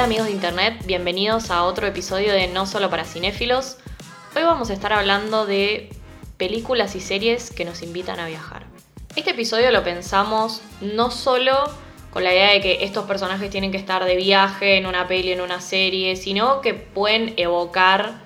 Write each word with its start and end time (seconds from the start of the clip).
Hola 0.00 0.06
amigos 0.06 0.28
de 0.28 0.32
internet, 0.32 0.86
bienvenidos 0.86 1.50
a 1.50 1.62
otro 1.64 1.86
episodio 1.86 2.32
de 2.32 2.48
No 2.48 2.64
Solo 2.64 2.88
para 2.88 3.04
Cinéfilos. 3.04 3.76
Hoy 4.34 4.44
vamos 4.44 4.70
a 4.70 4.72
estar 4.72 4.94
hablando 4.94 5.44
de 5.44 5.90
películas 6.38 6.96
y 6.96 7.00
series 7.00 7.50
que 7.50 7.66
nos 7.66 7.82
invitan 7.82 8.18
a 8.18 8.26
viajar. 8.26 8.62
Este 9.14 9.32
episodio 9.32 9.70
lo 9.70 9.84
pensamos 9.84 10.62
no 10.80 11.10
solo 11.10 11.52
con 12.12 12.24
la 12.24 12.32
idea 12.32 12.52
de 12.52 12.62
que 12.62 12.82
estos 12.82 13.04
personajes 13.04 13.50
tienen 13.50 13.72
que 13.72 13.76
estar 13.76 14.02
de 14.06 14.16
viaje 14.16 14.78
en 14.78 14.86
una 14.86 15.06
peli, 15.06 15.32
en 15.32 15.42
una 15.42 15.60
serie, 15.60 16.16
sino 16.16 16.62
que 16.62 16.72
pueden 16.72 17.34
evocar 17.36 18.22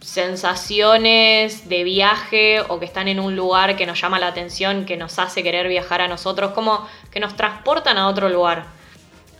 sensaciones 0.00 1.68
de 1.68 1.82
viaje 1.82 2.60
o 2.68 2.78
que 2.78 2.86
están 2.86 3.08
en 3.08 3.18
un 3.18 3.34
lugar 3.34 3.74
que 3.74 3.86
nos 3.86 4.00
llama 4.00 4.20
la 4.20 4.28
atención, 4.28 4.84
que 4.84 4.96
nos 4.96 5.18
hace 5.18 5.42
querer 5.42 5.66
viajar 5.66 6.00
a 6.00 6.06
nosotros, 6.06 6.52
como 6.52 6.86
que 7.10 7.18
nos 7.18 7.34
transportan 7.34 7.98
a 7.98 8.06
otro 8.06 8.28
lugar. 8.28 8.78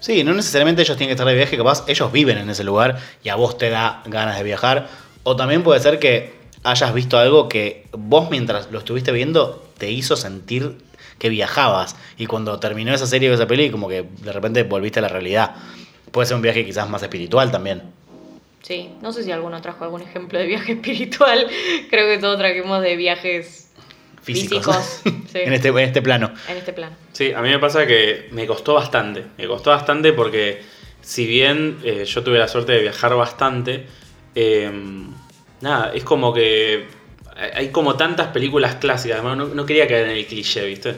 Sí, 0.01 0.25
no 0.25 0.33
necesariamente 0.33 0.83
ellos 0.83 0.97
tienen 0.97 1.11
que 1.11 1.15
estar 1.15 1.27
de 1.27 1.35
viaje, 1.35 1.57
capaz 1.57 1.85
ellos 1.87 2.11
viven 2.11 2.39
en 2.39 2.51
ese 2.51 2.65
lugar 2.65 2.99
y 3.23 3.29
a 3.29 3.37
vos 3.37 3.59
te 3.59 3.71
da 3.71 4.03
ganas 4.07 4.37
de 4.37 4.43
viajar. 4.43 4.89
O 5.23 5.37
también 5.37 5.63
puede 5.63 5.81
ser 5.81 5.99
que 5.99 6.33
hayas 6.65 6.93
visto 6.95 7.19
algo 7.19 7.49
que 7.49 7.87
vos 7.93 8.31
mientras 8.31 8.71
lo 8.71 8.79
estuviste 8.79 9.13
viendo 9.13 9.67
te 9.79 9.91
hizo 9.91 10.17
sentir 10.17 10.79
que 11.19 11.29
viajabas. 11.29 11.97
Y 12.17 12.27
cuando 12.27 12.59
terminó 12.59 12.95
esa 12.95 13.07
serie 13.07 13.31
o 13.31 13.35
esa 13.35 13.47
peli, 13.47 13.71
como 13.71 13.89
que 13.89 14.03
de 14.03 14.33
repente 14.33 14.63
volviste 14.63 14.99
a 14.99 15.03
la 15.03 15.09
realidad. 15.09 15.55
Puede 16.11 16.27
ser 16.27 16.37
un 16.37 16.43
viaje 16.43 16.65
quizás 16.65 16.89
más 16.89 17.03
espiritual 17.03 17.53
también. 17.53 17.83
Sí, 18.63 18.91
no 19.01 19.13
sé 19.13 19.23
si 19.23 19.31
alguno 19.31 19.61
trajo 19.63 19.85
algún 19.85 20.03
ejemplo 20.03 20.39
de 20.39 20.47
viaje 20.47 20.73
espiritual. 20.81 21.47
Creo 21.91 22.09
que 22.09 22.19
todos 22.19 22.39
trajimos 22.39 22.83
de 22.83 22.97
viajes 22.97 23.70
Físicos. 24.23 24.65
físicos. 24.65 25.01
sí, 25.33 25.39
en, 25.39 25.53
este, 25.53 25.69
en 25.69 25.79
este 25.79 26.03
plano. 26.03 26.33
en 26.49 26.57
este 26.57 26.73
plano. 26.73 26.97
Sí, 27.13 27.33
a 27.33 27.41
mí 27.41 27.49
me 27.49 27.59
pasa 27.59 27.87
que 27.87 28.29
me 28.33 28.47
costó 28.47 28.75
bastante. 28.75 29.25
Me 29.39 29.47
costó 29.47 29.71
bastante 29.71 30.13
porque 30.13 30.63
si 31.01 31.27
bien 31.27 31.79
eh, 31.85 32.05
yo 32.05 32.23
tuve 32.23 32.39
la 32.39 32.49
suerte 32.49 32.73
de 32.73 32.81
viajar 32.83 33.15
bastante, 33.15 33.87
eh, 34.35 34.71
nada, 35.61 35.93
es 35.95 36.05
como 36.05 36.33
que 36.33 36.87
hay 37.55 37.69
como 37.71 37.97
tantas 37.97 38.29
películas 38.29 38.75
clásicas, 38.77 39.19
además 39.19 39.39
no, 39.39 39.47
no 39.55 39.67
quería 39.67 39.89
caer 39.89 40.07
en 40.07 40.17
el 40.17 40.27
cliché, 40.27 40.67
¿viste? 40.67 40.97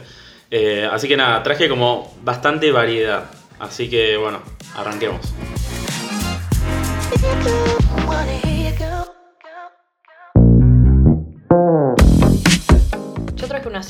Eh, 0.51 0.87
así 0.91 1.09
que 1.09 1.17
nada, 1.17 1.43
traje 1.43 1.67
como 1.67 2.15
bastante 2.23 2.71
variedad. 2.73 3.31
Así 3.59 3.89
que 3.89 4.19
bueno, 4.19 4.43
arranquemos. 4.75 5.33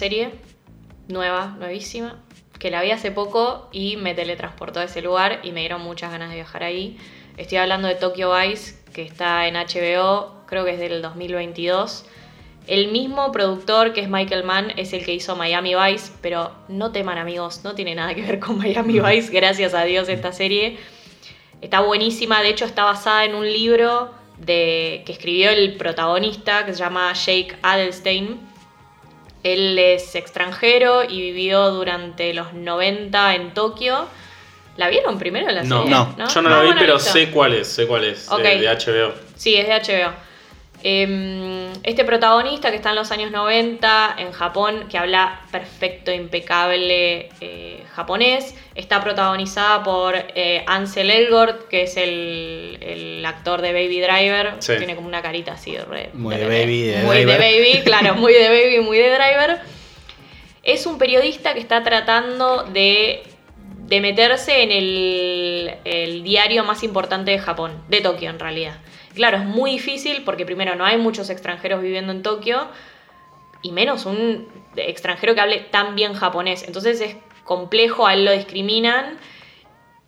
Serie 0.03 0.33
nueva, 1.07 1.55
nuevísima, 1.61 2.21
que 2.59 2.73
la 2.73 2.83
vi 2.83 2.91
hace 2.91 3.13
poco 3.13 3.69
y 3.71 3.97
me 3.97 4.17
teletransportó 4.17 4.81
a 4.81 4.85
ese 4.85 5.01
lugar 5.01 5.39
y 5.45 5.53
me 5.53 5.61
dieron 5.61 5.81
muchas 5.81 6.11
ganas 6.11 6.31
de 6.31 6.35
viajar 6.35 6.65
ahí. 6.65 6.99
Estoy 7.37 7.59
hablando 7.59 7.87
de 7.87 7.95
Tokyo 7.95 8.37
Vice, 8.37 8.75
que 8.93 9.03
está 9.03 9.47
en 9.47 9.55
HBO, 9.55 10.43
creo 10.47 10.65
que 10.65 10.73
es 10.73 10.81
del 10.81 11.03
2022. 11.03 12.05
El 12.67 12.91
mismo 12.91 13.31
productor 13.31 13.93
que 13.93 14.01
es 14.01 14.09
Michael 14.09 14.43
Mann 14.43 14.73
es 14.77 14.93
el 14.93 15.05
que 15.05 15.15
hizo 15.15 15.37
Miami 15.37 15.77
Vice, 15.77 16.11
pero 16.21 16.51
no 16.67 16.91
teman 16.91 17.19
amigos, 17.19 17.61
no 17.63 17.77
tiene 17.77 17.95
nada 17.95 18.13
que 18.17 18.23
ver 18.23 18.41
con 18.41 18.59
Miami 18.59 18.99
Vice, 18.99 19.33
gracias 19.33 19.73
a 19.73 19.85
Dios 19.85 20.09
esta 20.09 20.33
serie. 20.33 20.79
Está 21.61 21.81
buenísima, 21.81 22.43
de 22.43 22.49
hecho 22.49 22.65
está 22.65 22.83
basada 22.83 23.25
en 23.25 23.37
un 23.37 23.47
libro 23.47 24.11
de, 24.39 25.05
que 25.07 25.13
escribió 25.13 25.51
el 25.51 25.77
protagonista 25.77 26.67
que 26.67 26.73
se 26.73 26.81
llama 26.81 27.13
Jake 27.13 27.57
Adelstein. 27.63 28.51
Él 29.43 29.79
es 29.79 30.15
extranjero 30.15 31.03
y 31.05 31.21
vivió 31.21 31.71
durante 31.71 32.33
los 32.35 32.53
90 32.53 33.35
en 33.35 33.55
Tokio. 33.55 34.07
¿La 34.77 34.89
vieron 34.89 35.19
primero 35.19 35.51
la 35.51 35.63
No, 35.65 35.83
serie? 35.83 35.91
no, 35.91 36.29
yo 36.29 36.43
no 36.43 36.49
la 36.49 36.61
Ah, 36.61 36.63
vi, 36.63 36.71
pero 36.79 36.99
sé 36.99 37.31
cuál 37.31 37.55
es, 37.55 37.67
sé 37.69 37.87
cuál 37.87 38.05
es, 38.05 38.29
de, 38.31 38.69
HBO. 38.69 39.13
Sí, 39.37 39.55
es 39.57 39.67
de 39.67 39.75
HBO. 39.75 40.13
Em, 40.85 41.71
este 41.85 42.05
protagonista 42.05 42.71
que 42.71 42.77
está 42.77 42.91
en 42.91 42.97
los 42.97 43.11
años 43.13 43.31
90 43.31 44.17
en 44.19 44.33
Japón, 44.33 44.87
que 44.91 44.99
habla 44.99 45.41
perfecto, 45.53 46.11
impecable 46.13 47.29
eh, 47.41 47.85
japonés, 47.95 48.55
está 48.75 49.01
protagonizada 49.01 49.83
por 49.85 50.15
eh, 50.17 50.65
Ansel 50.67 51.11
Elgort, 51.11 51.69
que 51.69 51.83
es 51.83 51.97
el, 51.97 52.79
el 52.81 53.25
actor 53.25 53.61
de 53.63 53.73
Baby 53.73 54.01
Driver. 54.01 54.55
Sí. 54.59 54.73
Tiene 54.79 54.97
como 54.97 55.07
una 55.09 55.23
carita 55.23 55.53
así, 55.53 55.77
re- 55.77 56.11
Muy 56.15 56.37
de 56.37 56.47
Baby, 56.47 56.83
de 56.83 57.03
muy 57.05 57.17
Driver. 57.19 57.41
de 57.41 57.61
Baby, 57.61 57.81
claro, 57.85 58.15
muy 58.17 58.33
de 58.33 58.49
Baby, 58.49 58.81
muy 58.81 58.99
de 58.99 59.11
Driver. 59.11 59.61
Es 60.65 60.87
un 60.87 60.99
periodista 60.99 61.55
que 61.55 61.61
está 61.61 61.83
tratando 61.83 62.65
de, 62.65 63.23
de 63.87 64.01
meterse 64.01 64.63
en 64.63 64.71
el, 64.73 65.75
el 65.85 66.23
diario 66.23 66.65
más 66.65 66.83
importante 66.83 67.31
de 67.33 67.39
Japón, 67.39 67.83
de 67.89 68.01
Tokio 68.01 68.31
en 68.31 68.39
realidad. 68.39 68.77
Claro, 69.15 69.39
es 69.39 69.45
muy 69.45 69.73
difícil 69.73 70.23
porque 70.25 70.47
primero 70.47 70.75
no 70.75 70.85
hay 70.85 70.97
muchos 70.97 71.31
extranjeros 71.31 71.83
viviendo 71.83 72.13
en 72.13 72.23
Tokio 72.23 72.69
y 73.63 73.73
menos 73.73 74.07
un 74.07 74.49
extranjero 74.77 75.35
que 75.35 75.41
hable 75.41 75.59
tan 75.61 75.95
bien 75.95 76.15
japonés. 76.15 76.65
Entonces 76.67 77.01
es 77.01 77.17
complejo, 77.45 78.07
a 78.07 78.15
él 78.15 78.25
lo 78.25 78.33
discriminan 78.33 79.19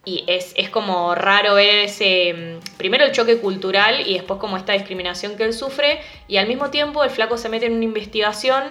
y 0.05 0.25
es, 0.27 0.53
es 0.57 0.69
como 0.71 1.15
raro 1.15 1.55
ver 1.55 1.85
ese, 1.85 2.35
mm, 2.35 2.77
primero 2.77 3.05
el 3.05 3.13
choque 3.13 3.39
cultural 3.39 4.07
y 4.07 4.15
después 4.15 4.39
como 4.39 4.57
esta 4.57 4.73
discriminación 4.73 5.37
que 5.37 5.45
él 5.45 5.53
sufre 5.53 6.01
y 6.29 6.37
al 6.37 6.47
mismo 6.47 6.71
tiempo 6.71 7.03
el 7.05 7.11
flaco 7.11 7.39
se 7.39 7.49
mete 7.49 7.67
en 7.67 7.75
una 7.75 7.85
investigación 7.85 8.65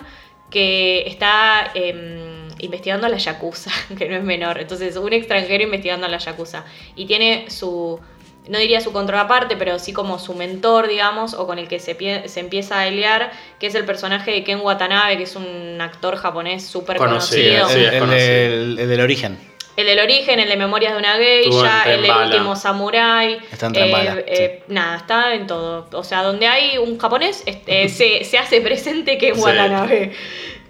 que 0.51 1.07
está 1.07 1.72
em, 1.73 2.47
investigando 2.59 3.07
a 3.07 3.09
la 3.09 3.17
Yakuza, 3.17 3.72
que 3.97 4.07
no 4.07 4.16
es 4.16 4.23
menor. 4.23 4.59
Entonces 4.59 4.95
un 4.95 5.13
extranjero 5.13 5.63
investigando 5.63 6.05
a 6.05 6.09
la 6.09 6.19
Yakuza 6.19 6.66
y 6.95 7.05
tiene 7.05 7.49
su, 7.49 7.99
no 8.47 8.57
diría 8.59 8.81
su 8.81 8.91
contraparte, 8.91 9.55
pero 9.55 9.79
sí 9.79 9.93
como 9.93 10.19
su 10.19 10.33
mentor, 10.33 10.87
digamos, 10.87 11.33
o 11.33 11.47
con 11.47 11.59
el 11.59 11.67
que 11.67 11.79
se, 11.79 11.95
se 12.27 12.39
empieza 12.39 12.79
a 12.79 12.83
aliar, 12.83 13.31
que 13.59 13.67
es 13.67 13.75
el 13.75 13.85
personaje 13.85 14.31
de 14.31 14.43
Ken 14.43 14.59
Watanabe, 14.59 15.17
que 15.17 15.23
es 15.23 15.35
un 15.35 15.77
actor 15.79 16.17
japonés 16.17 16.65
súper 16.65 16.97
Conocido, 16.97 17.67
conocido. 17.67 17.69
sí, 17.69 17.79
el, 17.79 17.85
es 17.87 17.93
el 17.93 17.99
conocido. 17.99 18.27
del, 18.27 18.79
el 18.79 18.89
del 18.89 19.01
origen. 19.01 19.53
El 19.75 19.87
del 19.87 19.99
origen, 19.99 20.39
el 20.39 20.47
de 20.49 20.55
Memorias 20.55 20.93
de 20.93 20.99
una 20.99 21.15
geisha, 21.15 21.83
el 21.91 22.03
del 22.03 22.11
último 22.11 22.55
samurai. 22.55 23.39
Está 23.51 23.67
en 23.73 23.91
Bala, 23.91 24.17
eh, 24.27 24.61
Nada, 24.67 24.97
está 24.97 25.33
en 25.33 25.47
todo. 25.47 25.87
O 25.93 26.03
sea, 26.03 26.21
donde 26.21 26.45
hay 26.45 26.77
un 26.77 26.99
japonés, 26.99 27.41
este, 27.47 27.89
se, 27.89 28.23
se 28.23 28.37
hace 28.37 28.61
presente 28.61 29.17
que 29.17 29.29
es 29.29 29.35
Sí. 29.37 29.41
Watanabe. 29.41 30.11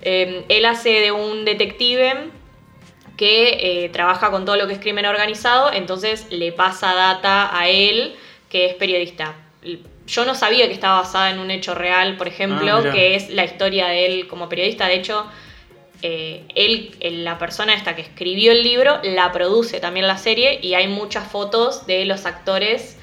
Eh, 0.03 0.45
él 0.47 0.65
hace 0.65 0.89
de 1.01 1.11
un 1.11 1.43
detective 1.43 2.29
que 3.17 3.83
eh, 3.85 3.89
trabaja 3.89 4.31
con 4.31 4.45
todo 4.45 4.55
lo 4.55 4.67
que 4.67 4.73
es 4.73 4.79
crimen 4.79 5.05
organizado, 5.05 5.71
entonces 5.71 6.27
le 6.31 6.51
pasa 6.51 6.93
data 6.93 7.57
a 7.57 7.67
él, 7.67 8.15
que 8.49 8.65
es 8.65 8.73
periodista. 8.75 9.35
Yo 10.07 10.25
no 10.25 10.35
sabía 10.35 10.67
que 10.67 10.73
estaba 10.73 11.01
basada 11.01 11.29
en 11.31 11.39
un 11.39 11.51
hecho 11.51 11.75
real, 11.75 12.17
por 12.17 12.27
ejemplo, 12.27 12.77
Ah, 12.77 12.91
que 12.91 13.15
es 13.15 13.29
la 13.29 13.45
historia 13.45 13.87
de 13.87 14.05
él 14.05 14.27
como 14.27 14.49
periodista. 14.49 14.87
De 14.87 14.95
hecho, 14.95 15.25
eh, 16.01 16.43
él, 16.55 17.23
la 17.23 17.37
persona 17.37 17.73
esta 17.73 17.95
que 17.95 18.01
escribió 18.01 18.51
el 18.51 18.63
libro, 18.63 18.99
la 19.03 19.31
produce 19.31 19.79
también 19.79 20.07
la 20.07 20.17
serie 20.17 20.59
y 20.61 20.73
hay 20.73 20.87
muchas 20.87 21.31
fotos 21.31 21.85
de 21.87 22.03
los 22.03 22.25
actores 22.25 22.97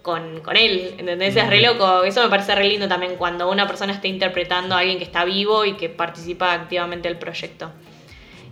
con, 0.00 0.40
con 0.40 0.56
él, 0.56 0.94
¿entendés? 0.96 1.36
Es 1.36 1.46
re 1.46 1.60
loco, 1.60 2.04
eso 2.04 2.22
me 2.22 2.30
parece 2.30 2.54
re 2.54 2.64
lindo 2.64 2.88
también 2.88 3.16
cuando 3.16 3.50
una 3.50 3.66
persona 3.66 3.92
está 3.92 4.08
interpretando 4.08 4.74
a 4.74 4.78
alguien 4.78 4.96
que 4.96 5.04
está 5.04 5.26
vivo 5.26 5.66
y 5.66 5.74
que 5.74 5.90
participa 5.90 6.54
activamente 6.54 7.08
del 7.08 7.18
proyecto. 7.18 7.70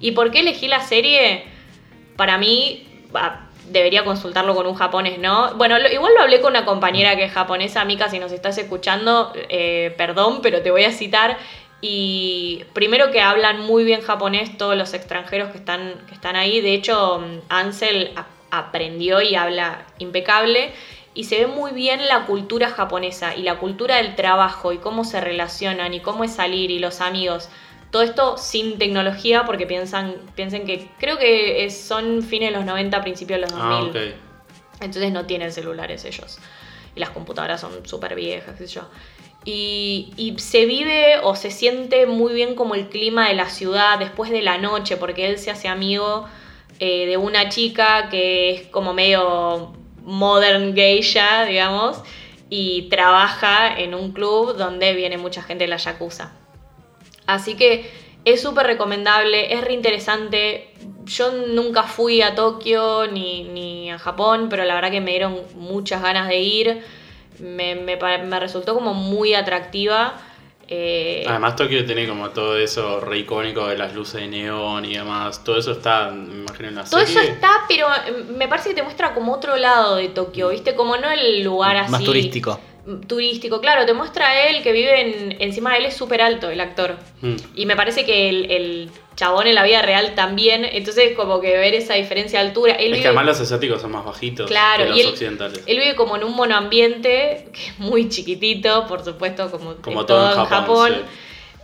¿Y 0.00 0.12
por 0.12 0.30
qué 0.30 0.40
elegí 0.40 0.68
la 0.68 0.80
serie? 0.80 1.44
Para 2.16 2.38
mí, 2.38 2.86
bah, 3.12 3.48
debería 3.70 4.04
consultarlo 4.04 4.54
con 4.54 4.66
un 4.66 4.74
japonés, 4.74 5.18
¿no? 5.18 5.54
Bueno, 5.54 5.78
lo- 5.78 5.90
igual 5.90 6.12
lo 6.14 6.22
hablé 6.22 6.40
con 6.40 6.50
una 6.52 6.64
compañera 6.64 7.16
que 7.16 7.24
es 7.24 7.32
japonesa, 7.32 7.84
Mika, 7.84 8.08
si 8.08 8.18
nos 8.18 8.30
estás 8.32 8.56
escuchando, 8.58 9.32
eh, 9.48 9.94
perdón, 9.98 10.40
pero 10.42 10.62
te 10.62 10.70
voy 10.70 10.84
a 10.84 10.92
citar. 10.92 11.36
Y 11.80 12.64
primero 12.72 13.10
que 13.10 13.20
hablan 13.20 13.60
muy 13.60 13.84
bien 13.84 14.00
japonés 14.00 14.56
todos 14.56 14.76
los 14.76 14.94
extranjeros 14.94 15.50
que 15.50 15.58
están, 15.58 15.94
que 16.08 16.14
están 16.14 16.34
ahí. 16.36 16.60
De 16.60 16.72
hecho, 16.74 17.22
Ansel 17.48 18.12
aprendió 18.50 19.20
y 19.20 19.34
habla 19.34 19.84
impecable. 19.98 20.72
Y 21.14 21.24
se 21.24 21.40
ve 21.40 21.46
muy 21.46 21.72
bien 21.72 22.06
la 22.08 22.26
cultura 22.26 22.68
japonesa 22.70 23.34
y 23.34 23.42
la 23.42 23.56
cultura 23.58 23.96
del 23.96 24.14
trabajo 24.16 24.72
y 24.72 24.78
cómo 24.78 25.02
se 25.04 25.20
relacionan 25.20 25.94
y 25.94 26.00
cómo 26.00 26.24
es 26.24 26.32
salir 26.34 26.70
y 26.70 26.78
los 26.78 27.00
amigos. 27.00 27.48
Todo 27.90 28.02
esto 28.02 28.36
sin 28.36 28.78
tecnología 28.78 29.44
porque 29.44 29.66
piensan, 29.66 30.14
piensen 30.34 30.66
que 30.66 30.88
creo 30.98 31.18
que 31.18 31.68
son 31.70 32.22
fines 32.22 32.50
de 32.50 32.56
los 32.56 32.66
90, 32.66 33.00
principios 33.02 33.40
de 33.40 33.46
los 33.46 33.52
2000. 33.52 33.96
Ah. 33.96 34.84
Entonces 34.84 35.12
no 35.12 35.26
tienen 35.26 35.52
celulares 35.52 36.04
ellos. 36.04 36.38
Y 36.94 37.00
las 37.00 37.10
computadoras 37.10 37.60
son 37.60 37.86
súper 37.86 38.14
viejas, 38.14 38.56
qué 38.58 38.66
sé 38.66 38.74
yo. 38.74 38.82
Y, 39.44 40.12
y 40.16 40.38
se 40.38 40.66
vive 40.66 41.20
o 41.22 41.36
se 41.36 41.50
siente 41.50 42.06
muy 42.06 42.34
bien 42.34 42.56
como 42.56 42.74
el 42.74 42.88
clima 42.88 43.28
de 43.28 43.34
la 43.34 43.48
ciudad 43.48 43.98
después 43.98 44.30
de 44.30 44.42
la 44.42 44.58
noche, 44.58 44.96
porque 44.96 45.28
él 45.28 45.38
se 45.38 45.50
hace 45.50 45.68
amigo 45.68 46.26
eh, 46.78 47.06
de 47.06 47.16
una 47.16 47.48
chica 47.48 48.08
que 48.10 48.50
es 48.50 48.66
como 48.66 48.92
medio 48.92 49.72
modern 50.04 50.74
geisha, 50.74 51.44
digamos, 51.44 52.02
y 52.50 52.88
trabaja 52.90 53.78
en 53.78 53.94
un 53.94 54.12
club 54.12 54.56
donde 54.56 54.92
viene 54.94 55.16
mucha 55.16 55.42
gente 55.42 55.64
de 55.64 55.68
la 55.68 55.78
Yakuza. 55.78 56.32
Así 57.26 57.54
que 57.56 57.90
es 58.24 58.42
súper 58.42 58.66
recomendable, 58.66 59.52
es 59.54 59.62
re 59.62 59.72
interesante. 59.72 60.70
yo 61.04 61.30
nunca 61.30 61.84
fui 61.84 62.22
a 62.22 62.34
Tokio 62.34 63.06
ni, 63.06 63.44
ni 63.44 63.90
a 63.90 63.98
Japón, 63.98 64.48
pero 64.50 64.64
la 64.64 64.74
verdad 64.74 64.90
que 64.90 65.00
me 65.00 65.12
dieron 65.12 65.42
muchas 65.54 66.02
ganas 66.02 66.28
de 66.28 66.38
ir. 66.38 66.82
Me, 67.38 67.74
me 67.76 68.40
resultó 68.40 68.74
como 68.74 68.94
muy 68.94 69.34
atractiva. 69.34 70.14
Eh, 70.68 71.24
Además 71.28 71.54
Tokio 71.54 71.84
tiene 71.86 72.08
como 72.08 72.30
todo 72.30 72.58
eso 72.58 72.98
re 72.98 73.18
icónico 73.18 73.68
de 73.68 73.78
las 73.78 73.94
luces 73.94 74.20
de 74.22 74.26
neón 74.26 74.84
y 74.84 74.96
demás. 74.96 75.44
Todo 75.44 75.58
eso 75.58 75.72
está, 75.72 76.10
me 76.10 76.40
imagino, 76.40 76.68
en 76.70 76.74
la 76.74 76.84
todo 76.84 77.00
eso 77.00 77.20
está, 77.20 77.64
pero 77.68 77.86
eh, 77.88 78.24
me 78.36 78.48
parece 78.48 78.70
que 78.70 78.74
te 78.74 78.82
muestra 78.82 79.14
como 79.14 79.32
otro 79.32 79.56
lado 79.56 79.96
de 79.96 80.08
Tokio, 80.08 80.48
¿viste? 80.48 80.74
Como 80.74 80.96
no 80.96 81.08
el 81.08 81.44
lugar 81.44 81.76
así. 81.76 81.92
Más 81.92 82.02
turístico. 82.02 82.58
Turístico, 83.08 83.60
claro, 83.60 83.84
te 83.84 83.92
muestra 83.94 84.28
a 84.28 84.46
él 84.48 84.62
que 84.62 84.70
vive 84.72 85.00
en. 85.00 85.42
Encima 85.42 85.72
de 85.72 85.78
él 85.78 85.84
es 85.86 85.96
súper 85.96 86.22
alto, 86.22 86.50
el 86.50 86.60
actor. 86.60 86.96
Mm. 87.20 87.34
Y 87.56 87.66
me 87.66 87.74
parece 87.74 88.04
que 88.04 88.28
el, 88.28 88.50
el 88.50 88.90
chabón 89.16 89.46
en 89.48 89.54
la 89.56 89.64
vida 89.64 89.82
real 89.82 90.14
también. 90.14 90.64
Entonces, 90.64 91.14
como 91.16 91.40
que 91.40 91.56
ver 91.56 91.74
esa 91.74 91.94
diferencia 91.94 92.40
de 92.40 92.46
altura. 92.48 92.74
Él 92.74 92.86
Es 92.86 92.90
vive, 92.92 93.00
que 93.02 93.08
además 93.08 93.26
los 93.26 93.40
asiáticos 93.40 93.80
son 93.82 93.90
más 93.90 94.04
bajitos 94.04 94.46
Claro, 94.48 94.84
que 94.84 94.90
los 94.90 94.98
y 94.98 95.00
él- 95.00 95.06
occidentales. 95.08 95.62
él 95.66 95.78
vive 95.78 95.96
como 95.96 96.16
en 96.16 96.22
un 96.24 96.36
monoambiente, 96.36 97.48
que 97.52 97.66
es 97.70 97.78
muy 97.78 98.08
chiquitito, 98.08 98.86
por 98.86 99.04
supuesto, 99.04 99.50
como, 99.50 99.74
Como 99.76 100.02
en 100.02 100.06
todo 100.06 100.30
todo 100.30 100.42
en 100.42 100.48
Japón. 100.48 100.96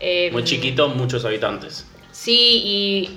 Eh, 0.00 0.30
Muy 0.32 0.42
chiquito, 0.42 0.88
muchos 0.88 1.24
habitantes. 1.24 1.86
Sí, 2.10 2.62
y 2.64 3.10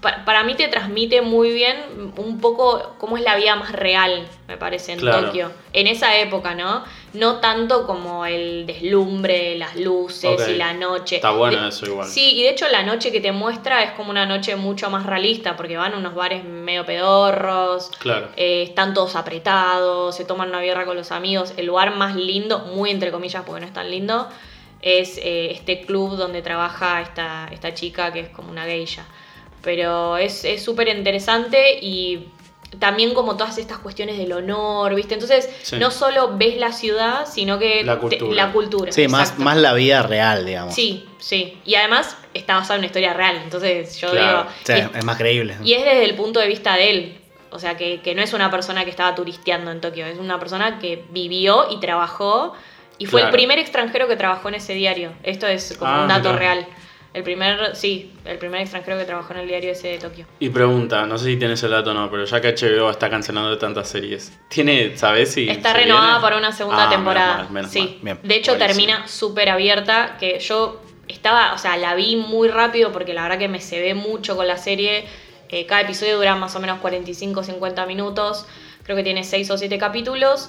pa- 0.00 0.24
para 0.24 0.42
mí 0.42 0.54
te 0.56 0.66
transmite 0.66 1.22
muy 1.22 1.52
bien 1.52 1.76
un 2.16 2.40
poco 2.40 2.94
cómo 2.98 3.16
es 3.16 3.22
la 3.22 3.36
vida 3.36 3.54
más 3.54 3.70
real, 3.70 4.26
me 4.48 4.56
parece, 4.56 4.92
en 4.92 4.98
Claro. 4.98 5.26
Tokio. 5.26 5.52
En 5.72 5.86
esa 5.86 6.18
época, 6.18 6.56
¿no? 6.56 6.82
No 7.14 7.40
tanto 7.40 7.86
como 7.86 8.24
el 8.24 8.64
deslumbre, 8.66 9.56
las 9.58 9.76
luces 9.76 10.48
y 10.48 10.54
la 10.54 10.72
noche. 10.72 11.16
Está 11.16 11.32
bueno 11.32 11.60
De- 11.62 11.68
eso 11.68 11.84
igual. 11.86 12.08
Sí, 12.08 12.34
y 12.36 12.42
de 12.42 12.50
hecho 12.50 12.66
la 12.68 12.82
noche 12.82 13.12
que 13.12 13.20
te 13.20 13.32
muestra 13.32 13.82
es 13.82 13.90
como 13.92 14.10
una 14.10 14.24
noche 14.24 14.56
mucho 14.56 14.88
más 14.88 15.04
realista, 15.04 15.54
porque 15.56 15.76
van 15.76 15.92
a 15.92 15.98
unos 15.98 16.14
bares 16.14 16.42
medio 16.44 16.86
pedorros, 16.86 17.90
Claro. 17.98 18.28
eh, 18.36 18.62
están 18.62 18.94
todos 18.94 19.14
apretados, 19.16 20.16
se 20.16 20.24
toman 20.24 20.48
una 20.48 20.60
birra 20.60 20.86
con 20.86 20.96
los 20.96 21.12
amigos. 21.12 21.52
El 21.58 21.66
lugar 21.66 21.94
más 21.94 22.16
lindo, 22.16 22.60
muy 22.60 22.90
entre 22.90 23.10
comillas 23.12 23.42
porque 23.44 23.60
no 23.60 23.66
es 23.66 23.72
tan 23.74 23.90
lindo, 23.90 24.28
es 24.80 25.18
eh, 25.18 25.50
este 25.52 25.82
club 25.82 26.16
donde 26.16 26.40
trabaja 26.40 27.02
esta, 27.02 27.48
esta 27.52 27.74
chica 27.74 28.12
que 28.12 28.20
es 28.20 28.28
como 28.30 28.50
una 28.50 28.64
geisha. 28.64 29.04
Pero 29.62 30.16
es 30.16 30.44
es 30.44 30.64
súper 30.64 30.88
interesante 30.88 31.78
y 31.80 32.26
también 32.78 33.12
como 33.14 33.36
todas 33.36 33.58
estas 33.58 33.78
cuestiones 33.78 34.16
del 34.18 34.32
honor, 34.32 34.94
¿viste? 34.94 35.14
Entonces, 35.14 35.48
Sí. 35.62 35.76
no 35.76 35.90
solo 35.90 36.36
ves 36.36 36.56
la 36.56 36.72
ciudad, 36.72 37.26
sino 37.26 37.58
que 37.58 37.84
La 37.84 37.94
te- 37.94 38.00
cultura. 38.00 38.34
la 38.46 38.52
cultura, 38.52 38.92
Sí, 38.92 39.08
más, 39.08 39.38
más 39.38 39.56
la 39.56 39.74
vida 39.74 40.02
real, 40.02 40.46
digamos. 40.46 40.74
Sí, 40.74 41.06
sí. 41.18 41.58
Y 41.64 41.74
además 41.74 42.16
está 42.34 42.54
basado 42.54 42.74
en 42.74 42.78
una 42.80 42.86
historia 42.86 43.12
real. 43.12 43.40
Entonces 43.44 43.96
yo 44.00 44.10
Claro. 44.10 44.46
digo. 44.66 44.78
Y- 44.94 44.98
es 44.98 45.04
más 45.04 45.16
creíble. 45.18 45.56
y 45.62 45.74
es 45.74 45.84
desde 45.84 46.04
el 46.04 46.14
punto 46.14 46.40
de 46.40 46.48
vista 46.48 46.74
de 46.76 46.90
él. 46.90 47.18
O 47.50 47.58
sea, 47.58 47.76
que, 47.76 48.00
que 48.00 48.14
no 48.14 48.22
es 48.22 48.32
una 48.32 48.50
persona 48.50 48.84
que 48.84 48.90
estaba 48.90 49.14
turisteando 49.14 49.70
en 49.70 49.82
Tokio, 49.82 50.06
es 50.06 50.18
una 50.18 50.38
persona 50.38 50.78
que 50.78 51.04
vivió 51.10 51.66
y 51.70 51.78
trabajó. 51.80 52.54
Y 52.98 53.04
fue 53.06 53.20
Claro. 53.20 53.26
el 53.28 53.32
primer 53.38 53.58
extranjero 53.58 54.08
que 54.08 54.16
trabajó 54.16 54.48
en 54.48 54.54
ese 54.54 54.72
diario. 54.74 55.12
Esto 55.22 55.46
es 55.46 55.76
como 55.76 55.90
Ah, 55.90 56.02
un 56.02 56.08
dato 56.08 56.32
real. 56.34 56.66
El 57.14 57.22
primer, 57.24 57.76
sí, 57.76 58.10
el 58.24 58.38
primer 58.38 58.62
extranjero 58.62 58.96
que 58.98 59.04
trabajó 59.04 59.34
en 59.34 59.40
el 59.40 59.48
diario 59.48 59.72
ese 59.72 59.88
de 59.88 59.98
Tokio. 59.98 60.26
Y 60.38 60.48
pregunta, 60.48 61.04
no 61.06 61.18
sé 61.18 61.26
si 61.26 61.36
tienes 61.36 61.62
el 61.62 61.70
dato 61.72 61.90
o 61.90 61.94
no, 61.94 62.10
pero 62.10 62.24
ya 62.24 62.40
que 62.40 62.54
HBO 62.54 62.90
está 62.90 63.10
cancelando 63.10 63.58
tantas 63.58 63.88
series, 63.88 64.32
¿tiene, 64.48 64.96
sabes 64.96 65.32
si 65.32 65.46
Está 65.48 65.72
se 65.72 65.78
renovada 65.80 66.06
viene? 66.06 66.20
para 66.22 66.36
una 66.38 66.52
segunda 66.52 66.84
Ah, 66.84 66.88
menos 66.88 66.96
temporada. 66.96 67.36
mal, 67.44 67.50
menos 67.50 67.70
sí. 67.70 67.80
mal. 67.80 67.98
Bien. 68.02 68.18
De 68.22 68.34
hecho, 68.36 68.52
Buenísimo. 68.52 68.86
termina 68.86 69.08
súper 69.08 69.50
abierta. 69.50 70.16
Que 70.18 70.38
yo 70.40 70.80
estaba, 71.06 71.52
o 71.52 71.58
sea, 71.58 71.76
la 71.76 71.94
vi 71.94 72.16
muy 72.16 72.48
rápido 72.48 72.92
porque 72.92 73.12
la 73.12 73.22
verdad 73.24 73.38
que 73.38 73.48
me 73.48 73.60
se 73.60 73.78
ve 73.80 73.92
mucho 73.94 74.34
con 74.34 74.46
la 74.46 74.56
serie. 74.56 75.04
Eh, 75.50 75.66
cada 75.66 75.82
episodio 75.82 76.16
dura 76.16 76.34
más 76.34 76.56
o 76.56 76.60
menos 76.60 76.80
45-50 76.80 77.86
minutos. 77.86 78.46
Creo 78.84 78.96
que 78.96 79.02
tiene 79.04 79.22
6 79.22 79.50
o 79.50 79.58
7 79.58 79.76
capítulos. 79.76 80.48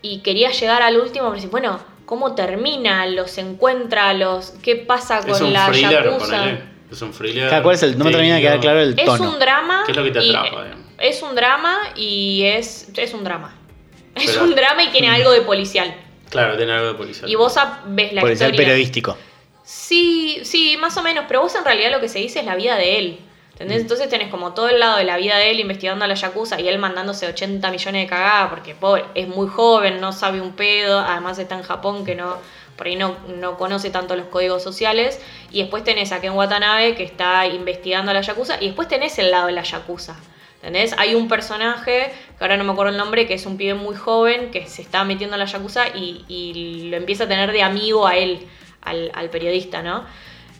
Y 0.00 0.20
quería 0.20 0.50
llegar 0.50 0.80
al 0.82 0.96
último, 0.98 1.24
pero 1.26 1.34
decir, 1.34 1.50
bueno, 1.50 1.78
¿cómo 2.06 2.34
termina? 2.34 3.06
¿Los 3.06 3.36
encuentra? 3.38 4.12
los 4.14 4.50
¿Qué 4.62 4.76
pasa 4.76 5.20
con 5.20 5.30
Es 5.30 5.40
un 5.40 5.52
la 5.52 5.66
thriller, 5.70 6.04
Yakuza? 6.04 6.46
Es 6.90 7.02
un 7.02 7.12
thriller. 7.12 7.48
Claro, 7.48 7.62
¿cuál 7.62 7.74
es 7.74 7.82
el, 7.82 7.98
no 7.98 8.04
me 8.04 8.10
termina 8.12 8.36
de 8.36 8.40
quedar 8.42 8.60
claro 8.60 8.80
el 8.80 8.98
Es 8.98 9.04
tono. 9.04 9.30
un 9.32 9.38
drama. 9.38 9.82
¿Qué 9.86 9.92
es 9.92 9.96
lo 9.98 10.04
que 10.04 10.10
te 10.10 10.22
y- 10.24 10.30
atrapa, 10.30 10.64
digamos? 10.64 10.84
Es 10.98 11.22
un 11.22 11.34
drama 11.34 11.78
y 11.96 12.42
es, 12.44 12.88
es 12.96 13.14
un 13.14 13.24
drama. 13.24 13.54
Es 14.14 14.30
Pero- 14.30 14.44
un 14.44 14.54
drama 14.54 14.82
y 14.84 14.88
tiene 14.90 15.08
algo 15.10 15.32
de 15.32 15.40
policial. 15.40 15.92
Claro, 16.30 16.56
tiene 16.56 16.72
algo 16.72 16.88
de 16.88 16.94
policial. 16.94 17.28
Y 17.30 17.34
vos 17.34 17.54
ves 17.86 18.12
la 18.12 18.20
Policial 18.20 18.50
historia. 18.50 18.56
periodístico. 18.68 19.16
Sí, 19.64 20.40
sí, 20.44 20.76
más 20.78 20.96
o 20.96 21.02
menos, 21.02 21.24
pero 21.26 21.40
vos 21.42 21.54
en 21.54 21.64
realidad 21.64 21.90
lo 21.90 22.00
que 22.00 22.08
se 22.08 22.18
dice 22.18 22.40
es 22.40 22.44
la 22.46 22.54
vida 22.54 22.76
de 22.76 22.98
él. 22.98 23.18
¿Entendés? 23.54 23.82
Entonces 23.82 24.08
tenés 24.08 24.30
como 24.30 24.52
todo 24.52 24.68
el 24.68 24.80
lado 24.80 24.96
de 24.96 25.04
la 25.04 25.16
vida 25.16 25.36
de 25.36 25.52
él 25.52 25.60
investigando 25.60 26.04
a 26.04 26.08
la 26.08 26.14
Yakuza 26.14 26.60
y 26.60 26.66
él 26.66 26.78
mandándose 26.78 27.28
80 27.28 27.70
millones 27.70 28.02
de 28.02 28.08
cagadas 28.08 28.50
porque 28.50 28.74
pobre, 28.74 29.04
es 29.14 29.28
muy 29.28 29.46
joven, 29.46 30.00
no 30.00 30.12
sabe 30.12 30.40
un 30.40 30.54
pedo, 30.54 30.98
además 30.98 31.38
está 31.38 31.54
en 31.54 31.62
Japón 31.62 32.04
que 32.04 32.16
no 32.16 32.36
por 32.76 32.88
ahí 32.88 32.96
no, 32.96 33.16
no 33.28 33.56
conoce 33.56 33.90
tanto 33.90 34.16
los 34.16 34.26
códigos 34.26 34.62
sociales. 34.62 35.20
Y 35.52 35.60
después 35.60 35.84
tenés 35.84 36.10
a 36.10 36.20
Ken 36.20 36.32
Watanabe 36.32 36.96
que 36.96 37.04
está 37.04 37.46
investigando 37.46 38.10
a 38.10 38.14
la 38.14 38.20
Yakuza 38.22 38.60
y 38.60 38.66
después 38.66 38.88
tenés 38.88 39.18
el 39.18 39.30
lado 39.30 39.46
de 39.46 39.52
la 39.52 39.62
Yakuza. 39.62 40.16
¿Entendés? 40.56 40.94
Hay 40.98 41.14
un 41.14 41.28
personaje, 41.28 42.10
que 42.38 42.44
ahora 42.44 42.56
no 42.56 42.64
me 42.64 42.72
acuerdo 42.72 42.90
el 42.90 42.98
nombre, 42.98 43.26
que 43.26 43.34
es 43.34 43.44
un 43.44 43.56
pibe 43.56 43.74
muy 43.74 43.94
joven 43.94 44.50
que 44.50 44.66
se 44.66 44.82
está 44.82 45.04
metiendo 45.04 45.36
a 45.36 45.38
la 45.38 45.44
Yakuza 45.44 45.88
y, 45.88 46.24
y 46.26 46.88
lo 46.88 46.96
empieza 46.96 47.24
a 47.24 47.28
tener 47.28 47.52
de 47.52 47.62
amigo 47.62 48.06
a 48.06 48.16
él, 48.16 48.46
al, 48.80 49.12
al 49.14 49.30
periodista, 49.30 49.82
¿no? 49.82 50.04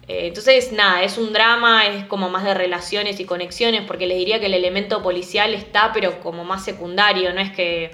Eh, 0.07 0.27
entonces, 0.27 0.71
nada, 0.73 1.03
es 1.03 1.17
un 1.19 1.33
drama, 1.33 1.87
es 1.87 2.05
como 2.07 2.29
más 2.29 2.45
de 2.45 2.53
relaciones 2.55 3.21
y 3.21 3.25
conexiones, 3.25 3.83
porque 3.87 4.07
les 4.07 4.19
diría 4.19 4.39
que 4.41 4.47
el 4.47 4.55
elemento 4.55 5.03
policial 5.03 5.55
está, 5.55 5.93
pero 5.93 6.21
como 6.21 6.45
más 6.45 6.65
secundario, 6.65 7.33
no 7.33 7.41
es 7.41 7.51
que, 7.53 7.91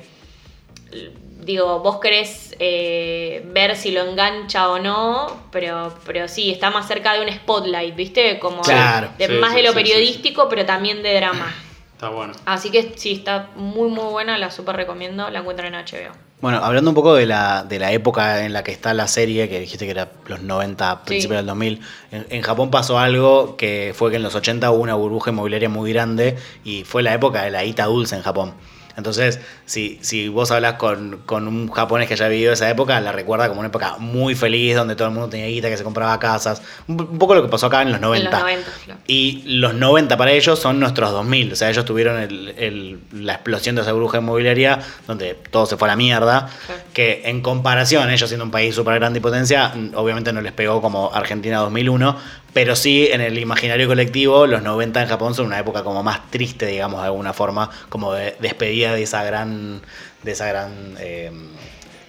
digo, 1.41 1.79
vos 1.81 2.01
querés 2.01 2.55
eh, 2.59 3.43
ver 3.47 3.77
si 3.77 3.93
lo 3.93 4.03
engancha 4.03 4.69
o 4.71 4.79
no, 4.79 5.41
pero, 5.53 5.95
pero 6.05 6.29
sí, 6.29 6.51
está 6.51 6.71
más 6.71 6.87
cerca 6.89 7.15
de 7.15 7.23
un 7.25 7.33
spotlight, 7.33 7.95
¿viste? 7.95 8.39
Como 8.39 8.57
de- 8.59 8.73
Claro. 8.73 9.11
de, 9.19 9.27
Sí, 9.27 9.33
más 9.35 9.51
sí, 9.51 9.57
de 9.59 9.63
lo 9.63 9.69
sí, 9.73 9.79
sí, 9.79 9.83
periodístico, 9.85 10.49
pero 10.49 10.67
también 10.67 11.03
de 11.03 11.15
drama. 11.15 11.55
Está 11.93 12.09
bueno. 12.09 12.33
Así 12.47 12.71
que 12.71 12.95
sí, 12.97 13.13
está 13.13 13.51
muy, 13.57 13.89
muy 13.89 14.05
buena, 14.11 14.37
la 14.39 14.51
super 14.51 14.75
recomiendo, 14.77 15.29
la 15.31 15.41
encuentran 15.41 15.75
en 15.75 15.81
HBO. 15.85 16.13
Bueno, 16.41 16.59
hablando 16.65 16.91
un 16.91 16.95
poco 16.95 17.15
de 17.15 17.27
la, 17.27 17.65
de 17.65 17.79
la 17.79 17.93
época 17.93 18.45
en 18.47 18.55
la 18.55 18.65
que 18.65 18.73
está 18.73 18.95
la 18.95 19.09
serie, 19.09 19.49
que 19.51 19.61
dijiste 19.61 19.85
que 19.85 19.91
era 19.91 20.11
los 20.27 20.41
90, 20.41 21.05
principios 21.05 21.39
del 21.39 21.47
2000, 21.47 21.81
en, 22.13 22.27
en 22.31 22.43
Japón 22.43 22.71
pasó 22.71 22.99
algo 22.99 23.57
que 23.57 23.93
fue 23.95 24.11
que 24.11 24.17
en 24.17 24.23
los 24.23 24.35
80 24.35 24.71
hubo 24.71 24.83
una 24.83 24.95
burbuja 24.95 25.33
inmobiliaria 25.33 25.69
muy 25.69 25.93
grande 25.93 26.39
y 26.65 26.85
fue 26.85 27.03
la 27.03 27.13
época 27.13 27.43
de 27.43 27.51
la 27.51 27.63
guita 27.63 27.85
dulce 27.85 28.17
en 28.17 28.23
Japón. 28.23 28.55
Entonces, 29.01 29.41
si, 29.67 29.99
si 30.03 30.29
vos 30.29 30.51
hablas 30.51 30.75
con, 30.75 31.23
con 31.27 31.49
un 31.49 31.71
japonés 31.71 32.07
que 32.09 32.15
haya 32.15 32.29
vivido 32.29 32.53
esa 32.53 32.69
época, 32.71 33.01
la 33.01 33.13
recuerda 33.13 33.49
como 33.49 33.61
una 33.61 33.69
época 33.69 33.97
muy 33.99 34.35
feliz, 34.35 34.77
donde 34.77 34.95
todo 34.97 35.09
el 35.09 35.15
mundo 35.15 35.29
tenía 35.29 35.47
guita, 35.47 35.69
que 35.69 35.77
se 35.77 35.85
compraba 35.85 36.19
casas. 36.19 36.63
Un, 36.89 37.01
un 37.01 37.19
poco 37.19 37.35
lo 37.35 37.43
que 37.43 37.49
pasó 37.49 37.67
acá 37.67 37.83
en 37.83 37.93
los 37.93 38.01
90. 38.01 38.27
En 38.27 38.33
los 38.33 38.41
90, 38.43 38.71
claro. 38.85 39.01
Y 39.07 39.43
los 39.47 39.75
90 39.75 40.17
para 40.17 40.31
ellos 40.33 40.59
son 40.59 40.79
nuestros 40.81 41.11
2000. 41.11 41.53
O 41.53 41.57
sea, 41.57 41.71
ellos 41.71 41.85
tuvieron 41.85 42.21
el- 42.21 42.55
el- 42.57 42.99
la 43.13 43.35
explosión 43.35 43.75
de 43.77 43.83
esa 43.83 43.93
burbuja 43.93 44.19
inmobiliaria 44.19 44.79
donde 45.07 45.35
todo 45.51 45.67
se 45.67 45.77
fue 45.77 45.89
a 45.89 45.93
la 45.93 45.97
mierda. 45.97 46.49
Claro. 46.67 46.83
Que 46.93 47.23
en 47.25 47.41
comparación, 47.41 48.11
ellos 48.11 48.29
siendo 48.29 48.45
un 48.45 48.51
país 48.51 48.75
súper 48.75 48.95
grande 49.01 49.19
y 49.19 49.23
potencia, 49.23 49.73
obviamente 49.95 50.33
no 50.33 50.41
les 50.41 50.53
pegó 50.53 50.81
como 50.83 51.11
Argentina 51.13 51.59
2001. 51.59 52.17
Pero 52.53 52.75
sí, 52.75 53.09
en 53.13 53.21
el 53.21 53.39
imaginario 53.39 53.87
colectivo, 53.87 54.47
los 54.47 54.63
90 54.63 55.03
en 55.03 55.09
Japón 55.09 55.35
son 55.35 55.47
una 55.47 55.59
época 55.61 55.85
como 55.85 56.03
más 56.03 56.31
triste, 56.31 56.67
digamos, 56.67 57.01
de 57.01 57.07
alguna 57.07 57.33
forma, 57.33 57.71
como 57.89 58.13
de 58.13 58.37
despedida 58.41 58.93
de 58.95 59.03
esa 59.05 59.23
gran, 59.23 59.81
de 60.23 60.33
esa 60.33 60.47
gran 60.47 60.97
eh, 60.99 61.31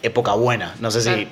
época 0.01 0.33
buena. 0.33 0.75
No 0.79 0.89
sé 0.89 1.01
si 1.01 1.27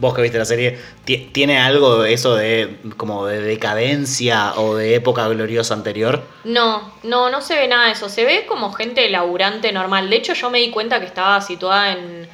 vos 0.00 0.14
que 0.14 0.22
viste 0.22 0.38
la 0.38 0.44
serie, 0.46 0.78
ti- 1.04 1.28
¿tiene 1.32 1.58
algo 1.58 2.02
de 2.02 2.12
eso 2.12 2.34
de 2.34 2.78
como 2.96 3.26
de 3.26 3.40
decadencia 3.40 4.54
o 4.56 4.74
de 4.74 4.94
época 4.94 5.28
gloriosa 5.28 5.74
anterior? 5.74 6.22
No, 6.44 6.92
no, 7.02 7.30
no 7.30 7.40
se 7.42 7.54
ve 7.56 7.68
nada 7.68 7.86
de 7.86 7.92
eso. 7.92 8.08
Se 8.08 8.24
ve 8.24 8.46
como 8.46 8.72
gente 8.72 9.08
laburante 9.10 9.70
normal. 9.72 10.08
De 10.10 10.16
hecho, 10.16 10.32
yo 10.34 10.50
me 10.50 10.58
di 10.58 10.70
cuenta 10.70 10.98
que 10.98 11.06
estaba 11.06 11.40
situada 11.40 11.92
en, 11.92 12.28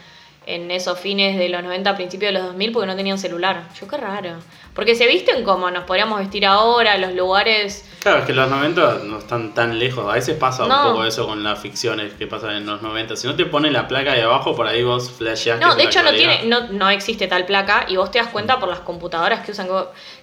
en 0.47 0.71
esos 0.71 0.99
fines 0.99 1.37
de 1.39 1.49
los 1.49 1.63
90, 1.63 1.97
principios 1.97 2.33
de 2.33 2.39
los 2.39 2.47
2000, 2.49 2.73
porque 2.73 2.87
no 2.87 2.97
tenían 2.97 3.19
celular. 3.19 3.65
Yo, 3.81 3.89
qué 3.89 3.97
raro. 3.97 4.31
Porque 4.75 4.95
se 4.95 5.07
visten 5.07 5.43
como 5.43 5.71
nos 5.71 5.85
podríamos 5.85 6.19
vestir 6.21 6.45
ahora, 6.47 6.99
los 6.99 7.13
lugares. 7.15 7.85
Claro, 8.03 8.19
es 8.19 8.25
que 8.27 8.33
los 8.35 8.49
90 8.49 8.99
no 9.05 9.19
están 9.19 9.55
tan 9.55 9.79
lejos. 9.79 10.09
A 10.09 10.15
veces 10.15 10.37
pasa 10.39 10.67
No. 10.67 10.83
un 10.89 10.93
poco 10.93 11.05
eso 11.07 11.27
con 11.27 11.43
las 11.43 11.59
ficciones 11.59 12.13
que 12.15 12.27
pasan 12.27 12.57
en 12.57 12.67
los 12.67 12.83
90. 12.83 13.17
Si 13.17 13.27
no 13.27 13.35
te 13.35 13.47
ponen 13.47 13.73
la 13.73 13.89
placa 13.89 14.13
de 14.13 14.23
abajo, 14.23 14.55
por 14.55 14.67
ahí 14.67 14.83
vos 14.85 15.11
flasheás. 15.11 15.59
No, 15.61 15.75
de 15.75 15.85
hecho 15.85 16.03
no 16.03 16.13
tiene, 16.13 16.45
no, 16.45 16.69
no 16.69 16.91
existe 16.91 17.27
tal 17.27 17.47
placa 17.47 17.87
y 17.89 17.97
vos 17.97 18.11
te 18.11 18.19
das 18.19 18.29
cuenta 18.29 18.61
por 18.61 18.69
las 18.69 18.81
computadoras 18.81 19.45
que 19.45 19.53
usan. 19.53 19.67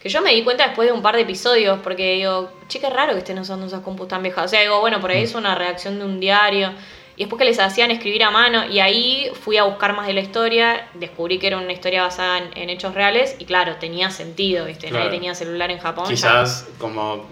Que 0.02 0.08
yo 0.10 0.22
me 0.22 0.34
di 0.34 0.44
cuenta 0.44 0.68
después 0.68 0.88
de 0.88 0.94
un 0.94 1.02
par 1.02 1.16
de 1.16 1.24
episodios, 1.24 1.80
porque 1.84 2.14
digo, 2.14 2.52
che, 2.68 2.80
qué 2.80 2.90
raro 2.90 3.14
que 3.14 3.20
estén 3.20 3.40
usando 3.40 3.66
esas 3.66 3.82
compus 3.82 4.08
tan 4.08 4.22
viejas. 4.22 4.46
O 4.46 4.48
sea, 4.48 4.62
digo, 4.62 4.80
bueno, 4.80 5.02
por 5.02 5.10
ahí 5.12 5.24
es 5.24 5.34
una 5.36 5.56
redacción 5.56 5.98
de 6.00 6.06
un 6.06 6.20
diario. 6.20 6.72
Y 7.16 7.24
después 7.24 7.38
que 7.40 7.46
les 7.46 7.60
hacían 7.60 7.92
escribir 7.92 8.24
a 8.24 8.32
mano, 8.32 8.66
y 8.70 8.80
ahí 8.80 9.30
fui 9.42 9.58
a 9.58 9.64
buscar 9.64 9.96
más 9.96 10.08
de 10.08 10.14
la 10.14 10.22
historia, 10.22 10.88
descubrí 10.96 11.38
que 11.40 11.48
era 11.48 11.58
una 11.58 11.72
historia 11.72 12.02
basada 12.04 12.40
en, 12.40 12.50
en 12.58 12.70
hechos 12.72 12.96
reales, 12.96 13.36
y 13.40 13.46
claro, 13.46 13.76
tenía 13.80 14.10
sentido, 14.10 14.66
¿viste? 14.66 14.88
Claro. 14.88 15.06
Nadie 15.06 15.18
tenía 15.18 15.36
celular 15.36 15.70
en 15.70 15.78
Japón. 15.80 16.06
ya- 16.06 16.10
Quizás 16.10 16.68
como 16.80 17.26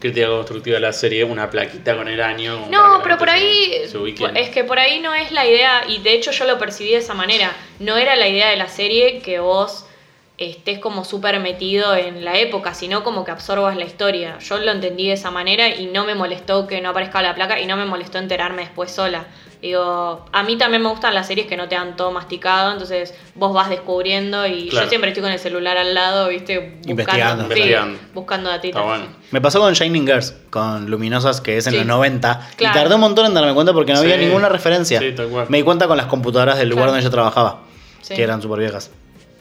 crítica 0.00 0.26
constructiva 0.26 0.74
de 0.74 0.80
la 0.80 0.92
serie, 0.92 1.22
una 1.22 1.48
plaquita 1.48 1.96
con 1.96 2.08
el 2.08 2.20
año. 2.20 2.66
No, 2.68 3.00
pero 3.04 3.16
por 3.18 3.30
ahí, 3.30 3.72
es 4.34 4.48
que 4.50 4.64
por 4.64 4.80
ahí 4.80 4.98
no 4.98 5.14
es 5.14 5.30
la 5.30 5.46
idea, 5.46 5.82
y 5.86 5.98
de 6.00 6.14
hecho 6.14 6.32
yo 6.32 6.44
lo 6.44 6.58
percibí 6.58 6.90
de 6.90 6.96
esa 6.96 7.14
manera, 7.14 7.52
no 7.78 7.96
era 7.96 8.16
la 8.16 8.26
idea 8.26 8.48
de 8.50 8.56
la 8.56 8.66
serie 8.66 9.20
que 9.20 9.38
vos 9.38 9.86
estés 10.50 10.78
como 10.78 11.04
súper 11.04 11.38
metido 11.40 11.94
en 11.94 12.24
la 12.24 12.36
época, 12.38 12.74
sino 12.74 13.02
como 13.04 13.24
que 13.24 13.30
absorbas 13.30 13.76
la 13.76 13.84
historia. 13.84 14.38
Yo 14.38 14.58
lo 14.58 14.70
entendí 14.70 15.06
de 15.08 15.12
esa 15.14 15.30
manera 15.30 15.68
y 15.68 15.86
no 15.86 16.04
me 16.04 16.14
molestó 16.14 16.66
que 16.66 16.80
no 16.80 16.90
aparezca 16.90 17.22
la 17.22 17.34
placa 17.34 17.60
y 17.60 17.66
no 17.66 17.76
me 17.76 17.84
molestó 17.84 18.18
enterarme 18.18 18.62
después 18.62 18.90
sola. 18.90 19.26
Digo, 19.60 20.26
a 20.32 20.42
mí 20.42 20.58
también 20.58 20.82
me 20.82 20.88
gustan 20.88 21.14
las 21.14 21.28
series 21.28 21.46
que 21.46 21.56
no 21.56 21.68
te 21.68 21.76
dan 21.76 21.94
todo 21.96 22.10
masticado, 22.10 22.72
entonces 22.72 23.14
vos 23.36 23.52
vas 23.54 23.70
descubriendo 23.70 24.44
y 24.44 24.68
Claro. 24.68 24.86
yo 24.86 24.88
siempre 24.90 25.10
estoy 25.10 25.22
con 25.22 25.30
el 25.32 25.38
celular 25.38 25.78
al 25.78 25.94
lado, 25.94 26.28
viste, 26.28 26.58
buscando, 26.58 26.90
Investigando. 26.90 27.42
sí, 27.44 27.48
Investigando. 27.52 27.98
buscando 28.12 28.50
datitas. 28.50 28.80
Está 28.82 28.88
bueno. 28.96 29.06
Me 29.30 29.40
pasó 29.40 29.60
con 29.60 29.72
Shining 29.72 30.04
Girls, 30.06 30.34
con 30.50 30.90
Luminosas, 30.90 31.40
que 31.40 31.58
es 31.58 31.66
en 31.68 31.74
Sí. 31.74 31.78
los 31.78 31.86
90. 31.86 32.48
Claro. 32.56 32.74
Y 32.76 32.78
tardé 32.82 32.94
un 32.96 33.00
montón 33.02 33.26
en 33.26 33.34
darme 33.34 33.54
cuenta 33.54 33.72
porque 33.72 33.92
no 33.92 34.00
había 34.00 34.16
ninguna 34.16 34.48
referencia. 34.48 34.98
Sí, 34.98 35.12
tal 35.12 35.28
cual. 35.28 35.46
Me 35.48 35.58
di 35.58 35.62
cuenta 35.62 35.86
con 35.86 35.96
las 35.96 36.06
computadoras 36.06 36.58
del 36.58 36.68
lugar 36.68 36.86
Claro. 36.86 36.92
donde 36.94 37.04
yo 37.04 37.10
trabajaba, 37.10 37.60
Sí. 38.00 38.14
que 38.16 38.22
eran 38.24 38.42
súper 38.42 38.58
viejas. 38.58 38.90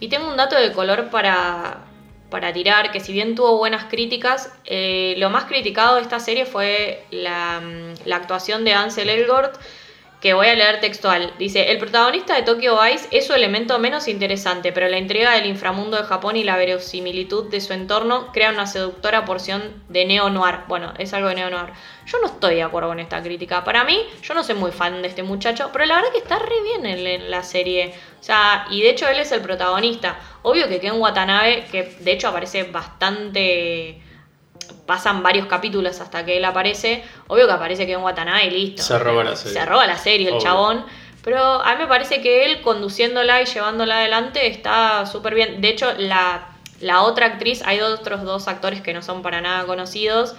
Y 0.01 0.09
tengo 0.09 0.27
un 0.27 0.35
dato 0.35 0.55
de 0.55 0.71
color 0.73 1.11
para, 1.11 1.77
para 2.31 2.51
tirar, 2.51 2.91
que 2.91 2.99
si 2.99 3.13
bien 3.13 3.35
tuvo 3.35 3.57
buenas 3.57 3.85
críticas, 3.85 4.51
eh, 4.65 5.13
lo 5.19 5.29
más 5.29 5.45
criticado 5.45 5.95
de 5.95 6.01
esta 6.01 6.19
serie 6.19 6.45
fue 6.45 7.05
la, 7.11 7.61
mm, 7.61 8.07
la 8.07 8.15
actuación 8.15 8.65
de 8.65 8.73
Ansel 8.73 9.09
Elgort, 9.11 9.55
que 10.21 10.35
voy 10.35 10.47
a 10.47 10.53
leer 10.53 10.79
textual. 10.79 11.33
Dice, 11.39 11.71
el 11.71 11.79
protagonista 11.79 12.35
de 12.35 12.43
Tokyo 12.43 12.79
Vice 12.79 13.07
es 13.09 13.25
su 13.25 13.33
elemento 13.33 13.79
menos 13.79 14.07
interesante, 14.07 14.71
pero 14.71 14.87
la 14.87 14.97
entrega 14.97 15.31
del 15.31 15.47
inframundo 15.47 15.97
de 15.97 16.03
Japón 16.03 16.37
y 16.37 16.43
la 16.43 16.57
verosimilitud 16.57 17.49
de 17.49 17.59
su 17.59 17.73
entorno 17.73 18.31
crea 18.31 18.51
una 18.51 18.67
seductora 18.67 19.25
porción 19.25 19.83
de 19.89 20.05
neo-noir. 20.05 20.59
Bueno, 20.67 20.93
es 20.99 21.11
algo 21.13 21.29
de 21.29 21.35
neo-noir. 21.35 21.73
Yo 22.05 22.19
no 22.19 22.27
estoy 22.27 22.55
de 22.55 22.63
acuerdo 22.63 22.89
con 22.89 22.99
esta 22.99 23.21
crítica. 23.23 23.63
Para 23.63 23.83
mí, 23.83 23.99
yo 24.21 24.35
no 24.35 24.43
soy 24.43 24.53
muy 24.53 24.71
fan 24.71 25.01
de 25.01 25.07
este 25.07 25.23
muchacho, 25.23 25.71
pero 25.73 25.85
la 25.85 25.95
verdad 25.95 26.11
que 26.11 26.19
está 26.19 26.37
re 26.37 26.61
bien 26.61 26.85
en, 26.85 27.07
en 27.07 27.31
la 27.31 27.41
serie. 27.41 27.95
O 28.19 28.23
sea, 28.23 28.67
y 28.69 28.83
de 28.83 28.91
hecho 28.91 29.07
él 29.07 29.17
es 29.17 29.31
el 29.31 29.41
protagonista. 29.41 30.19
Obvio 30.43 30.67
que 30.67 30.79
Ken 30.79 31.01
Watanabe, 31.01 31.65
que 31.71 31.95
de 31.99 32.11
hecho 32.11 32.27
aparece 32.27 32.63
bastante... 32.63 34.03
Pasan 34.91 35.23
varios 35.23 35.47
capítulos 35.47 36.01
hasta 36.01 36.25
que 36.25 36.35
él 36.35 36.43
aparece. 36.43 37.01
Obvio 37.27 37.47
que 37.47 37.53
aparece 37.53 37.87
Ken 37.87 38.01
Watanabe 38.01 38.47
y 38.47 38.49
listo. 38.49 38.83
Se 38.83 38.99
roba 38.99 39.23
la 39.23 39.37
serie. 39.37 39.57
Se 39.57 39.65
roba 39.65 39.87
la 39.87 39.97
serie 39.97 40.27
el 40.27 40.33
Obvio. 40.33 40.43
chabón. 40.43 40.85
Pero 41.23 41.41
a 41.41 41.75
mí 41.75 41.79
me 41.83 41.87
parece 41.87 42.21
que 42.21 42.43
él 42.43 42.59
conduciéndola 42.59 43.41
y 43.41 43.45
llevándola 43.45 43.99
adelante 43.99 44.47
está 44.47 45.05
súper 45.05 45.33
bien. 45.33 45.61
De 45.61 45.69
hecho, 45.69 45.93
la, 45.97 46.49
la 46.81 47.03
otra 47.03 47.27
actriz, 47.27 47.61
hay 47.65 47.79
otros 47.79 48.23
dos 48.23 48.49
actores 48.49 48.81
que 48.81 48.93
no 48.93 49.01
son 49.01 49.21
para 49.21 49.39
nada 49.39 49.65
conocidos. 49.65 50.35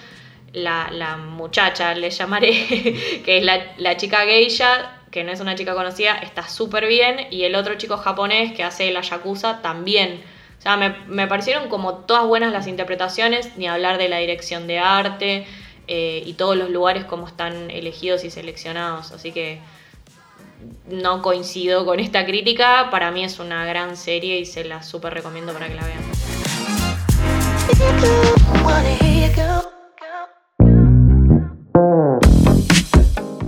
La, 0.52 0.90
la 0.90 1.16
muchacha, 1.16 1.94
le 1.94 2.10
llamaré, 2.10 2.52
que 3.24 3.38
es 3.38 3.42
la, 3.42 3.72
la 3.78 3.96
chica 3.96 4.18
geisha, 4.26 5.00
que 5.10 5.24
no 5.24 5.32
es 5.32 5.40
una 5.40 5.54
chica 5.54 5.72
conocida, 5.72 6.16
está 6.16 6.46
súper 6.46 6.86
bien. 6.88 7.26
Y 7.30 7.44
el 7.44 7.54
otro 7.54 7.76
chico 7.76 7.96
japonés 7.96 8.52
que 8.52 8.64
hace 8.64 8.92
la 8.92 9.00
yakuza 9.00 9.62
también. 9.62 10.22
O 10.62 10.64
sea, 10.64 10.76
me, 10.76 11.26
parecieron 11.26 11.68
como 11.68 11.94
todas 11.94 12.24
buenas 12.24 12.52
las 12.52 12.68
interpretaciones, 12.68 13.56
ni 13.56 13.66
hablar 13.66 13.98
de 13.98 14.08
la 14.08 14.18
dirección 14.18 14.68
de 14.68 14.78
arte 14.78 15.44
eh, 15.88 16.22
y 16.24 16.34
todos 16.34 16.56
los 16.56 16.70
lugares 16.70 17.04
como 17.04 17.26
están 17.26 17.68
elegidos 17.68 18.22
y 18.22 18.30
seleccionados. 18.30 19.10
Así 19.10 19.32
que 19.32 19.58
no 20.86 21.20
coincido 21.20 21.84
con 21.84 21.98
esta 21.98 22.24
crítica. 22.24 22.90
Para 22.92 23.10
mí 23.10 23.24
es 23.24 23.40
una 23.40 23.66
gran 23.66 23.96
serie 23.96 24.38
y 24.38 24.46
se 24.46 24.62
la 24.62 24.84
súper 24.84 25.14
recomiendo 25.14 25.52
para 25.52 25.66
que 25.66 25.74
la 25.74 25.84
vean. 25.84 26.02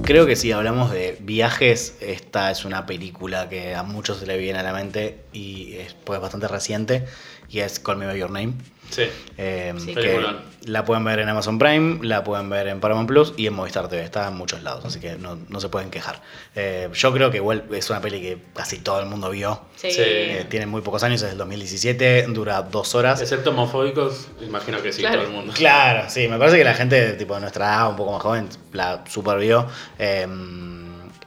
Creo 0.05 0.27
que 0.27 0.37
si 0.37 0.53
hablamos 0.53 0.91
de 0.91 1.17
viajes, 1.19 1.97
esta 2.03 2.51
es 2.51 2.67
una 2.67 2.85
película 2.85 3.49
que 3.49 3.75
a 3.75 3.83
muchos 3.83 4.19
se 4.19 4.27
le 4.27 4.37
viene 4.37 4.59
a 4.59 4.63
la 4.63 4.75
mente 4.75 5.21
y 5.33 5.77
es 5.77 5.95
pues, 5.95 6.21
bastante 6.21 6.47
reciente 6.47 7.07
y 7.49 7.61
es 7.61 7.81
Call 7.81 7.97
Me 7.97 8.07
By 8.07 8.19
Your 8.19 8.31
Name. 8.31 8.53
Sí. 8.91 9.03
eh, 9.39 9.75
Sí. 9.79 9.95
que 9.95 10.21
la 10.67 10.85
pueden 10.85 11.05
ver 11.05 11.19
en 11.19 11.29
Amazon 11.29 11.59
Prime, 11.59 11.99
la 12.03 12.23
pueden 12.25 12.49
ver 12.49 12.69
en 12.69 12.81
Paramount 12.81 13.09
Plus 13.09 13.35
y 13.37 13.47
en 13.47 13.55
Movistar 13.55 13.89
TV. 13.89 14.03
Está 14.05 14.29
en 14.29 14.35
muchos 14.35 14.63
lados, 14.63 14.85
así 14.85 15.01
que 15.01 15.17
no, 15.17 15.37
no 15.49 15.61
se 15.61 15.69
pueden 15.69 15.91
quejar. 15.91 16.23
Eh, 16.55 16.89
yo 16.95 17.13
creo 17.13 17.31
que 17.31 17.39
igual 17.39 17.65
es 17.73 17.91
una 17.91 18.01
peli 18.01 18.21
que 18.21 18.39
casi 18.55 18.79
todo 18.79 19.01
el 19.01 19.07
mundo 19.07 19.31
vio. 19.31 19.61
Sí. 19.77 19.91
Sí. 19.91 20.01
Eh, 20.05 20.47
tiene 20.49 20.67
muy 20.67 20.81
pocos 20.81 21.03
años, 21.03 21.21
es 21.23 21.29
del 21.31 21.39
2017, 21.39 22.27
dura 22.29 22.63
dos 22.63 22.95
horas. 22.95 23.21
Excepto 23.21 23.51
homofóbicos, 23.51 24.29
imagino 24.41 24.81
que 24.81 24.93
sí, 24.93 25.01
Claro. 25.01 25.17
todo 25.23 25.27
el 25.27 25.33
mundo. 25.33 25.53
Claro, 25.55 26.09
sí, 26.09 26.29
me 26.29 26.39
parece 26.39 26.57
que 26.59 26.65
la 26.65 26.75
gente 26.75 27.13
tipo 27.15 27.35
de 27.35 27.41
nuestra 27.41 27.67
edad, 27.67 27.91
un 27.91 27.97
poco 27.97 28.13
más 28.13 28.23
joven, 28.23 28.49
la 28.73 29.05
super 29.09 29.39
vio. 29.39 29.67
Eh, 29.99 30.27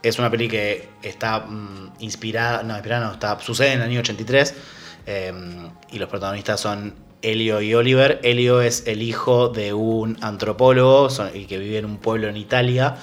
es 0.02 0.18
una 0.18 0.30
peli 0.30 0.48
que 0.48 0.88
está 1.02 1.40
mm, 1.40 1.94
inspirada, 2.00 2.62
no, 2.62 2.74
inspirada 2.74 3.06
no, 3.06 3.12
está, 3.12 3.38
sucede 3.40 3.72
en 3.72 3.80
el 3.82 3.88
año 3.88 4.00
83 4.00 4.54
eh, 5.06 5.32
y 5.90 5.98
los 5.98 6.08
protagonistas 6.08 6.60
son 6.60 6.94
Elio 7.22 7.60
y 7.60 7.74
Oliver. 7.74 8.20
Elio 8.22 8.60
es 8.60 8.84
el 8.86 9.02
hijo 9.02 9.48
de 9.48 9.72
un 9.72 10.16
antropólogo 10.20 11.10
son- 11.10 11.30
y 11.34 11.44
que 11.46 11.58
vive 11.58 11.78
en 11.78 11.84
un 11.84 11.98
pueblo 11.98 12.28
en 12.28 12.36
Italia. 12.36 12.96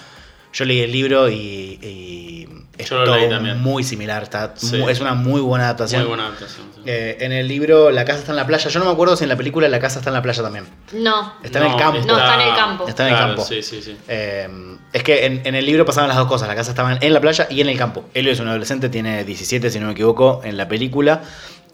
Yo 0.54 0.64
leí 0.64 0.80
el 0.80 0.92
libro 0.94 1.30
y, 1.30 1.36
y 1.36 2.48
es 2.78 2.90
Yo 2.90 3.00
lo 3.00 3.04
todo 3.06 3.18
leí 3.18 3.30
también. 3.30 3.60
muy 3.62 3.84
similar, 3.84 4.24
está, 4.24 4.54
Sí. 4.56 4.82
es 4.88 5.02
una 5.02 5.14
muy 5.14 5.42
buena 5.42 5.66
adaptación. 5.66 6.04
Muy 6.04 6.08
buena 6.08 6.28
adaptación. 6.28 6.68
sí. 6.74 6.82
Eh, 6.86 7.18
en 7.20 7.34
el 7.34 7.46
libro 7.48 7.92
La 7.92 8.06
casa 8.06 8.20
está 8.20 8.32
en 8.32 8.38
la 8.38 8.48
playa. 8.48 8.70
Yo 8.70 8.80
no 8.80 8.86
me 8.86 8.92
acuerdo 8.92 9.18
si 9.18 9.24
en 9.26 9.30
la 9.30 9.36
película 9.36 9.68
La 9.68 9.80
casa 9.82 10.00
está 10.00 10.12
en 10.12 10.14
la 10.14 10.22
playa 10.22 10.42
también. 10.42 10.66
No. 10.94 11.34
Está 11.44 11.60
en 11.60 11.72
el 11.72 11.76
campo. 11.78 12.00
No, 12.08 12.18
está 12.18 12.36
en 12.42 12.48
el 12.50 12.56
campo. 12.56 12.88
Está 12.88 13.08
en 13.08 13.14
el 13.14 13.20
campo. 13.20 13.44
Sí, 13.44 13.62
sí, 13.62 13.82
sí. 13.82 13.98
Eh, 14.08 14.48
es 14.94 15.04
que 15.04 15.26
en, 15.26 15.42
en 15.44 15.56
el 15.56 15.66
libro 15.66 15.86
pasaban 15.86 16.08
las 16.08 16.18
dos 16.18 16.28
cosas. 16.28 16.48
La 16.48 16.56
casa 16.56 16.70
estaba 16.72 16.94
en 17.02 17.14
la 17.14 17.20
playa 17.20 17.48
y 17.50 17.60
en 17.60 17.68
el 17.68 17.78
campo. 17.78 18.06
Elio 18.14 18.32
es 18.32 18.40
un 18.40 18.48
adolescente, 18.48 18.88
tiene 18.88 19.26
17 19.26 19.70
si 19.70 19.80
no 19.82 19.88
me 19.88 19.92
equivoco 19.92 20.40
en 20.46 20.56
la 20.56 20.70
película. 20.70 21.22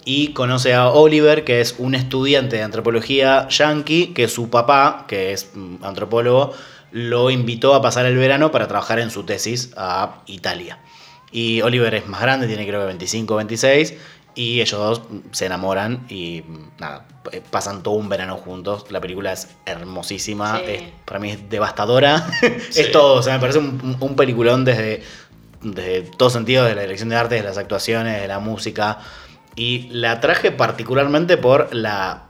Y 0.03 0.29
conoce 0.29 0.73
a 0.73 0.89
Oliver, 0.89 1.43
que 1.43 1.61
es 1.61 1.75
un 1.77 1.93
estudiante 1.95 2.55
de 2.57 2.63
antropología 2.63 3.47
yankee, 3.49 4.07
que 4.13 4.27
su 4.27 4.49
papá, 4.49 5.05
que 5.07 5.31
es 5.33 5.51
mm, 5.53 5.83
antropólogo, 5.83 6.53
lo 6.91 7.29
invitó 7.29 7.75
a 7.75 7.81
pasar 7.81 8.05
el 8.05 8.17
verano 8.17 8.51
para 8.51 8.67
trabajar 8.67 8.99
en 8.99 9.11
su 9.11 9.23
tesis 9.23 9.71
a 9.77 10.21
Italia. 10.25 10.79
Y 11.31 11.61
Oliver 11.61 11.93
es 11.95 12.07
más 12.07 12.21
grande, 12.21 12.47
tiene 12.47 12.67
creo 12.67 12.79
que 12.81 12.87
25 12.87 13.33
o 13.33 13.37
26. 13.37 13.93
Y 14.33 14.61
ellos 14.61 14.79
dos 14.79 15.01
mm, 15.09 15.17
se 15.33 15.45
enamoran 15.45 16.05
y 16.09 16.41
mm, 16.47 16.79
nada, 16.79 17.05
eh, 17.31 17.41
pasan 17.51 17.83
todo 17.83 17.93
un 17.95 18.09
verano 18.09 18.37
juntos. 18.37 18.85
La 18.89 18.99
película 19.01 19.33
es 19.33 19.49
hermosísima, 19.65 20.57
Sí. 20.57 20.63
es- 20.67 20.83
para 21.05 21.19
mí 21.19 21.31
es 21.31 21.49
devastadora. 21.49 22.27
Sí. 22.71 22.81
es 22.81 22.91
todo, 22.91 23.15
o 23.15 23.21
sea, 23.21 23.33
me 23.35 23.39
parece 23.39 23.59
un, 23.59 23.97
un 23.99 24.15
peliculón 24.15 24.65
desde, 24.65 25.03
desde 25.61 26.01
todos 26.17 26.33
sentidos, 26.33 26.67
de 26.67 26.75
la 26.75 26.81
dirección 26.81 27.09
de 27.09 27.17
arte, 27.17 27.35
de 27.35 27.43
las 27.43 27.57
actuaciones, 27.57 28.19
de 28.21 28.27
la 28.27 28.39
música. 28.39 28.99
Y 29.55 29.89
la 29.91 30.19
traje 30.21 30.51
particularmente 30.51 31.37
por 31.37 31.73
la, 31.73 32.23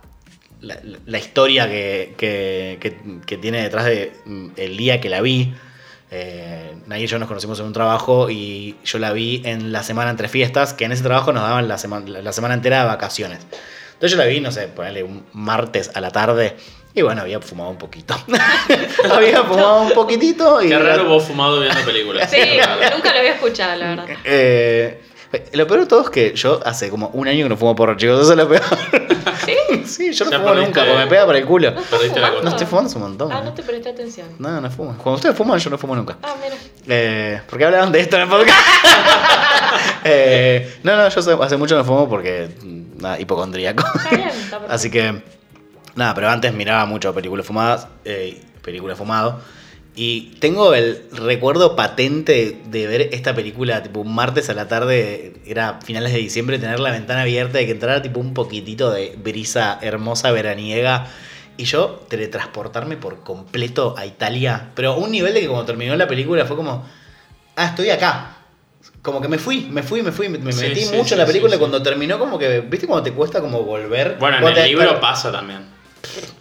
la, 0.59 0.77
la 1.05 1.17
historia 1.17 1.67
que, 1.67 2.13
que- 2.17 2.77
que- 2.81 2.97
que 3.25 3.37
tiene 3.37 3.61
detrás 3.61 3.85
de 3.85 4.11
mm, 4.25 4.47
el 4.57 4.77
día 4.77 4.99
que 5.01 5.09
la 5.09 5.21
vi. 5.21 5.53
Eh, 6.13 6.73
Nay 6.87 7.03
y 7.03 7.07
yo 7.07 7.19
nos 7.19 7.27
conocimos 7.29 7.59
en 7.61 7.67
un 7.67 7.73
trabajo 7.73 8.29
y 8.29 8.75
yo 8.83 8.99
la 8.99 9.13
vi 9.13 9.41
en 9.45 9.71
la 9.71 9.81
semana 9.83 10.11
entre 10.11 10.27
fiestas, 10.27 10.73
que 10.73 10.83
en 10.85 10.91
ese 10.91 11.03
trabajo 11.03 11.31
nos 11.31 11.43
daban 11.43 11.67
la, 11.69 11.77
sema- 11.77 12.01
la, 12.05 12.33
semana 12.33 12.53
entera 12.53 12.81
de 12.81 12.85
vacaciones. 12.87 13.39
Entonces 13.93 14.11
yo 14.11 14.17
la 14.17 14.25
vi, 14.25 14.41
no 14.41 14.51
sé, 14.51 14.67
ponerle 14.67 15.03
un 15.03 15.25
martes 15.31 15.91
a 15.93 16.01
la 16.01 16.11
tarde. 16.11 16.55
Y 16.93 17.01
bueno, 17.03 17.21
había 17.21 17.39
fumado 17.39 17.69
un 17.69 17.77
poquito. 17.77 18.13
había 19.13 19.43
fumado 19.43 19.83
un 19.83 19.93
poquitito 19.93 20.61
y... 20.61 20.67
Qué 20.67 20.77
raro 20.79 21.05
vos 21.05 21.23
fumado 21.23 21.61
viendo 21.61 21.79
películas. 21.85 22.29
Sí, 22.29 22.37
nunca 22.93 23.13
lo 23.13 23.19
había 23.19 23.33
escuchado, 23.35 23.77
la 23.77 23.89
verdad. 23.95 24.05
Eh, 24.25 25.01
lo 25.53 25.67
peor 25.67 25.79
de 25.81 25.85
todo 25.85 26.01
es 26.01 26.09
que 26.09 26.33
yo 26.35 26.59
hace 26.65 26.89
como 26.89 27.07
un 27.13 27.27
año 27.27 27.43
que 27.45 27.49
no 27.49 27.57
fumo 27.57 27.75
porro, 27.75 27.95
chicos. 27.95 28.21
Eso 28.21 28.31
es 28.31 28.37
lo 28.37 28.47
peor. 28.49 28.61
¿Sí? 29.45 29.83
sí, 29.85 30.11
yo 30.13 30.25
no 30.25 30.31
Ya 30.31 30.39
fumo 30.39 30.51
perdiste- 30.51 30.65
nunca, 30.65 30.81
porque 30.85 30.97
me 30.97 31.07
pega 31.07 31.25
por 31.25 31.35
el 31.35 31.45
culo. 31.45 31.71
¿No 31.71 31.81
Perdiste 31.81 32.19
la? 32.19 32.31
No 32.43 32.49
estoy 32.49 32.65
fumando 32.67 32.89
hace 32.89 32.97
un 32.97 33.03
montón. 33.03 33.31
Ah, 33.31 33.39
eh. 33.39 33.45
no 33.45 33.53
te 33.53 33.63
presté 33.63 33.89
atención. 33.89 34.27
No, 34.39 34.59
no 34.61 34.69
fumo. 34.69 34.95
Cuando 34.97 35.15
ustedes 35.17 35.35
fuman, 35.35 35.59
yo 35.59 35.69
no 35.69 35.77
fumo 35.77 35.95
nunca. 35.95 36.17
Ah, 36.23 36.35
mira. 36.41 36.55
Eh, 36.87 37.41
¿Por 37.49 37.57
qué 37.59 37.65
hablaban 37.65 37.91
de 37.91 37.99
esto 38.01 38.15
en 38.17 38.23
el 38.23 38.27
podcast? 38.29 38.59
Eh, 40.03 40.79
no, 40.83 40.95
no, 40.97 41.07
yo 41.09 41.19
hace, 41.19 41.31
hace 41.41 41.57
mucho 41.57 41.75
no 41.77 41.83
fumo 41.85 42.09
porque. 42.09 42.49
mm, 42.61 43.01
Nada, 43.01 43.19
hipocondríaco. 43.19 43.83
Está 43.95 44.09
bien, 44.09 44.27
está 44.29 44.39
perfecto. 44.59 44.73
Así 44.73 44.91
que. 44.91 45.21
Nada, 45.95 46.13
pero 46.13 46.29
antes 46.29 46.53
miraba 46.53 46.85
mucho 46.85 47.13
películas 47.13 47.45
fumadas. 47.45 47.87
Eh, 48.05 48.41
películas 48.63 48.97
fumado. 48.97 49.39
Y 49.93 50.37
tengo 50.39 50.73
el 50.73 51.03
recuerdo 51.11 51.75
patente 51.75 52.57
de 52.65 52.87
ver 52.87 53.09
esta 53.11 53.35
película, 53.35 53.83
tipo 53.83 53.99
un 53.99 54.15
martes 54.15 54.49
a 54.49 54.53
la 54.53 54.69
tarde, 54.69 55.33
era 55.45 55.79
finales 55.83 56.13
de 56.13 56.19
diciembre, 56.19 56.59
tener 56.59 56.79
la 56.79 56.91
ventana 56.91 57.23
abierta 57.23 57.61
y 57.61 57.65
que 57.65 57.73
entrara 57.73 58.01
tipo 58.01 58.19
un 58.19 58.33
poquitito 58.33 58.89
de 58.89 59.17
brisa 59.21 59.79
hermosa 59.81 60.31
veraniega. 60.31 61.07
Y 61.57 61.65
yo 61.65 62.05
teletransportarme 62.07 62.95
por 62.95 63.19
completo 63.19 63.93
a 63.97 64.05
Italia. 64.05 64.69
Pero 64.75 64.93
a 64.93 64.97
un 64.97 65.11
nivel 65.11 65.33
de 65.33 65.41
que 65.41 65.47
cuando 65.47 65.65
terminó 65.65 65.95
la 65.97 66.07
película 66.07 66.45
fue 66.45 66.55
como, 66.55 66.85
ah, 67.57 67.65
estoy 67.65 67.89
acá. 67.89 68.37
Como 69.01 69.21
que 69.21 69.27
me 69.27 69.37
fui, 69.37 69.67
me 69.69 69.83
fui, 69.83 70.01
me 70.01 70.11
fui, 70.11 70.29
me, 70.29 70.51
Sí, 70.53 70.61
metí 70.61 70.81
sí, 70.81 70.95
mucho 70.95 71.09
sí, 71.09 71.13
en 71.15 71.19
la 71.19 71.25
película 71.25 71.55
y 71.55 71.59
cuando 71.59 71.83
terminó 71.83 72.17
como 72.17 72.39
que, 72.39 72.61
¿viste 72.61 72.87
cuando 72.87 73.03
te 73.03 73.11
cuesta 73.11 73.41
como 73.41 73.63
volver? 73.63 74.15
Bueno, 74.19 74.47
en 74.47 74.57
el 74.57 74.67
libro 74.69 74.99
pasa 74.99 75.31
también. 75.31 75.80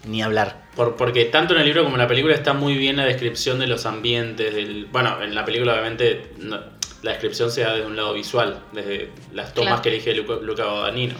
Ni 0.07 0.23
hablar. 0.23 0.69
Por- 0.77 0.97
porque 0.97 1.27
tanto 1.27 1.55
en 1.55 1.61
el 1.61 1.67
libro 1.67 1.83
como 1.85 1.97
en 1.97 2.01
la 2.03 2.09
película 2.09 2.35
está 2.35 2.53
muy 2.53 2.75
bien 2.77 2.97
la 2.97 3.05
descripción 3.05 3.59
de 3.59 3.67
los 3.67 3.87
ambientes. 3.87 4.55
Del, 4.55 4.87
bueno, 4.91 5.23
en 5.23 5.35
la 5.35 5.45
película 5.45 5.73
obviamente 5.73 6.33
no- 6.39 6.61
la 7.03 7.13
descripción 7.13 7.51
se 7.51 7.63
da 7.63 7.75
desde 7.75 7.87
un 7.87 7.97
lado 7.97 8.13
visual, 8.15 8.61
desde 8.73 9.11
las 9.33 9.55
tomas 9.55 9.69
Claro. 9.71 9.83
que 9.83 9.89
elige 9.91 10.15
Luca, 10.15 10.35
Luca 10.43 10.65
Guadagnino. 10.65 11.15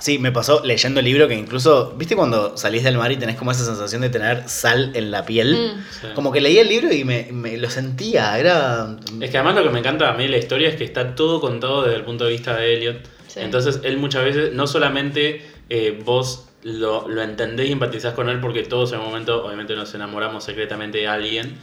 Sí, 0.00 0.20
me 0.20 0.30
pasó 0.30 0.64
leyendo 0.64 1.00
el 1.00 1.06
libro 1.06 1.26
que 1.26 1.34
incluso, 1.34 1.92
¿viste 1.96 2.14
cuando 2.14 2.56
salís 2.56 2.84
del 2.84 2.96
mar 2.96 3.10
y 3.10 3.16
tenés 3.16 3.34
como 3.34 3.50
esa 3.50 3.64
sensación 3.64 4.00
de 4.00 4.08
tener 4.10 4.48
sal 4.48 4.92
en 4.94 5.10
la 5.10 5.24
piel? 5.26 5.54
Mm. 5.74 5.84
Sí. 5.90 6.06
Como 6.14 6.30
que 6.30 6.40
leí 6.40 6.56
el 6.58 6.68
libro 6.68 6.92
y 6.92 7.02
me, 7.02 7.26
me 7.32 7.56
lo 7.56 7.68
sentía, 7.68 8.38
era... 8.38 8.96
Es 9.20 9.30
que 9.30 9.38
además 9.38 9.56
lo 9.56 9.64
que 9.64 9.70
me 9.70 9.80
encanta 9.80 10.08
a 10.08 10.12
mí 10.14 10.22
de 10.24 10.28
la 10.28 10.38
historia 10.38 10.68
es 10.68 10.76
que 10.76 10.84
está 10.84 11.16
todo 11.16 11.40
contado 11.40 11.82
desde 11.82 11.96
el 11.96 12.04
punto 12.04 12.24
de 12.26 12.30
vista 12.30 12.54
de 12.56 12.74
Elliot. 12.76 12.96
Sí. 13.26 13.40
Entonces 13.40 13.80
él 13.82 13.96
muchas 13.98 14.22
veces, 14.24 14.52
no 14.52 14.68
solamente 14.68 15.44
eh, 15.68 16.00
vos 16.04 16.47
lo, 16.68 17.08
lo 17.08 17.22
entendés 17.22 17.68
y 17.68 17.72
empatizás 17.72 18.14
con 18.14 18.28
él 18.28 18.40
porque 18.40 18.62
todos 18.62 18.92
en 18.92 19.00
un 19.00 19.06
momento 19.06 19.44
obviamente 19.44 19.74
nos 19.74 19.94
enamoramos 19.94 20.44
secretamente 20.44 20.98
de 20.98 21.08
alguien, 21.08 21.56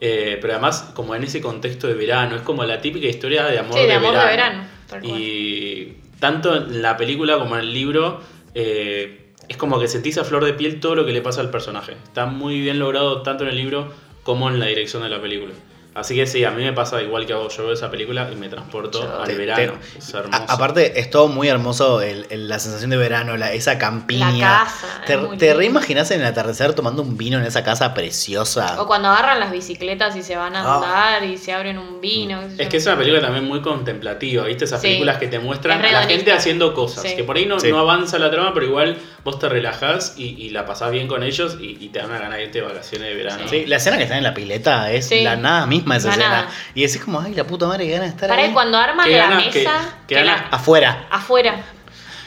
eh, 0.00 0.38
pero 0.40 0.54
además 0.54 0.90
como 0.94 1.14
en 1.14 1.24
ese 1.24 1.40
contexto 1.40 1.86
de 1.88 1.94
verano, 1.94 2.36
es 2.36 2.42
como 2.42 2.64
la 2.64 2.80
típica 2.80 3.06
historia 3.06 3.44
de 3.46 3.58
amor, 3.58 3.74
Sí, 3.74 3.80
de 3.80 3.86
de, 3.88 3.94
amor 3.94 4.12
de 4.12 4.18
verano. 4.18 4.30
verano, 4.30 4.64
tal 4.88 5.00
cual. 5.02 5.20
Y 5.20 5.96
tanto 6.20 6.56
en 6.56 6.82
la 6.82 6.96
película 6.96 7.38
como 7.38 7.54
en 7.56 7.62
el 7.62 7.72
libro... 7.72 8.20
eh, 8.54 9.18
es 9.48 9.56
como 9.56 9.78
que 9.80 9.88
sentís 9.88 10.16
a 10.18 10.24
flor 10.24 10.44
de 10.44 10.54
piel 10.54 10.78
todo 10.80 10.94
lo 10.94 11.04
que 11.04 11.12
le 11.12 11.20
pasa 11.20 11.40
al 11.40 11.50
personaje. 11.50 11.92
Está 12.04 12.26
muy 12.26 12.60
bien 12.60 12.78
logrado 12.78 13.22
tanto 13.22 13.42
en 13.42 13.50
el 13.50 13.56
libro 13.56 13.92
como 14.22 14.48
en 14.48 14.58
la 14.60 14.66
dirección 14.66 15.02
de 15.02 15.08
la 15.10 15.20
película. 15.20 15.52
Así 15.94 16.14
que 16.16 16.26
sí, 16.26 16.42
a 16.44 16.50
mí 16.50 16.64
me 16.64 16.72
pasa 16.72 17.02
igual 17.02 17.26
que 17.26 17.34
vos. 17.34 17.54
Yo 17.54 17.64
veo 17.64 17.74
esa 17.74 17.90
película 17.90 18.28
y 18.32 18.36
me 18.36 18.48
transporto 18.48 19.02
Yo- 19.02 19.20
al 19.20 19.26
Te- 19.26 19.34
verano. 19.34 19.74
te- 19.92 19.98
es 19.98 20.14
hermoso. 20.14 20.42
A- 20.48 20.52
aparte, 20.54 20.98
es 20.98 21.10
todo 21.10 21.28
muy 21.28 21.48
hermoso 21.48 22.00
el- 22.00 22.26
el- 22.30 22.48
la 22.48 22.58
sensación 22.58 22.88
de 22.90 22.96
verano, 22.96 23.36
la, 23.36 23.52
esa 23.52 23.76
campiña. 23.78 24.30
La 24.32 24.64
casa, 24.64 24.86
Te, 25.06 25.16
te 25.18 25.22
lindo. 25.22 25.54
reimaginás 25.58 26.10
en 26.12 26.20
el 26.20 26.26
atardecer 26.26 26.72
tomando 26.72 27.02
un 27.02 27.18
vino 27.18 27.38
en 27.38 27.44
esa 27.44 27.62
casa 27.62 27.92
preciosa. 27.92 28.80
O 28.80 28.86
cuando 28.86 29.08
agarran 29.08 29.38
las 29.38 29.50
bicicletas 29.52 30.16
y 30.16 30.22
se 30.22 30.34
van 30.36 30.56
a 30.56 30.62
Ah. 30.62 30.74
andar 30.76 31.24
y 31.24 31.36
se 31.36 31.52
abren 31.52 31.76
un 31.78 32.00
vino. 32.00 32.40
sé 32.56 32.62
Es 32.62 32.68
que 32.70 32.78
es 32.78 32.86
una 32.86 32.96
película 32.96 33.20
también 33.20 33.44
muy 33.46 33.60
contemplativa, 33.60 34.44
¿viste? 34.44 34.64
Esas 34.64 34.80
Sí. 34.80 34.86
películas 34.88 35.18
que 35.18 35.28
te 35.28 35.38
muestran 35.40 35.84
Es 35.84 35.90
a 35.90 36.00
la 36.00 36.06
gente 36.06 36.32
haciendo 36.32 36.72
cosas. 36.72 37.02
Sí. 37.04 37.16
Que 37.16 37.24
por 37.24 37.36
ahí 37.36 37.44
no, 37.46 37.60
Sí. 37.60 37.70
no 37.70 37.78
avanza 37.78 38.18
la 38.18 38.30
trama, 38.30 38.52
pero 38.54 38.64
igual 38.66 38.96
vos 39.24 39.38
te 39.38 39.48
relajás 39.48 40.14
y, 40.16 40.24
y 40.42 40.50
la 40.50 40.66
pasás 40.66 40.90
bien 40.90 41.06
con 41.06 41.22
ellos 41.22 41.56
y, 41.60 41.76
y 41.80 41.88
te 41.90 42.00
dan 42.00 42.10
una 42.10 42.18
gana 42.18 42.36
de 42.36 42.44
irte 42.44 42.60
de 42.60 42.66
vacaciones 42.66 43.08
de 43.08 43.14
verano. 43.14 43.44
Sí, 43.48 43.66
la 43.66 43.76
escena 43.76 43.96
que 43.96 44.02
está 44.04 44.16
en 44.18 44.24
la 44.24 44.34
pileta 44.34 44.90
es 44.90 45.08
Sí. 45.08 45.22
la 45.22 45.36
nada 45.36 45.66
misma 45.66 45.94
de 45.94 45.98
esa 46.00 46.08
La 46.08 46.14
escena. 46.14 46.28
nada. 46.30 46.48
Y 46.74 46.82
decís 46.82 47.02
como, 47.04 47.20
ay, 47.20 47.34
la 47.34 47.44
puta 47.44 47.66
madre, 47.66 47.84
que 47.86 47.92
gana 47.92 48.04
de 48.04 48.08
estar 48.10 48.28
Para 48.28 48.42
ahí. 48.42 48.48
ahí, 48.48 48.52
cuando 48.54 48.78
arman 48.78 49.06
Qué 49.06 49.16
la 49.16 49.28
ganas 49.28 49.42
que- 49.52 49.58
mesa, 49.60 49.96
qué 50.08 50.14
que 50.16 50.24
ganas- 50.24 50.40
la- 50.50 50.56
Afuera. 50.56 51.06
afuera. 51.10 51.64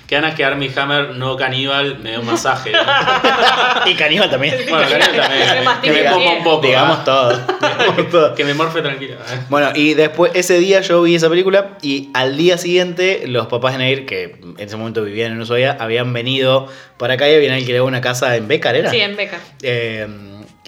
Qué 0.07 0.15
ganas 0.15 0.35
que 0.35 0.45
Armie 0.45 0.71
Hammer, 0.75 1.15
no 1.15 1.35
caníbal, 1.35 1.97
me 1.97 2.11
dé 2.11 2.19
un 2.19 2.25
masaje. 2.27 2.71
¿no? 2.71 2.79
y 3.89 3.95
Caníbal 3.95 4.29
también. 4.29 4.55
bueno, 4.69 4.87
caníbal 4.87 5.11
Me 5.11 5.19
también. 5.19 5.81
Que 5.81 5.91
me 5.91 5.99
pie. 6.01 6.37
un 6.37 6.43
poco. 6.43 6.67
Digamos 6.67 6.99
¿ah? 6.99 7.03
todo. 7.03 7.29
Digamos 7.79 8.09
todo. 8.11 8.35
Que 8.35 8.45
me 8.45 8.53
morfe 8.53 8.81
tranquila. 8.81 9.15
¿eh? 9.15 9.39
Bueno, 9.49 9.71
y 9.73 9.95
después, 9.95 10.31
ese 10.35 10.59
día 10.59 10.81
yo 10.81 11.01
vi 11.01 11.15
esa 11.15 11.27
película 11.27 11.77
y 11.81 12.11
al 12.13 12.37
día 12.37 12.59
siguiente 12.59 13.23
los 13.25 13.47
papás 13.47 13.73
de 13.73 13.79
Nair, 13.79 14.05
que 14.05 14.35
en 14.41 14.55
ese 14.59 14.77
momento 14.77 15.03
vivían 15.03 15.31
en 15.31 15.41
Ushuaia, 15.41 15.75
habían 15.79 16.13
venido 16.13 16.67
para 16.97 17.15
acá 17.15 17.27
y 17.27 17.33
habían 17.33 17.53
alquilado 17.53 17.85
una 17.85 18.01
casa 18.01 18.35
en 18.35 18.47
Becar, 18.47 18.75
¿era? 18.75 18.91
Sí, 18.91 18.99
en 18.99 19.15
Beca. 19.15 19.39
Eh, 19.63 20.07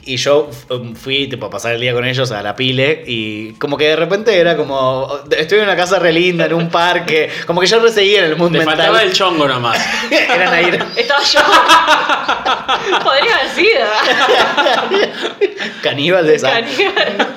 y 0.08 0.18
yo 0.18 0.50
fu- 0.52 0.96
fui 0.96 1.28
tipo, 1.28 1.46
a 1.46 1.50
pasar 1.50 1.74
el 1.76 1.82
día 1.82 1.94
con 1.94 2.06
ellos 2.06 2.32
a 2.32 2.42
la 2.42 2.56
pile 2.56 3.04
y 3.06 3.54
como 3.54 3.78
que 3.78 3.90
de 3.90 3.96
repente 3.96 4.38
era 4.40 4.56
como, 4.58 5.20
estoy 5.38 5.60
en 5.60 5.66
una 5.66 5.76
casa 5.76 6.00
re 6.00 6.12
linda, 6.14 6.46
en 6.46 6.54
un 6.54 6.70
parque, 6.70 7.30
como 7.46 7.62
que 7.62 7.68
yo 7.68 7.80
reseguía 7.80 8.20
en 8.20 8.26
el 8.32 8.36
mundo 8.38 8.58
mental. 8.58 8.78
faltaba 8.78 9.04
el 9.04 9.14
chongo 9.14 9.48
nomás. 9.48 9.80
era 10.12 10.50
Nair. 10.50 10.84
Estaba 10.96 11.22
yo. 11.24 11.40
Podría 13.04 13.36
haber 13.36 13.50
sido. 13.54 13.86
Caníbal 15.82 16.26
de 16.28 16.36
esa. 16.36 16.52
Caníbal. 16.52 17.36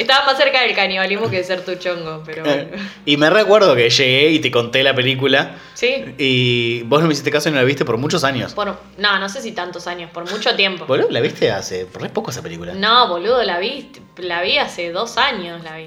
Estaba 0.00 0.26
más 0.26 0.36
cerca 0.38 0.62
del 0.62 0.74
canibalismo 0.74 1.28
que 1.30 1.36
de 1.38 1.44
ser 1.44 1.64
tu 1.64 1.74
chongo, 1.76 2.22
pero 2.24 2.44
bueno. 2.44 2.68
Y 3.06 3.16
me 3.16 3.28
recuerdo 3.30 3.74
que 3.76 3.90
llegué 3.90 4.30
y 4.30 4.38
te 4.38 4.50
conté 4.50 4.82
la 4.82 4.94
película 4.94 5.56
Sí. 5.74 6.04
y 6.18 6.82
vos 6.84 7.00
no 7.00 7.06
me 7.06 7.12
hiciste 7.12 7.30
caso 7.30 7.48
y 7.48 7.52
no 7.52 7.58
la 7.58 7.64
viste 7.64 7.84
por 7.84 7.96
muchos 7.96 8.24
años. 8.24 8.54
Por, 8.54 8.76
no, 8.98 9.18
no 9.18 9.28
sé 9.28 9.40
si 9.42 9.52
tantos 9.52 9.86
años, 9.86 10.10
por 10.10 10.30
mucho 10.30 10.54
tiempo. 10.56 10.86
Boludo, 10.86 11.08
la 11.10 11.20
viste 11.20 11.50
hace 11.50 11.86
re 11.94 12.08
poco 12.08 12.30
esa 12.30 12.42
película. 12.42 12.74
No, 12.74 13.08
boludo, 13.08 13.42
la 13.42 13.58
vi, 13.58 13.90
la 14.18 14.42
vi 14.42 14.58
hace 14.58 14.90
dos 14.90 15.16
años, 15.18 15.62
la 15.62 15.76
vi. 15.76 15.86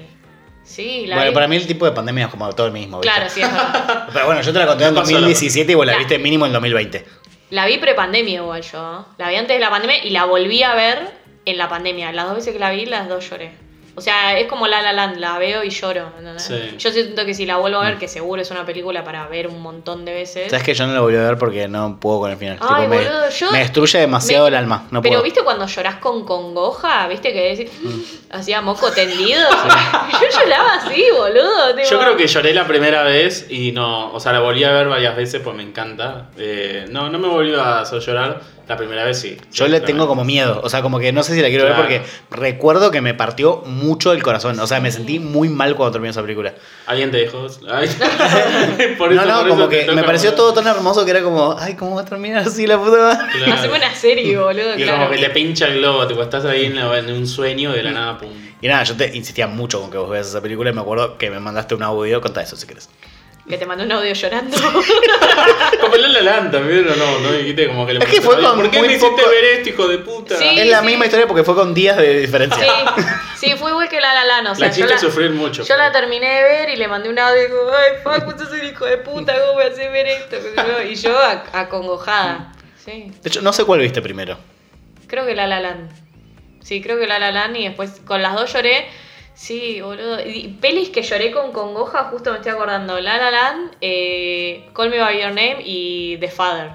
Sí, 0.62 1.06
la 1.06 1.16
bueno, 1.16 1.30
vi. 1.30 1.34
para 1.34 1.48
mí 1.48 1.56
el 1.56 1.66
tipo 1.66 1.84
de 1.84 1.92
pandemia 1.92 2.24
es 2.26 2.30
como 2.30 2.50
todo 2.54 2.66
el 2.68 2.72
mismo. 2.72 3.00
¿viste? 3.00 3.14
Claro, 3.14 3.30
sí, 3.30 3.42
es 3.42 3.50
verdad. 3.52 4.08
Pero 4.12 4.26
bueno, 4.26 4.40
yo 4.40 4.52
te 4.52 4.58
la 4.58 4.66
conté 4.66 4.84
en 4.84 4.94
No 4.94 5.00
pasó 5.00 5.12
la 5.12 5.18
2017 5.20 5.72
y 5.72 5.74
vos 5.74 5.84
la 5.86 5.92
La- 5.92 5.98
viste 5.98 6.18
mínimo 6.18 6.46
en 6.46 6.52
2020. 6.52 7.04
La 7.50 7.66
vi 7.66 7.76
prepandemia 7.78 8.36
igual 8.36 8.62
yo. 8.62 9.06
La 9.18 9.28
vi 9.28 9.36
antes 9.36 9.54
de 9.56 9.60
la 9.60 9.70
pandemia 9.70 10.02
y 10.04 10.10
la 10.10 10.24
volví 10.24 10.62
a 10.62 10.74
ver 10.74 11.10
en 11.44 11.58
la 11.58 11.68
pandemia. 11.68 12.10
Las 12.12 12.26
dos 12.26 12.36
veces 12.36 12.52
que 12.54 12.58
la 12.58 12.70
vi, 12.70 12.86
las 12.86 13.08
dos 13.08 13.28
lloré. 13.28 13.52
O 13.96 14.00
sea, 14.00 14.38
es 14.38 14.48
como 14.48 14.66
La 14.66 14.82
La 14.82 14.92
Land, 14.92 15.18
la 15.18 15.38
veo 15.38 15.62
y 15.62 15.70
lloro. 15.70 16.08
¿entendés? 16.18 16.42
Sí. 16.42 16.76
Yo 16.78 16.90
siento 16.90 17.24
que 17.24 17.32
si 17.34 17.46
la 17.46 17.58
vuelvo 17.58 17.78
a 17.80 17.84
ver, 17.84 17.98
que 17.98 18.08
seguro 18.08 18.42
es 18.42 18.50
una 18.50 18.66
película 18.66 19.04
para 19.04 19.26
ver 19.28 19.46
un 19.46 19.62
montón 19.62 20.04
de 20.04 20.12
veces. 20.12 20.50
Sabes 20.50 20.64
que 20.64 20.74
yo 20.74 20.86
no 20.86 20.94
la 20.94 21.00
volví 21.00 21.16
a 21.16 21.20
ver 21.22 21.38
porque 21.38 21.68
no 21.68 21.98
puedo 22.00 22.20
con 22.20 22.30
el 22.32 22.36
final. 22.36 22.58
Ay, 22.60 22.84
Tipo, 22.84 22.88
me, 22.88 22.96
boludo, 23.04 23.28
yo- 23.30 23.50
me 23.52 23.58
destruye 23.58 23.98
demasiado 24.00 24.44
Me- 24.44 24.48
el 24.48 24.54
alma. 24.56 24.86
No 24.90 25.00
Pero 25.00 25.12
puedo. 25.14 25.22
viste 25.22 25.42
cuando 25.42 25.66
llorás 25.66 25.96
con 25.96 26.24
congoja, 26.24 27.06
viste 27.08 27.32
que 27.32 27.54
decís, 27.56 27.70
Mm. 27.82 28.00
hacía 28.30 28.60
moco 28.60 28.90
tendido. 28.90 29.48
yo 30.20 30.40
lloraba 30.40 30.74
así, 30.74 31.04
boludo. 31.16 31.74
tipo- 31.76 31.88
Yo 31.90 31.98
creo 32.00 32.16
que 32.16 32.26
lloré 32.26 32.52
la 32.52 32.66
primera 32.66 33.02
vez 33.04 33.46
y 33.48 33.72
no, 33.72 34.12
o 34.12 34.18
sea, 34.18 34.32
la 34.32 34.40
volví 34.40 34.64
a 34.64 34.72
ver 34.72 34.88
varias 34.88 35.14
veces 35.16 35.40
pues 35.42 35.54
me 35.56 35.62
encanta. 35.62 36.30
Eh, 36.36 36.86
no, 36.90 37.08
no 37.10 37.18
me 37.18 37.28
volvió 37.28 37.62
a 37.62 37.80
hacer 37.82 38.00
llorar. 38.00 38.40
La 38.66 38.76
primera 38.78 39.04
vez 39.04 39.18
sí. 39.20 39.36
Yo 39.52 39.68
le 39.68 39.80
tengo 39.80 40.06
como 40.06 40.24
miedo. 40.24 40.60
O 40.64 40.70
sea, 40.70 40.80
como 40.80 40.98
que 40.98 41.12
no 41.12 41.22
sé 41.22 41.34
si 41.34 41.42
la 41.42 41.48
quiero 41.48 41.66
Claro. 41.66 41.82
ver 41.86 42.00
porque 42.02 42.10
recuerdo 42.30 42.90
que 42.90 43.00
me 43.02 43.12
partió 43.12 43.62
mucho 43.66 44.12
el 44.12 44.22
corazón. 44.22 44.58
O 44.58 44.66
sea, 44.66 44.80
me 44.80 44.90
sentí 44.90 45.18
muy 45.18 45.50
mal 45.50 45.76
cuando 45.76 45.92
terminó 45.92 46.10
esa 46.10 46.22
película. 46.22 46.54
¿Alguien 46.86 47.10
te? 47.10 47.28
Ay. 47.70 47.88
Por 48.98 49.12
no, 49.12 49.22
eso- 49.22 49.30
no, 49.30 49.38
por 49.40 49.48
como 49.48 49.60
eso 49.64 49.68
que 49.68 49.92
me 49.92 50.02
pareció 50.02 50.32
todo 50.34 50.52
tan 50.54 50.66
hermoso 50.66 51.04
que 51.04 51.10
era 51.10 51.22
como, 51.22 51.56
ay, 51.58 51.74
¿cómo 51.74 51.96
va 51.96 52.02
a 52.02 52.04
terminar 52.04 52.46
así 52.46 52.66
la 52.66 52.78
puta 52.78 52.96
madre? 52.96 53.32
Claro. 53.38 53.52
Haceme 53.54 53.76
una 53.76 53.94
serie, 53.94 54.38
boludo. 54.38 54.78
Y 54.78 54.82
claro. 54.82 54.98
como 54.98 55.10
que 55.10 55.18
te 55.18 55.30
pincha 55.30 55.66
el 55.66 55.78
globo, 55.78 56.06
tipo, 56.06 56.22
estás 56.22 56.44
ahí 56.46 56.64
en, 56.66 56.76
la- 56.76 56.98
en 56.98 57.12
un 57.12 57.26
sueño 57.26 57.72
y 57.72 57.76
de 57.76 57.82
la 57.82 57.90
nada, 57.90 58.18
pum. 58.18 58.30
Y 58.62 58.68
nada, 58.68 58.82
yo 58.84 58.96
te 58.96 59.14
insistía 59.14 59.46
mucho 59.46 59.80
con 59.82 59.90
que 59.90 59.98
vos 59.98 60.08
veas 60.08 60.26
esa 60.28 60.40
película 60.40 60.70
y 60.70 60.72
me 60.72 60.80
acuerdo 60.80 61.18
que 61.18 61.30
me 61.30 61.38
mandaste 61.38 61.74
un 61.74 61.82
audio. 61.82 62.20
Contá 62.22 62.40
eso 62.42 62.56
si 62.56 62.66
querés. 62.66 62.88
Que 63.48 63.58
te 63.58 63.66
mandé 63.66 63.84
un 63.84 63.92
audio 63.92 64.12
llorando. 64.14 64.56
Como 65.80 65.96
La 65.96 66.08
La 66.08 66.20
Land 66.22 66.52
también, 66.52 66.88
¿o 66.88 66.96
no? 66.96 67.18
¿No 67.20 67.32
dijiste 67.32 67.66
como 67.68 67.86
que 67.86 67.92
le 67.94 67.98
Es 68.04 68.10
que 68.10 68.20
fue 68.22 68.40
con 68.40 68.56
¿Por 68.56 68.70
qué 68.70 68.78
muy 68.78 68.88
me 68.88 68.94
hiciste 68.94 69.10
poco- 69.20 69.28
ver 69.30 69.44
esto, 69.44 69.68
hijo 69.68 69.88
de 69.88 69.98
puta? 69.98 70.36
Sí. 70.36 70.46
es 70.58 70.66
la 70.68 70.80
misma 70.82 71.04
historia 71.04 71.26
porque 71.26 71.44
fue 71.44 71.54
con 71.54 71.74
días 71.74 71.96
de 71.98 72.20
diferencia. 72.20 72.58
Sí, 73.36 73.48
sí, 73.50 73.56
fue 73.58 73.70
igual 73.70 73.88
que 73.90 74.00
La 74.00 74.14
La 74.14 74.24
Land. 74.24 74.48
O 74.48 74.54
sea, 74.54 74.68
la 74.68 74.72
yo 74.72 74.78
hiciste 74.84 74.94
la, 74.94 74.98
sufrir 74.98 75.30
mucho. 75.32 75.62
yo 75.62 75.76
la 75.76 75.92
terminé 75.92 76.26
de 76.26 76.42
ver 76.42 76.68
y 76.70 76.76
le 76.76 76.88
mandé 76.88 77.10
un 77.10 77.18
audio 77.18 77.42
y 77.42 77.46
digo, 77.46 77.70
ay, 77.70 77.98
fuck, 78.02 78.24
vos 78.24 78.34
sos 78.40 78.50
un 78.58 78.64
hijo 78.66 78.86
de 78.86 78.96
puta, 78.98 79.34
¿cómo 79.38 79.58
me 79.58 79.64
haces 79.64 79.92
ver 79.92 80.06
esto? 80.06 80.36
Y 80.88 80.94
yo 80.94 81.14
ac- 81.18 81.42
acongojada. 81.52 82.52
Sí, 82.82 83.12
De 83.22 83.28
hecho, 83.28 83.42
no 83.42 83.52
sé 83.52 83.64
cuál 83.64 83.80
viste 83.80 84.00
primero. 84.00 84.38
creo 85.06 85.26
que 85.26 85.34
La 85.34 85.46
La 85.46 85.60
Land. 85.60 85.90
Sí, 86.62 86.80
creo 86.82 86.98
que 86.98 87.06
La 87.06 87.18
La 87.18 87.30
Land 87.30 87.56
y 87.58 87.64
después 87.68 88.00
con 88.06 88.22
las 88.22 88.32
dos 88.34 88.50
lloré. 88.54 88.86
Sí, 89.34 89.80
boludo. 89.80 90.20
Y 90.24 90.56
pelis 90.60 90.90
que 90.90 91.02
lloré 91.02 91.32
con 91.32 91.52
congoja, 91.52 92.04
justo 92.04 92.30
me 92.30 92.36
estoy 92.36 92.52
acordando. 92.52 93.00
La 93.00 93.18
La 93.18 93.30
Land, 93.30 93.72
eh, 93.80 94.68
Call 94.74 94.90
Me 94.90 95.00
By 95.00 95.16
Your 95.20 95.28
Name 95.30 95.58
y 95.64 96.16
The 96.18 96.28
Father. 96.30 96.70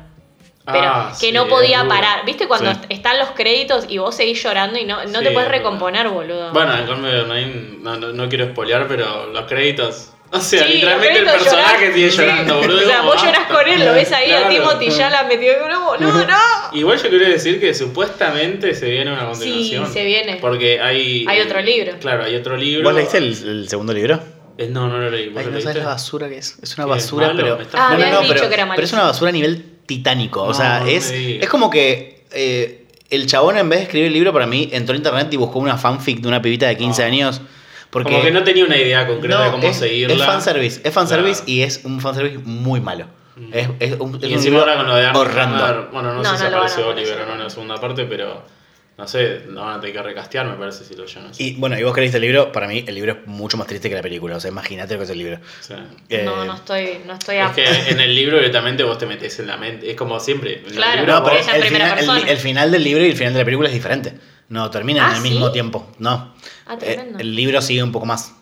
Pero 0.65 0.85
Ah, 0.85 1.09
que 1.19 1.27
sí, 1.27 1.31
no 1.31 1.47
podía 1.47 1.87
parar. 1.87 2.25
¿Viste 2.25 2.47
cuando 2.47 2.71
Sí. 2.71 2.79
están 2.89 3.17
los 3.17 3.29
créditos 3.31 3.85
y 3.89 3.97
vos 3.97 4.13
seguís 4.13 4.43
llorando 4.43 4.77
y 4.77 4.83
no, 4.85 5.03
no 5.05 5.19
Sí, 5.19 5.25
te 5.25 5.31
puedes 5.31 5.49
recomponer, 5.49 6.09
boludo? 6.09 6.51
Bueno, 6.51 6.77
en 6.77 6.85
Call 6.85 6.97
Me 6.99 7.09
By 7.09 7.17
Your 7.17 7.27
Name, 7.27 7.77
no, 7.81 7.95
no, 7.95 8.11
no 8.13 8.29
quiero 8.29 8.45
spoilear, 8.51 8.87
pero 8.87 9.27
los 9.27 9.45
créditos. 9.45 10.13
O 10.31 10.39
sea, 10.39 10.63
Sí, 10.63 10.73
literalmente 10.73 11.19
el 11.19 11.25
personaje 11.25 11.77
llorás. 11.85 11.93
sigue 11.95 12.11
Sí. 12.11 12.17
llorando, 12.17 12.57
boludo. 12.59 12.77
O 12.77 12.85
sea, 12.87 13.01
vos 13.01 13.15
llorás 13.15 13.39
basta. 13.39 13.53
con 13.55 13.67
él, 13.67 13.85
lo 13.85 13.93
ves 13.93 14.11
ahí 14.11 14.31
a 14.31 14.37
Claro. 14.47 14.49
Timothy 14.53 14.89
ya 14.91 15.09
la 15.09 15.23
metió 15.23 15.51
no, 15.67 15.97
no, 15.97 16.11
no. 16.25 16.37
Igual 16.73 17.01
yo 17.01 17.09
quiero 17.09 17.27
decir 17.29 17.59
que 17.59 17.73
supuestamente 17.73 18.75
se 18.75 18.89
viene 18.91 19.11
una 19.11 19.25
continuación. 19.27 19.87
Sí, 19.87 19.93
se 19.93 20.05
viene. 20.05 20.37
Porque 20.39 20.79
hay. 20.79 21.25
Hay 21.27 21.39
otro 21.41 21.59
libro. 21.61 21.93
Claro, 21.99 22.25
hay 22.25 22.35
otro 22.35 22.55
libro. 22.57 22.83
¿Vos 22.83 22.93
leíste 22.93 23.17
el, 23.17 23.25
el 23.47 23.69
segundo 23.69 23.91
libro? 23.93 24.19
Eh, 24.59 24.67
no, 24.69 24.87
no 24.87 24.97
lo 24.99 25.09
leí. 25.09 25.29
¿Vos 25.29 25.43
Ay, 25.45 25.51
lo 25.53 25.61
sabes 25.61 25.77
la 25.77 25.85
basura 25.85 26.29
que 26.29 26.37
es. 26.37 26.57
Es 26.61 26.77
una 26.77 26.85
¿Qué, 26.85 26.89
basura, 26.91 27.27
malo? 27.27 27.41
pero. 27.41 27.57
¿Me 27.57 27.63
estás 27.63 27.81
Ah, 27.81 27.97
no, 27.97 27.97
no, 28.11 28.21
dicho 28.21 28.33
pero, 28.33 28.47
que 28.49 28.53
era 28.53 28.69
pero 28.75 28.83
es 28.85 28.93
una 28.93 29.03
basura 29.03 29.29
a 29.29 29.33
nivel 29.33 29.63
titánico. 29.85 30.43
o 30.43 30.53
sea, 30.53 30.81
no 30.81 30.85
es, 30.87 31.11
es 31.11 31.49
como 31.49 31.69
que. 31.69 32.23
eh, 32.33 32.85
el 33.09 33.25
chabón, 33.25 33.57
en 33.57 33.67
vez 33.69 33.79
de 33.79 33.83
escribir 33.85 34.07
el 34.09 34.13
libro, 34.13 34.31
para 34.31 34.45
mí, 34.45 34.69
entró 34.71 34.93
a 34.93 34.97
internet 34.97 35.29
y 35.31 35.37
buscó 35.37 35.57
una 35.57 35.79
fanfic 35.79 36.19
de 36.19 36.27
una 36.27 36.43
pibita 36.43 36.67
de 36.67 36.77
15 36.77 37.01
Ah. 37.01 37.05
años. 37.07 37.41
Porque 37.89 38.11
Como 38.11 38.23
que 38.23 38.31
no 38.31 38.43
tenía 38.43 38.65
una 38.65 38.77
idea 38.77 39.07
concreta 39.07 39.39
de 39.39 39.45
no, 39.47 39.51
cómo 39.53 39.67
es, 39.67 39.77
seguirla. 39.77 40.15
Es 40.15 40.23
fanservice. 40.23 40.81
Es 40.83 40.93
fanservice 40.93 41.43
Claro. 41.43 41.51
y 41.51 41.61
es 41.63 41.81
un 41.85 41.99
fanservice 42.01 42.37
muy 42.37 42.81
malo. 42.81 43.07
Mm. 43.35 43.53
Es, 43.53 43.69
es 43.79 43.99
un, 43.99 44.15
es 44.23 44.29
Y 44.29 44.33
encima 44.33 44.59
ahora 44.59 44.75
con 44.77 44.87
lo 44.87 44.95
de. 44.95 45.07
Hammer, 45.07 45.87
bueno, 45.91 46.13
no, 46.13 46.21
No, 46.21 46.31
sé 46.31 46.37
si 46.37 46.45
apareció. 46.45 46.87
Oliver 46.89 47.21
o 47.21 47.25
no 47.25 47.33
en 47.33 47.39
la 47.39 47.49
segunda 47.49 47.79
parte, 47.81 48.03
pero 48.05 48.43
no 48.97 49.07
sé, 49.07 49.43
no 49.47 49.61
van 49.61 49.77
a 49.77 49.79
tener 49.79 49.95
que 49.95 50.03
recastear, 50.03 50.45
me 50.45 50.55
parece, 50.55 50.83
si 50.83 50.93
lo 50.93 51.05
llenan. 51.05 51.31
Y 51.37 51.53
bueno, 51.55 51.79
y 51.79 51.83
vos 51.83 51.93
que 51.95 52.01
leíste 52.01 52.17
el 52.17 52.21
libro, 52.23 52.51
para 52.51 52.67
mí 52.67 52.83
el 52.85 52.93
libro 52.93 53.13
es 53.13 53.27
mucho 53.27 53.55
más 53.55 53.65
triste 53.65 53.87
que 53.89 53.95
la 53.95 54.01
película. 54.01 54.35
O 54.35 54.39
sea, 54.41 54.51
imagínate 54.51 54.93
lo 54.95 54.99
que 54.99 55.03
es 55.05 55.09
el 55.09 55.17
libro. 55.17 55.39
Eh, 56.09 56.23
No, 56.25 56.43
no 56.45 56.53
estoy, 56.55 56.99
no 57.07 57.13
estoy 57.13 57.37
es 57.37 57.51
que 57.51 57.65
en 57.91 57.99
el 58.01 58.13
libro 58.13 58.35
directamente 58.37 58.83
vos 58.83 58.97
te 58.97 59.05
metes 59.05 59.39
en 59.39 59.47
la 59.47 59.55
mente, 59.57 59.89
es 59.89 59.95
como 59.95 60.19
siempre. 60.19 60.59
en 60.59 60.65
el 60.65 60.71
Claro, 60.73 60.97
libro 61.01 61.13
No, 61.15 61.23
pero 61.23 61.37
vos- 61.37 61.47
el 61.55 61.61
primera 61.61 61.95
final, 61.95 62.27
el 62.27 62.37
final 62.37 62.71
del 62.71 62.83
libro 62.83 63.03
y 63.05 63.09
el 63.09 63.15
final 63.15 63.33
de 63.33 63.39
la 63.39 63.45
película 63.45 63.69
es 63.69 63.73
diferente. 63.73 64.13
No 64.49 64.69
terminan 64.71 65.05
¿Ah, 65.05 65.09
en 65.11 65.15
el 65.17 65.21
mismo 65.21 65.51
tiempo. 65.51 65.87
No. 65.99 66.33
Ah, 66.67 66.73
Eh, 66.73 66.77
tremendo. 66.77 67.19
el 67.19 67.35
libro 67.35 67.61
sigue 67.61 67.83
un 67.83 67.91
poco 67.91 68.05
más. 68.05 68.33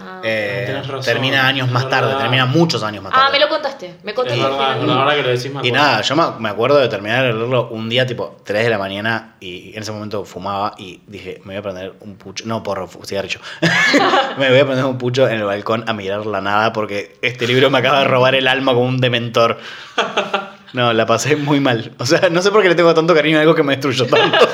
Ah, 0.00 0.20
Eh, 0.22 0.80
razón, 0.86 1.00
termina 1.02 1.46
años 1.48 1.68
más 1.72 1.88
tarde, 1.88 2.14
termina 2.16 2.46
muchos 2.46 2.82
años 2.84 3.02
más 3.02 3.12
tarde. 3.12 3.26
Ah, 3.26 3.32
me 3.32 3.40
lo 3.40 3.48
contaste. 3.48 3.96
Me 4.04 4.14
contaste. 4.14 4.40
verdad 4.40 5.14
que 5.16 5.22
lo 5.22 5.28
decís 5.30 5.52
me 5.52 5.66
Y 5.66 5.72
nada, 5.72 6.02
yo 6.02 6.14
me- 6.38 6.48
acuerdo 6.48 6.76
de 6.78 6.88
terminar 6.88 7.24
de 7.24 7.32
leerlo 7.32 7.68
un 7.70 7.88
día 7.88 8.06
tipo 8.06 8.36
3 8.44 8.62
de 8.64 8.70
la 8.70 8.78
mañana 8.78 9.34
y 9.40 9.72
en 9.74 9.82
ese 9.82 9.90
momento 9.90 10.24
fumaba 10.24 10.74
y 10.78 11.00
dije, 11.08 11.40
me 11.44 11.54
voy 11.54 11.56
a 11.56 11.62
prender 11.62 11.94
un 12.00 12.16
pucho, 12.16 12.44
no 12.46 12.62
porro, 12.62 12.88
cigarrillo. 13.04 13.40
me 14.38 14.50
voy 14.50 14.58
a 14.60 14.64
prender 14.66 14.84
un 14.84 14.98
pucho 14.98 15.26
en 15.28 15.36
el 15.38 15.44
balcón 15.44 15.84
a 15.88 15.92
mirar 15.94 16.26
la 16.26 16.40
nada 16.42 16.72
porque 16.72 17.16
este 17.22 17.46
libro 17.48 17.68
me 17.70 17.78
acaba 17.78 18.00
de 18.00 18.04
robar 18.04 18.34
el 18.36 18.46
alma 18.46 18.74
como 18.74 18.86
un 18.86 18.98
dementor. 19.00 19.58
No, 20.74 20.92
la 20.92 21.06
pasé 21.06 21.34
muy 21.34 21.60
mal. 21.60 21.92
O 21.98 22.04
sea, 22.06 22.28
no 22.30 22.42
sé 22.42 22.50
por 22.50 22.62
qué 22.62 22.68
le 22.68 22.74
tengo 22.74 22.92
tanto 22.94 23.14
cariño 23.14 23.38
a 23.38 23.40
algo 23.40 23.54
que 23.54 23.62
me 23.62 23.72
destruyó 23.72 24.06
tanto. 24.06 24.38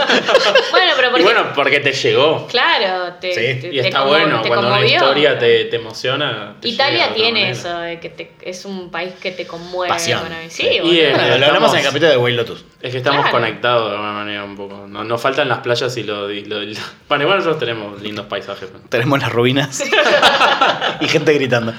Bueno, 1.15 1.25
Y 1.31 1.35
porque. 1.35 1.41
bueno, 1.43 1.55
porque 1.55 1.81
te 1.81 1.93
llegó. 1.93 2.47
claro, 2.49 3.15
te, 3.21 3.33
Sí, 3.35 3.61
te- 3.61 3.75
Y 3.75 3.79
está 3.79 4.03
bueno, 4.05 4.43
te 4.43 4.49
cuando 4.49 4.67
una 4.69 4.77
conmovió. 4.79 4.97
historia 4.97 5.39
te, 5.39 5.65
te 5.67 5.77
emociona. 5.77 6.57
Italia 6.63 7.15
tiene 7.15 7.41
manera. 7.41 7.51
eso, 7.51 7.79
de 7.79 8.01
que 8.01 8.09
te- 8.11 8.33
es 8.43 8.65
un 8.65 8.91
país 8.91 9.13
que 9.21 9.31
te 9.31 9.47
conmueve. 9.47 9.89
Pasión. 9.93 10.21
Sí, 10.49 10.63
Sí. 10.69 10.81
boludo. 10.81 10.93
Y, 10.93 11.01
Bueno, 11.11 11.39
lo 11.39 11.47
hablamos 11.47 11.73
en 11.73 11.79
el 11.79 11.85
capítulo 11.85 12.11
de 12.11 12.17
Way 12.17 12.35
Lotus. 12.35 12.65
Es 12.83 12.91
que 12.93 12.99
estamos 12.99 13.21
Claro. 13.23 13.39
conectados 13.39 13.85
de 13.89 13.97
alguna 13.97 14.13
manera 14.13 14.45
un 14.45 14.57
poco. 14.57 14.87
No- 14.89 15.05
Nos 15.05 15.21
faltan 15.21 15.49
las 15.49 15.59
playas 15.59 15.97
y 15.97 16.03
lo, 16.03 16.31
y 16.31 16.45
lo- 16.45 16.63
y 16.63 16.75
lo- 16.75 16.81
Bueno, 17.09 17.25
igual 17.25 17.39
nosotros 17.39 17.61
tenemos 17.61 18.01
lindos 18.03 18.27
paisajes. 18.27 18.69
Tenemos 18.89 19.19
las 19.21 19.31
ruinas 19.33 19.83
y 21.01 21.09
gente 21.09 21.33
gritando. 21.35 21.73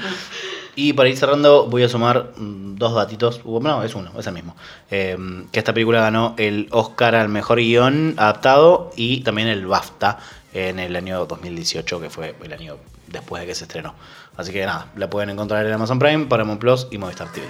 Y 0.75 0.91
para 0.93 1.07
ir 1.07 1.17
cerrando, 1.17 1.67
voy 1.67 1.83
a 1.83 1.89
sumar 1.89 2.33
mm, 2.35 2.75
dos 2.75 2.93
datitos. 2.93 3.41
Uh, 3.45 3.61
No, 3.61 3.83
es 3.83 3.95
uno, 3.95 4.11
es 4.19 4.27
el 4.27 4.33
mismo. 4.33 4.55
Eh, 4.91 5.17
que 5.51 5.59
esta 5.59 5.73
película 5.73 6.01
ganó 6.01 6.35
el 6.37 6.67
Oscar 6.71 7.15
al 7.15 7.29
mejor 7.29 7.59
guion 7.59 8.15
adaptado 8.17 8.91
y 8.95 9.21
también 9.21 9.47
el 9.47 9.65
BAFTA 9.65 10.19
en 10.53 10.79
el 10.79 10.95
año 10.95 11.25
2018, 11.25 12.01
que 12.01 12.09
fue 12.09 12.35
el 12.43 12.53
año 12.53 12.77
después 13.07 13.41
de 13.41 13.47
que 13.47 13.55
se 13.55 13.63
estrenó. 13.63 13.95
Así 14.35 14.51
que 14.51 14.65
nada, 14.65 14.87
la 14.95 15.09
pueden 15.09 15.29
encontrar 15.29 15.65
en 15.65 15.73
Amazon 15.73 15.97
Prime, 15.97 16.25
Paramount 16.25 16.59
Plus 16.59 16.87
y 16.91 16.97
Movistar 16.97 17.31
TV. 17.31 17.47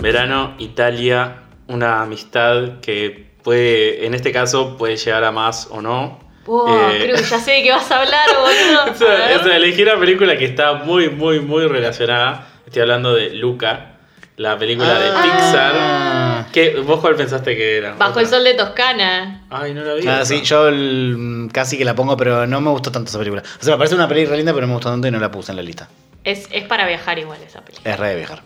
Verano, 0.00 0.54
Italia, 0.58 1.42
una 1.68 2.02
amistad 2.02 2.80
que 2.80 3.27
puede, 3.48 4.04
en 4.04 4.12
este 4.12 4.30
caso, 4.30 4.76
puede 4.76 4.98
llegar 4.98 5.24
a 5.24 5.32
más 5.32 5.68
o 5.70 5.80
no. 5.80 6.18
Wow, 6.44 6.68
Eh, 6.90 7.00
creo 7.04 7.16
que 7.16 7.22
ya 7.22 7.38
sé 7.38 7.52
de 7.52 7.62
qué 7.62 7.70
vas 7.70 7.90
a 7.90 8.00
hablar, 8.02 8.28
boludo. 8.38 8.92
o 8.92 8.94
sea, 8.94 9.38
o 9.40 9.42
sea, 9.42 9.56
elegí 9.56 9.82
una 9.84 9.98
película 9.98 10.36
que 10.36 10.44
está 10.44 10.74
muy, 10.74 11.08
muy, 11.08 11.40
muy 11.40 11.66
relacionada. 11.66 12.46
Estoy 12.66 12.82
hablando 12.82 13.14
de 13.14 13.30
Luca, 13.30 13.92
la 14.36 14.58
película 14.58 14.98
de 14.98 15.08
Ah. 15.14 15.22
Pixar. 15.22 16.52
¿Qué, 16.52 16.78
¿Vos 16.80 17.00
cuál 17.00 17.14
pensaste 17.16 17.56
que 17.56 17.78
era? 17.78 17.94
Bajo 17.94 18.20
el 18.20 18.26
sol 18.26 18.44
de 18.44 18.52
Toscana. 18.52 19.46
Ay, 19.48 19.72
no 19.72 19.82
la 19.82 19.94
vi. 19.94 20.06
Ah, 20.06 20.26
sí, 20.26 20.42
yo 20.42 20.68
el- 20.68 21.48
casi 21.54 21.78
que 21.78 21.86
la 21.86 21.94
pongo, 21.94 22.18
pero 22.18 22.46
no 22.46 22.60
me 22.60 22.68
gustó 22.70 22.92
tanto 22.92 23.08
esa 23.08 23.18
película. 23.18 23.42
O 23.60 23.64
sea, 23.64 23.72
me 23.74 23.78
parece 23.78 23.94
una 23.94 24.08
película 24.08 24.36
linda, 24.36 24.52
pero 24.52 24.62
no 24.66 24.68
me 24.68 24.74
gustó 24.74 24.90
tanto 24.90 25.08
y 25.08 25.10
no 25.10 25.18
la 25.20 25.30
puse 25.30 25.52
en 25.52 25.56
la 25.56 25.62
lista. 25.62 25.88
Es, 26.22 26.48
es 26.52 26.64
para 26.64 26.86
viajar 26.86 27.18
igual 27.18 27.38
esa 27.46 27.62
película. 27.62 27.90
Es 27.90 27.98
re 27.98 28.08
de 28.10 28.16
viajar. 28.16 28.42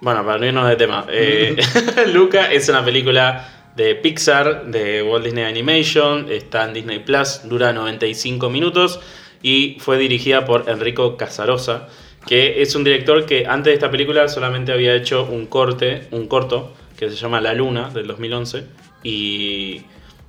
Bueno, 0.00 0.24
para 0.26 0.38
no 0.38 0.46
irnos 0.46 0.68
de 0.68 0.74
tema. 0.76 1.06
eh, 1.08 1.56
Luca 2.12 2.50
es 2.52 2.68
una 2.68 2.84
película 2.84 3.48
de 3.76 3.94
Pixar, 3.94 4.66
de 4.66 5.02
Walt 5.02 5.24
Disney 5.24 5.44
Animation, 5.44 6.30
está 6.30 6.64
en 6.64 6.74
Disney 6.74 7.00
Plus, 7.00 7.42
dura 7.44 7.72
95 7.72 8.50
minutos 8.50 9.00
y 9.42 9.76
fue 9.80 9.98
dirigida 9.98 10.44
por 10.44 10.68
Enrico 10.68 11.16
Casarosa, 11.16 11.88
que 12.26 12.62
es 12.62 12.74
un 12.74 12.84
director 12.84 13.26
que 13.26 13.46
antes 13.46 13.72
de 13.72 13.74
esta 13.74 13.90
película 13.90 14.28
solamente 14.28 14.72
había 14.72 14.94
hecho 14.94 15.24
un 15.24 15.46
corte, 15.46 16.08
un 16.12 16.28
corto, 16.28 16.72
que 16.96 17.10
se 17.10 17.16
llama 17.16 17.40
La 17.40 17.52
Luna, 17.52 17.90
del 17.90 18.06
2011. 18.06 18.64
Y 19.02 19.82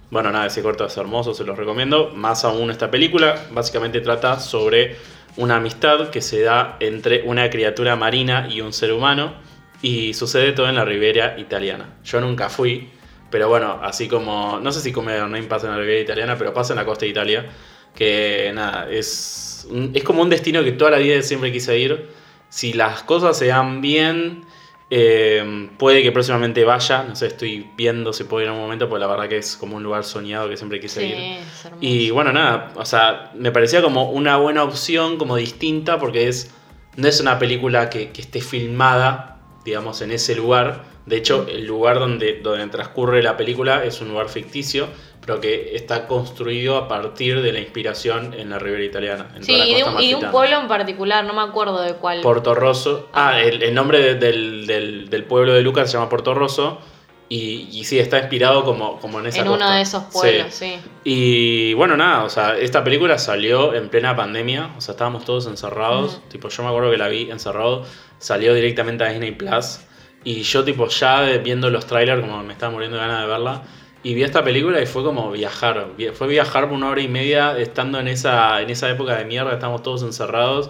bueno, 0.10 0.32
nada, 0.32 0.48
ese 0.48 0.62
corto 0.62 0.86
es 0.86 0.98
hermoso, 0.98 1.34
se 1.34 1.44
los 1.44 1.58
recomiendo. 1.58 2.12
Más 2.14 2.44
aún 2.44 2.72
esta 2.72 2.92
película, 2.92 3.46
básicamente 3.52 4.02
trata 4.02 4.40
sobre 4.40 4.98
una 5.38 5.58
amistad 5.58 6.10
que 6.10 6.22
se 6.22 6.42
da 6.42 6.78
entre 6.80 7.24
una 7.24 7.50
criatura 7.50 7.96
marina 7.96 8.48
y 8.52 8.62
un 8.62 8.74
ser 8.74 8.92
humano. 8.92 9.34
Y 9.82 10.14
sucede 10.14 10.52
todo 10.52 10.68
en 10.68 10.76
la 10.76 10.86
Riviera 10.86 11.36
italiana. 11.38 11.96
Yo 12.04 12.20
nunca 12.20 12.50
fui, 12.50 12.90
pero 13.36 13.50
bueno, 13.50 13.82
así 13.84 14.08
como. 14.08 14.62
No 14.62 14.72
sé 14.72 14.80
si 14.80 14.94
Come 14.94 15.12
Name 15.18 15.44
pasa 15.44 15.66
en 15.68 15.74
la 15.74 15.80
Riviera 15.80 16.00
italiana, 16.00 16.38
pero 16.38 16.54
pasa 16.54 16.72
en 16.72 16.78
la 16.78 16.86
costa 16.86 17.04
de 17.04 17.12
Italia. 17.12 17.46
Que 17.94 18.50
nada, 18.56 18.90
es, 18.90 19.68
es 19.94 20.04
como 20.06 20.22
un 20.22 20.30
destino 20.30 20.64
que 20.64 20.72
toda 20.72 20.92
la 20.92 21.00
vida 21.00 21.22
siempre 21.22 21.52
quise 21.52 21.78
ir. 21.78 22.12
Si 22.48 22.72
las 22.72 23.04
cosas 23.04 23.38
se 23.38 23.48
dan 23.48 23.82
bien, 23.82 24.46
eh, 24.90 25.70
puede 25.78 26.02
que 26.02 26.14
próximamente 26.14 26.64
vaya. 26.64 27.04
No 27.04 27.14
sé, 27.18 27.28
estoy 27.28 27.70
viendo 27.76 28.14
si 28.14 28.24
puedo 28.24 28.42
ir 28.44 28.48
en 28.48 28.54
un 28.56 28.62
momento, 28.62 28.88
porque 28.88 29.02
la 29.02 29.08
verdad 29.08 29.28
que 29.28 29.36
es 29.36 29.58
como 29.58 29.76
un 29.76 29.84
lugar 29.84 30.06
soñado 30.06 30.48
que 30.48 30.56
siempre 30.56 30.80
quise 30.80 31.02
Sí, 31.02 31.08
ir. 31.08 31.18
es. 31.18 31.68
Y 31.82 32.12
bueno, 32.12 32.32
nada, 32.32 32.72
o 32.78 32.86
sea, 32.86 33.34
me 33.36 33.52
parecía 33.52 33.82
como 33.82 34.12
una 34.12 34.38
buena 34.38 34.64
opción, 34.64 35.18
como 35.18 35.36
distinta, 35.36 36.00
porque 36.00 36.30
es 36.30 36.52
no 36.96 37.06
es 37.10 37.20
una 37.20 37.38
película 37.38 37.90
que, 37.90 38.12
que 38.12 38.22
esté 38.22 38.40
filmada, 38.40 39.42
digamos, 39.66 40.02
en 40.02 40.12
ese 40.12 40.36
lugar. 40.36 40.95
De 41.06 41.18
hecho, 41.18 41.46
el 41.50 41.66
lugar 41.66 42.00
donde, 42.00 42.40
donde 42.42 42.66
transcurre 42.68 43.22
la 43.22 43.38
película 43.38 43.84
es 43.84 44.02
un 44.02 44.10
lugar 44.10 44.28
ficticio, 44.30 44.88
pero 45.22 45.40
que 45.40 45.76
está 45.76 46.08
construido 46.08 46.78
a 46.78 46.88
partir 46.88 47.42
de 47.42 47.52
la 47.52 47.60
inspiración 47.60 48.34
en 48.34 48.50
la 48.50 48.58
Riviera 48.60 48.84
Italiana. 48.86 49.28
En 49.36 49.44
Sí, 49.44 49.52
toda 49.54 49.66
la 49.66 49.72
y 49.72 49.76
de, 49.76 49.84
un, 49.84 50.02
y 50.02 50.10
de 50.10 50.16
un 50.16 50.32
pueblo 50.32 50.60
en 50.62 50.68
particular, 50.68 51.24
no 51.26 51.34
me 51.34 51.42
acuerdo 51.42 51.82
de 51.82 51.94
cuál. 51.94 52.22
Porto 52.22 52.56
Rosso. 52.56 53.10
Ah, 53.14 53.40
el, 53.40 53.62
el 53.62 53.74
nombre 53.74 54.00
de- 54.02 54.16
del, 54.16 54.66
del- 54.68 55.10
del 55.10 55.24
pueblo 55.26 55.54
de 55.54 55.62
Lucas 55.62 55.90
se 55.92 55.98
llama 55.98 56.10
Porto 56.10 56.34
Rosso. 56.34 56.80
Y, 57.28 57.70
y 57.72 57.86
sí, 57.86 57.98
está 57.98 58.20
inspirado 58.20 58.64
como, 58.64 59.00
como 59.00 59.20
en 59.20 59.26
esa 59.26 59.42
en 59.42 59.48
uno 59.50 59.68
de 59.72 59.82
esos 59.82 60.04
pueblos, 60.14 60.54
sí. 60.54 60.76
Y 61.04 61.74
bueno, 61.74 61.98
nada, 61.98 62.24
o 62.24 62.30
sea, 62.30 62.56
esta 62.56 62.84
película 62.84 63.18
salió 63.18 63.74
en 63.74 63.90
plena 63.90 64.16
pandemia, 64.16 64.70
o 64.78 64.82
sea, 64.82 64.92
estábamos 64.92 65.26
todos 65.26 65.48
encerrados, 65.48 66.22
tipo, 66.30 66.50
yo 66.50 66.62
me 66.62 66.70
acuerdo 66.70 66.92
que 66.92 66.98
la 66.98 67.08
vi 67.08 67.32
encerrado, 67.32 67.84
salió 68.20 68.54
directamente 68.54 69.04
a 69.06 69.10
Disney 69.10 69.32
Plus, 69.32 69.80
y 70.26 70.42
yo 70.42 70.64
tipo 70.66 70.88
ya 70.90 71.22
viendo 71.38 71.70
los 71.70 71.86
trailers, 71.88 72.22
como 72.22 72.44
me 72.44 72.52
estaba 72.54 72.74
muriendo 72.74 72.98
de 72.98 73.04
ganas 73.04 73.22
de 73.22 73.28
verla, 73.28 73.64
y 74.04 74.14
vi 74.14 74.24
esta 74.24 74.44
película 74.44 74.82
y 74.82 74.86
fue 74.86 75.04
como 75.04 75.32
viajar, 75.32 75.92
vi- 75.98 76.10
fue 76.10 76.28
viajar 76.28 76.66
por 76.66 76.74
una 76.74 76.90
hora 76.90 77.02
y 77.02 77.08
media 77.08 77.58
estando 77.58 78.00
en 78.00 78.08
esa, 78.10 78.62
en 78.62 78.70
esa 78.70 78.90
época 78.90 79.16
de 79.18 79.26
mierda, 79.26 79.54
estábamos 79.54 79.84
todos 79.84 80.04
encerrados, 80.04 80.70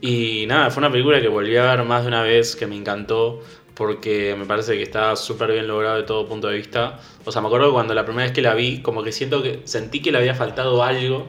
y 0.00 0.44
nada, 0.46 0.70
fue 0.70 0.80
una 0.80 0.90
película 0.90 1.20
que 1.20 1.28
volví 1.28 1.56
a 1.56 1.74
ver 1.76 1.84
más 1.84 2.02
de 2.02 2.08
una 2.08 2.22
vez, 2.22 2.56
que 2.56 2.66
me 2.66 2.76
encantó, 2.76 3.42
porque 3.74 4.34
me 4.38 4.44
parece 4.46 4.74
que 4.76 4.82
está 4.82 5.16
súper 5.16 5.52
bien 5.52 5.66
logrado 5.68 5.96
de 5.96 6.02
todo 6.02 6.26
punto 6.26 6.48
de 6.48 6.56
vista. 6.56 6.98
O 7.24 7.32
sea, 7.32 7.42
me 7.42 7.48
acuerdo 7.48 7.72
cuando 7.72 7.94
la 7.94 8.04
primera 8.04 8.24
vez 8.24 8.32
que 8.32 8.42
la 8.42 8.54
vi, 8.54 8.80
como 8.82 9.02
que 9.02 9.12
siento 9.12 9.42
que 9.42 9.60
sentí 9.64 10.00
que 10.00 10.12
le 10.12 10.18
había 10.18 10.34
faltado 10.34 10.82
algo, 10.82 11.28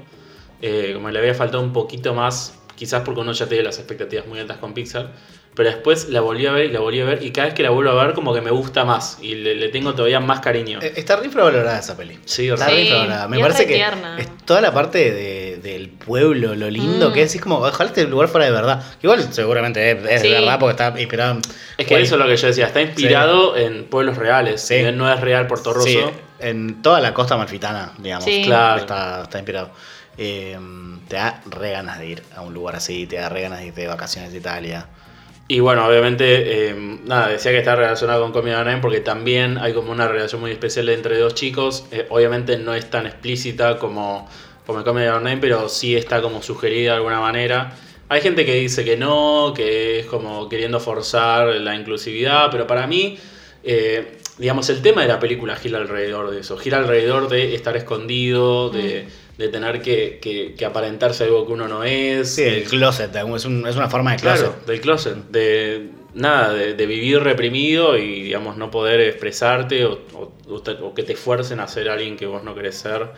eh, 0.62 0.92
como 0.96 1.10
le 1.10 1.20
había 1.20 1.34
faltado 1.34 1.62
un 1.64 1.74
poquito 1.74 2.14
más, 2.14 2.60
quizás 2.76 3.04
porque 3.04 3.22
uno 3.22 3.32
ya 3.34 3.48
tiene 3.48 3.64
las 3.64 3.78
expectativas 3.80 4.28
muy 4.28 4.40
altas 4.40 4.58
con 4.58 4.74
Pixar, 4.74 5.12
pero 5.58 5.70
después 5.70 6.08
la 6.10 6.22
volví 6.22 6.46
a 6.46 6.52
ver 6.54 6.68
y 6.68 6.72
la 6.72 6.80
volví 6.80 7.02
a 7.02 7.06
ver 7.06 7.22
y 7.24 7.32
cada 7.32 7.48
vez 7.48 7.54
que 7.56 7.64
la 7.64 7.72
vuelvo 7.72 7.92
a 8.00 8.06
ver 8.06 8.14
como 8.16 8.34
que 8.34 8.40
me 8.42 8.52
gusta 8.52 8.86
más 8.86 9.18
y 9.22 9.36
le, 9.36 9.56
le 9.56 9.68
tengo 9.70 9.94
todavía 9.94 10.20
más 10.22 10.40
cariño. 10.40 10.80
Eh, 10.82 10.94
Está 10.96 11.16
re 11.18 11.26
infravalorada 11.26 11.80
esa 11.80 11.98
peli. 11.98 12.18
Sí, 12.26 12.48
Está 12.48 12.68
re- 12.68 12.72
re 12.72 12.78
Sí, 12.78 12.82
infravalorada. 12.84 13.28
Me 13.28 13.40
parece 13.40 13.60
re 13.64 13.68
que 13.68 14.22
es 14.22 14.38
toda 14.46 14.62
la 14.62 14.72
parte 14.74 15.12
de- 15.12 15.58
del 15.58 15.90
pueblo, 15.90 16.56
lo 16.56 16.70
lindo 16.70 17.10
Mm. 17.10 17.14
que 17.14 17.24
es. 17.24 17.36
Es 17.36 17.42
como, 17.42 17.58
ojalá 17.58 17.90
este 17.90 18.06
lugar 18.06 18.30
fuera 18.30 18.46
de 18.46 18.52
verdad. 18.54 18.84
Igual 19.02 19.34
seguramente 19.34 19.92
es, 19.92 20.06
es 20.06 20.22
Sí. 20.22 20.28
de 20.30 20.34
verdad 20.36 20.60
porque 20.60 20.72
está 20.84 21.00
inspirado 21.02 21.32
en... 21.34 21.42
Es 21.78 21.86
que 21.88 22.00
eso 22.02 22.16
es 22.16 22.22
lo 22.22 22.28
que 22.28 22.38
yo 22.38 22.48
decía, 22.48 22.68
está 22.68 22.82
inspirado 22.82 23.58
en 23.58 23.86
pueblos 23.86 24.16
reales, 24.18 24.62
Sí. 24.62 24.84
no 24.94 25.12
es 25.12 25.20
real 25.20 25.48
Puerto 25.48 25.74
Rosso. 25.74 25.88
Sí, 25.88 26.00
en 26.40 26.84
toda 26.84 27.02
la 27.02 27.14
costa 27.16 27.34
amalfitana, 27.34 27.94
digamos. 27.98 28.24
Sí. 28.26 28.44
Claro. 28.46 28.80
Está, 28.82 29.24
está 29.24 29.40
inspirado. 29.40 29.72
Eh, 30.20 30.58
te 31.08 31.16
da 31.16 31.42
re 31.50 31.72
ganas 31.72 32.00
de 32.00 32.08
ir 32.08 32.24
a 32.36 32.42
un 32.42 32.54
lugar 32.54 32.76
así, 32.76 33.08
te 33.08 33.16
da 33.18 33.30
re 33.30 33.42
ganas 33.42 33.60
de 33.60 33.68
irte 33.68 33.82
de 33.82 33.88
vacaciones 33.88 34.32
de 34.32 34.38
Italia. 34.38 34.86
Y 35.50 35.62
bueno, 35.62 35.88
obviamente, 35.88 36.70
eh, 36.70 36.76
nada, 37.06 37.30
decía 37.30 37.52
que 37.52 37.60
está 37.60 37.76
relacionado 37.76 38.22
con 38.22 38.34
Comida 38.34 38.62
Name 38.66 38.82
porque 38.82 39.00
también 39.00 39.58
hay 39.58 39.74
como 39.74 39.94
una 39.94 40.08
relación 40.08 40.42
muy 40.42 40.52
especial 40.52 40.90
entre 40.90 41.18
dos 41.18 41.36
chicos. 41.36 41.86
Eh, 41.92 42.06
obviamente 42.10 42.58
no 42.58 42.74
es 42.74 42.90
tan 42.90 43.06
explícita 43.06 43.78
como, 43.80 44.28
como 44.66 44.80
en 44.80 44.86
Comedy 44.86 45.08
Name, 45.08 45.38
pero 45.38 45.70
sí 45.70 45.96
está 45.96 46.22
como 46.22 46.42
sugerida 46.42 46.92
de 46.92 46.98
alguna 46.98 47.22
manera. 47.22 47.78
Hay 48.10 48.20
gente 48.20 48.46
que 48.46 48.56
dice 48.56 48.84
que 48.84 48.98
no, 48.98 49.54
que 49.56 50.02
es 50.02 50.06
como 50.08 50.50
queriendo 50.50 50.82
forzar 50.82 51.48
la 51.48 51.76
inclusividad, 51.76 52.50
pero 52.52 52.68
para 52.68 52.86
mí, 52.86 53.18
eh, 53.64 54.18
digamos, 54.38 54.70
el 54.70 54.82
tema 54.82 55.02
de 55.02 55.08
la 55.08 55.20
película 55.20 55.56
gira 55.56 55.78
alrededor 55.78 56.30
de 56.30 56.42
eso. 56.42 56.58
Gira 56.58 56.80
alrededor 56.80 57.30
de 57.30 57.56
estar 57.56 57.78
escondido, 57.78 58.70
de, 58.70 59.08
de 59.38 59.50
tener 59.50 59.82
que, 59.82 60.20
que- 60.22 60.56
que 60.56 60.66
aparentarse 60.66 61.24
algo 61.26 61.46
que 61.46 61.54
uno 61.54 61.68
no 61.68 61.84
es. 61.84 62.34
Sí, 62.36 62.44
el 62.44 62.64
closet, 62.64 63.16
es, 63.16 63.46
un- 63.46 63.68
es 63.68 63.76
una 63.76 63.90
forma 63.90 64.12
de 64.12 64.18
closet. 64.18 64.48
Claro, 64.48 64.62
del 64.66 64.82
closet. 64.82 65.16
De 65.30 65.90
nada, 66.16 66.54
de, 66.54 66.74
de 66.74 66.86
vivir 66.88 67.20
reprimido 67.22 67.98
y 67.98 68.24
digamos 68.24 68.58
no 68.58 68.72
poder 68.72 69.00
expresarte 69.02 69.86
o, 69.86 70.00
o- 70.14 70.32
o 70.50 70.62
te- 70.62 70.72
o 70.82 70.94
que 70.94 71.04
te 71.04 71.16
fuercen 71.16 71.60
a 71.60 71.68
ser 71.68 71.90
alguien 71.90 72.18
que 72.18 72.26
vos 72.26 72.44
no 72.44 72.56
querés 72.56 72.78
ser. 72.78 73.10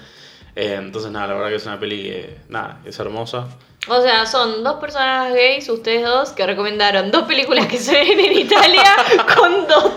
Eh, 0.55 0.75
entonces 0.77 1.09
nada, 1.11 1.27
la 1.27 1.33
verdad 1.35 1.49
que 1.49 1.55
es 1.55 1.65
una 1.65 1.79
peli 1.79 2.03
que 2.03 2.35
nada, 2.49 2.81
es 2.85 2.99
hermosa. 2.99 3.47
O 3.87 4.01
sea, 4.01 4.25
son 4.25 4.61
dos 4.61 4.75
personas 4.81 5.33
gays, 5.33 5.69
ustedes 5.69 6.03
dos, 6.03 6.31
que 6.31 6.45
recomendaron 6.45 7.11
dos 7.11 7.23
películas 7.23 7.65
que 7.67 7.77
se 7.77 7.93
ven 7.93 8.19
en 8.19 8.33
Italia 8.39 8.83
con 9.37 9.65
dos, 9.67 9.91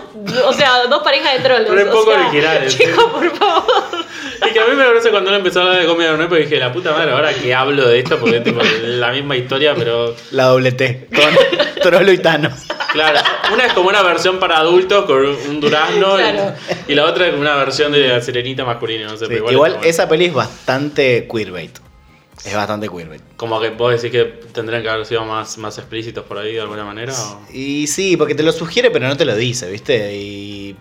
o 0.45 0.53
sea, 0.53 0.85
dos 0.89 1.03
parejas 1.03 1.33
de 1.33 1.39
trolos. 1.43 1.69
Re 1.69 1.83
o 1.83 1.91
poco 1.91 2.11
sea, 2.11 2.21
originales, 2.21 2.77
Chicos, 2.77 3.03
por 3.11 3.29
favor. 3.35 3.82
Y 4.49 4.53
que 4.53 4.59
a 4.59 4.65
mí 4.67 4.75
me 4.75 4.83
parece 4.83 5.09
cuando 5.09 5.29
uno 5.29 5.37
empezó 5.37 5.59
a 5.59 5.63
hablar 5.63 5.81
de 5.81 5.87
comida 5.87 6.15
no 6.17 6.27
dije, 6.27 6.57
la 6.57 6.71
puta 6.71 6.91
madre, 6.91 7.11
ahora 7.11 7.33
que 7.33 7.53
hablo 7.53 7.87
de 7.87 7.99
esto, 7.99 8.17
porque 8.19 8.37
es 8.37 8.43
tipo 8.43 8.59
la 8.83 9.11
misma 9.11 9.35
historia, 9.37 9.73
pero 9.75 10.15
La 10.31 10.45
doble 10.45 10.71
T, 10.71 11.07
con 11.13 11.81
Trollo 11.81 12.11
y 12.11 12.17
Tano. 12.17 12.49
claro, 12.91 13.19
una 13.53 13.65
es 13.65 13.73
como 13.73 13.89
una 13.89 14.01
versión 14.03 14.39
para 14.39 14.57
adultos 14.57 15.05
con 15.05 15.25
un 15.25 15.59
durazno 15.59 16.19
y- 16.19 16.23
Claro. 16.23 16.55
y, 16.87 16.95
la 16.95 17.05
otra 17.05 17.25
es 17.25 17.31
como 17.31 17.41
una 17.41 17.55
versión 17.55 17.91
de 17.91 18.07
la 18.07 18.21
sirenita 18.21 18.63
masculina, 18.65 19.05
no 19.07 19.17
sé, 19.17 19.25
Sí, 19.25 19.33
pero 19.37 19.51
igual 19.51 19.79
esa 19.83 20.07
peli 20.09 20.25
es 20.25 20.33
bastante 20.33 21.27
queerbait. 21.31 21.77
Es 22.45 22.53
bastante 22.55 22.89
queerbait. 22.89 23.21
Como 23.37 23.59
que 23.61 23.69
vos 23.69 23.91
decís 23.93 24.11
que 24.11 24.25
tendrían 24.53 24.81
que 24.83 24.89
haber 24.89 25.05
sido 25.05 25.23
más, 25.23 25.57
más 25.57 25.77
explícitos 25.77 26.25
por 26.25 26.37
ahí 26.37 26.53
de 26.53 26.61
alguna 26.61 26.83
manera. 26.83 27.13
o- 27.13 27.41
Y 27.53 27.87
sí, 27.87 28.17
porque 28.17 28.35
te 28.35 28.43
lo 28.43 28.51
sugiere, 28.51 28.91
pero 28.91 29.07
no 29.07 29.15
te 29.15 29.23
lo 29.23 29.35
dice, 29.35 29.69
¿viste? 29.71 30.13
Y. 30.15 30.75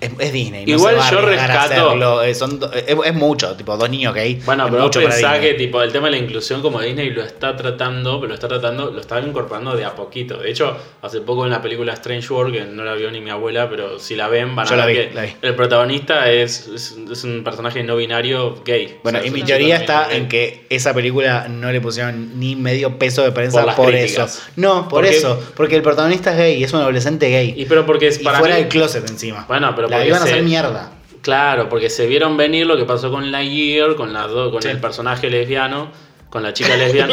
Es, 0.00 0.10
es 0.18 0.32
Disney. 0.32 0.64
no 0.66 0.72
Igual 0.72 0.94
se 0.94 0.98
va 1.00 1.06
a 1.06 1.10
yo 1.10 1.18
arriesgar 1.18 1.50
a 1.50 1.54
rescato- 1.54 1.86
hacerlo, 1.88 2.22
eh, 2.22 2.34
son 2.34 2.58
do- 2.58 2.72
es, 2.72 2.84
es 3.04 3.14
mucho, 3.14 3.54
tipo, 3.56 3.76
dos 3.76 3.90
niños 3.90 4.14
gay. 4.14 4.40
Bueno, 4.44 4.64
es 4.64 4.70
pero 4.70 4.82
vos 4.82 4.88
mucho 4.96 5.00
para 5.02 5.38
que 5.40 5.48
Disney. 5.48 5.56
tipo, 5.66 5.82
el 5.82 5.92
tema 5.92 6.06
de 6.06 6.12
la 6.12 6.16
inclusión 6.18 6.62
como 6.62 6.80
Disney 6.80 7.10
lo 7.10 7.22
está 7.22 7.54
tratando, 7.56 8.18
pero 8.20 8.28
lo 8.28 8.34
está 8.34 8.48
tratando, 8.48 8.90
lo 8.90 9.00
está 9.00 9.20
incorporando 9.20 9.76
de 9.76 9.84
a 9.84 9.94
poquito. 9.94 10.38
De 10.38 10.50
hecho, 10.50 10.76
hace 11.02 11.20
poco 11.20 11.44
en 11.44 11.50
la 11.50 11.60
película 11.60 11.92
Strange 11.92 12.32
World, 12.32 12.54
que 12.54 12.64
no 12.64 12.84
la 12.84 12.94
vio 12.94 13.10
ni 13.10 13.20
mi 13.20 13.30
abuela, 13.30 13.68
pero 13.68 13.98
si 13.98 14.16
la 14.16 14.28
ven 14.28 14.56
van 14.56 14.66
a 14.72 14.76
la 14.76 14.86
ver 14.86 14.96
vi, 14.96 15.02
que 15.08 15.14
la 15.14 15.22
vi. 15.22 15.32
el 15.42 15.54
protagonista 15.54 16.30
es, 16.30 16.66
es, 16.68 16.96
es 17.10 17.24
un 17.24 17.44
personaje 17.44 17.82
no 17.82 17.96
binario 17.96 18.62
gay. 18.64 18.98
Bueno, 19.02 19.18
O 19.18 19.20
sea, 19.20 19.26
y 19.26 19.28
es 19.28 19.32
mi 19.34 19.40
un 19.42 19.46
teoría 19.46 19.80
chico 19.80 19.92
está 19.92 20.14
en 20.14 20.28
que 20.28 20.64
esa 20.70 20.94
película 20.94 21.46
no 21.48 21.70
le 21.70 21.80
pusieron 21.80 22.38
ni 22.40 22.56
medio 22.56 22.98
peso 22.98 23.22
de 23.22 23.32
prensa 23.32 23.58
Por 23.58 23.66
las 23.66 23.76
por, 23.76 23.86
críticas. 23.90 24.36
eso. 24.38 24.42
No, 24.56 24.88
por 24.88 25.04
eso. 25.04 25.38
Porque 25.56 25.76
el 25.76 25.82
protagonista 25.82 26.32
es 26.32 26.38
gay, 26.38 26.64
es 26.64 26.72
un 26.72 26.80
adolescente 26.80 27.28
gay. 27.28 27.54
Y 27.56 27.66
pero 27.66 27.84
porque 27.84 28.08
es 28.08 28.20
Y 28.20 28.24
para 28.24 28.38
fuera 28.38 28.54
mí- 28.54 28.62
del 28.62 28.70
closet 28.70 29.08
encima. 29.10 29.44
Bueno, 29.48 29.74
pero 29.74 29.89
La 29.90 30.06
iban 30.06 30.20
a 30.20 30.24
hacer 30.24 30.42
mierda. 30.42 30.92
Claro, 31.22 31.68
porque 31.68 31.90
se 31.90 32.06
vieron 32.06 32.36
venir 32.36 32.66
lo 32.66 32.76
que 32.76 32.84
pasó 32.84 33.10
con 33.10 33.30
Lightyear, 33.30 33.94
con 33.94 34.12
las 34.12 34.28
dos, 34.30 34.50
con 34.52 34.62
Sí. 34.62 34.68
el 34.68 34.78
personaje 34.80 35.28
lesbiano, 35.28 35.90
con 36.30 36.42
la 36.42 36.52
chica 36.54 36.74
lesbiana. 36.78 37.12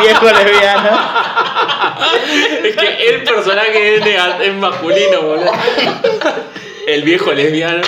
Viejo 0.00 0.24
lesbiano. 0.26 0.90
es 2.64 2.76
que 2.76 3.08
el 3.10 3.22
personaje 3.24 3.96
es, 3.96 4.02
es 4.42 4.54
masculino, 4.54 5.22
boludo. 5.22 5.52
El 6.86 7.02
viejo 7.02 7.32
lesbiano. 7.32 7.82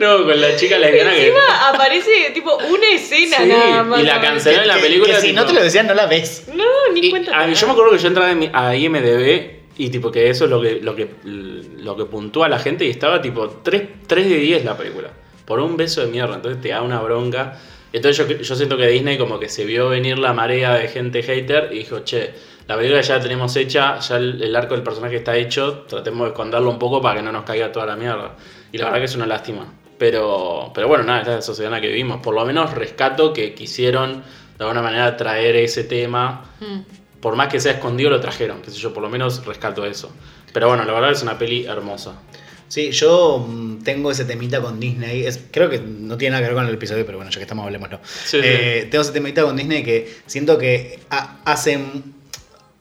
No, 0.00 0.24
con 0.24 0.40
la 0.40 0.54
chica 0.56 0.78
lesbiana 0.78 1.10
que. 1.12 1.28
Encima 1.28 1.68
aparece 1.70 2.30
tipo 2.32 2.56
una 2.56 2.88
escena 2.90 3.36
Sí, 3.38 3.46
nada 3.48 3.82
más. 3.82 4.00
y 4.00 4.04
la 4.04 4.16
¿no? 4.16 4.20
cancelaron 4.22 4.62
en 4.70 4.76
la 4.76 4.82
película. 4.82 5.14
que 5.16 5.20
si 5.20 5.26
tipo- 5.28 5.40
no 5.40 5.46
te 5.46 5.52
lo 5.54 5.62
decían, 5.62 5.86
no 5.88 5.94
la 5.94 6.06
ves. 6.06 6.44
No, 6.54 6.64
ni 6.92 7.00
Y 7.06 7.10
cuenta. 7.10 7.36
a 7.36 7.46
mí- 7.46 7.54
yo 7.54 7.66
me 7.66 7.72
acuerdo 7.72 7.92
que 7.92 7.98
yo 7.98 8.08
entraba 8.08 8.30
en 8.30 8.38
mi- 8.38 8.50
a 8.52 8.76
IMDB 8.76 9.57
y 9.78 9.90
tipo 9.90 10.10
que 10.10 10.28
eso 10.28 10.44
es 10.44 10.50
lo 10.50 10.60
que, 10.60 10.80
lo 10.80 10.94
que, 10.94 11.08
lo 11.24 11.96
que 11.96 12.04
puntúa 12.04 12.46
a 12.46 12.48
la 12.48 12.58
gente 12.58 12.84
y 12.84 12.90
estaba 12.90 13.22
tipo 13.22 13.48
3, 13.62 13.82
3 14.06 14.28
de 14.28 14.36
10 14.36 14.64
la 14.64 14.76
película. 14.76 15.10
Por 15.46 15.60
un 15.60 15.76
beso 15.76 16.00
de 16.02 16.08
mierda. 16.08 16.34
Entonces 16.34 16.60
te 16.60 16.70
da 16.70 16.82
una 16.82 17.00
bronca. 17.00 17.58
Entonces 17.92 18.28
yo, 18.28 18.36
yo 18.42 18.54
siento 18.56 18.76
que 18.76 18.88
Disney 18.88 19.16
como 19.16 19.38
que 19.38 19.48
se 19.48 19.64
vio 19.64 19.88
venir 19.88 20.18
la 20.18 20.32
marea 20.32 20.74
de 20.74 20.88
gente 20.88 21.22
hater 21.22 21.68
y 21.72 21.78
dijo, 21.78 22.00
che, 22.00 22.34
la 22.66 22.76
película 22.76 23.00
ya 23.00 23.16
la 23.16 23.22
tenemos 23.22 23.56
hecha, 23.56 23.98
ya 24.00 24.16
el, 24.16 24.42
el 24.42 24.54
arco 24.56 24.74
del 24.74 24.82
personaje 24.82 25.16
está 25.16 25.36
hecho, 25.36 25.84
tratemos 25.88 26.26
de 26.26 26.28
esconderlo 26.32 26.68
un 26.68 26.78
poco 26.78 27.00
para 27.00 27.16
que 27.16 27.22
no 27.22 27.32
nos 27.32 27.44
caiga 27.44 27.70
toda 27.72 27.86
la 27.86 27.96
mierda. 27.96 28.36
Y 28.72 28.78
la 28.78 28.86
verdad 28.86 28.98
que 28.98 29.04
es 29.06 29.14
una 29.14 29.26
lástima. 29.26 29.72
Pero, 29.96 30.72
pero 30.74 30.88
bueno, 30.88 31.04
nada, 31.04 31.20
esta 31.20 31.30
es 31.30 31.36
la 31.36 31.42
sociedad 31.42 31.68
en 31.72 31.76
la 31.76 31.80
que 31.80 31.88
vivimos. 31.88 32.20
Por 32.20 32.34
lo 32.34 32.44
menos 32.44 32.74
rescato 32.74 33.32
que 33.32 33.54
quisieron 33.54 34.22
de 34.58 34.64
alguna 34.64 34.82
manera 34.82 35.16
traer 35.16 35.56
ese 35.56 35.84
tema 35.84 36.44
Mm. 36.60 36.80
Por 37.20 37.36
más 37.36 37.48
que 37.48 37.60
sea 37.60 37.72
escondido, 37.72 38.10
lo 38.10 38.20
trajeron, 38.20 38.62
qué 38.62 38.70
sé 38.70 38.76
yo, 38.78 38.92
por 38.94 39.02
lo 39.02 39.08
menos 39.08 39.44
rescato 39.44 39.84
eso. 39.84 40.12
Pero 40.52 40.68
bueno, 40.68 40.84
la 40.84 40.92
verdad 40.92 41.10
es 41.12 41.22
una 41.22 41.36
peli 41.38 41.66
hermosa. 41.66 42.12
Sí, 42.68 42.90
yo 42.90 43.38
mm, 43.48 43.82
tengo 43.82 44.10
ese 44.10 44.24
temita 44.26 44.60
con 44.60 44.78
Disney. 44.78 45.24
Es, 45.24 45.40
creo 45.50 45.70
que 45.70 45.78
no 45.78 46.16
tiene 46.18 46.32
nada 46.32 46.42
que 46.42 46.48
ver 46.48 46.54
con 46.56 46.66
el 46.68 46.74
episodio, 46.74 47.04
pero 47.06 47.16
bueno, 47.18 47.30
ya 47.30 47.38
que 47.38 47.44
estamos, 47.44 47.64
hablemoslo. 47.64 47.98
Sí, 48.04 48.38
Eh, 48.42 48.88
Tengo 48.90 49.02
ese 49.02 49.12
temita 49.12 49.42
con 49.42 49.56
Disney 49.56 49.82
que 49.82 50.16
siento 50.26 50.58
que 50.58 50.98
ha- 51.10 51.38
hacen. 51.44 52.14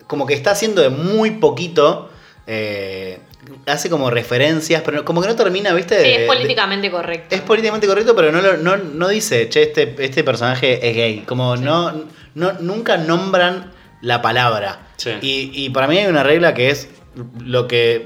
Como 0.07 0.25
que 0.25 0.33
está 0.33 0.51
haciendo 0.51 0.81
de 0.81 0.89
muy 0.89 1.31
poquito. 1.31 2.09
eh, 2.49 3.19
hace 3.65 3.89
como 3.89 4.09
referencias, 4.09 4.81
pero 4.85 5.03
como 5.05 5.21
que 5.21 5.27
no 5.27 5.35
termina, 5.35 5.73
¿viste? 5.73 5.97
Sí, 5.97 6.03
De- 6.03 6.13
es 6.15 6.19
de- 6.21 6.27
políticamente 6.27 6.89
correcto. 6.91 7.33
es 7.35 7.41
políticamente 7.41 7.87
correcto, 7.87 8.13
pero 8.15 8.31
no, 8.31 8.41
no, 8.57 8.77
no 8.77 9.07
dice, 9.09 9.47
che, 9.49 9.63
este, 9.63 9.95
este 9.99 10.23
personaje 10.23 10.85
es 10.89 10.95
gay. 10.95 11.19
Como 11.25 11.55
no, 11.57 11.93
no, 12.35 12.53
nunca 12.59 12.97
nombran 12.97 13.71
la 14.01 14.21
palabra. 14.21 14.87
Sí. 14.97 15.11
Y, 15.21 15.51
y 15.53 15.69
para 15.69 15.87
mí 15.87 15.97
hay 15.97 16.07
una 16.07 16.23
regla 16.23 16.53
que 16.53 16.69
es 16.69 16.89
lo 17.39 17.67
que, 17.67 18.05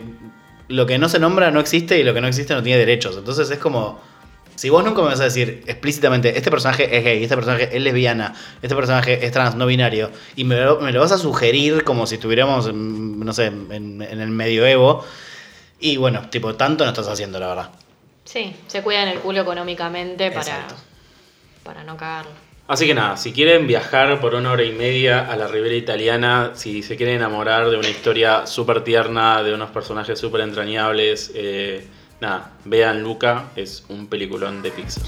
lo 0.67 0.85
que 0.85 0.97
no 0.97 1.09
se 1.09 1.19
nombra 1.19 1.51
no 1.51 1.59
existe 1.59 1.99
y 1.99 2.03
lo 2.03 2.13
que 2.13 2.21
no 2.21 2.27
existe 2.27 2.53
no 2.53 2.63
tiene 2.63 2.79
derechos. 2.79 3.17
Entonces 3.17 3.49
es 3.49 3.59
como, 3.59 3.99
si 4.55 4.69
vos 4.69 4.83
nunca 4.83 5.01
me 5.01 5.09
vas 5.09 5.19
a 5.19 5.25
decir 5.25 5.63
explícitamente, 5.67 6.37
este 6.37 6.49
personaje 6.49 6.97
es 6.97 7.03
gay, 7.03 7.23
este 7.23 7.35
personaje 7.35 7.69
es 7.75 7.81
lesbiana, 7.81 8.33
este 8.61 8.75
personaje 8.75 9.25
es 9.25 9.31
trans, 9.31 9.55
no 9.55 9.65
binario, 9.65 10.11
y 10.35 10.43
me 10.43 10.55
lo, 10.55 10.79
me 10.79 10.91
lo 10.91 11.01
vas 11.01 11.11
a 11.11 11.17
sugerir 11.17 11.83
como 11.83 12.07
si 12.07 12.15
estuviéramos, 12.15 12.67
en, 12.67 13.19
no 13.19 13.33
sé, 13.33 13.47
en, 13.47 14.01
en 14.01 14.21
el 14.21 14.29
medioevo. 14.29 15.05
Y 15.79 15.97
bueno, 15.97 16.29
tipo, 16.29 16.55
tanto 16.55 16.83
no 16.83 16.91
estás 16.91 17.07
haciendo, 17.07 17.39
la 17.39 17.47
verdad. 17.47 17.71
Sí, 18.23 18.55
se 18.67 18.83
cuidan 18.83 19.07
el 19.07 19.19
culo 19.19 19.41
económicamente 19.41 20.29
para, 20.29 20.41
Exacto. 20.41 20.75
para 21.63 21.83
no 21.83 21.97
cagarlo. 21.97 22.31
Así 22.67 22.87
que 22.87 22.93
nada, 22.93 23.17
si 23.17 23.33
quieren 23.33 23.67
viajar 23.67 24.21
por 24.21 24.33
una 24.35 24.51
hora 24.51 24.63
y 24.63 24.71
media 24.71 25.29
a 25.29 25.35
la 25.35 25.47
Ribera 25.47 25.75
Italiana, 25.75 26.51
si 26.53 26.83
se 26.83 26.95
quieren 26.95 27.15
enamorar 27.15 27.69
de 27.69 27.77
una 27.77 27.89
historia 27.89 28.45
súper 28.47 28.83
tierna, 28.83 29.43
de 29.43 29.53
unos 29.53 29.71
personajes 29.71 30.17
súper 30.19 30.41
entrañables, 30.41 31.31
eh, 31.35 31.85
nada, 32.21 32.51
vean 32.63 33.03
Luca, 33.03 33.49
es 33.55 33.83
un 33.89 34.07
peliculón 34.07 34.61
de 34.61 34.71
Pixar. 34.71 35.03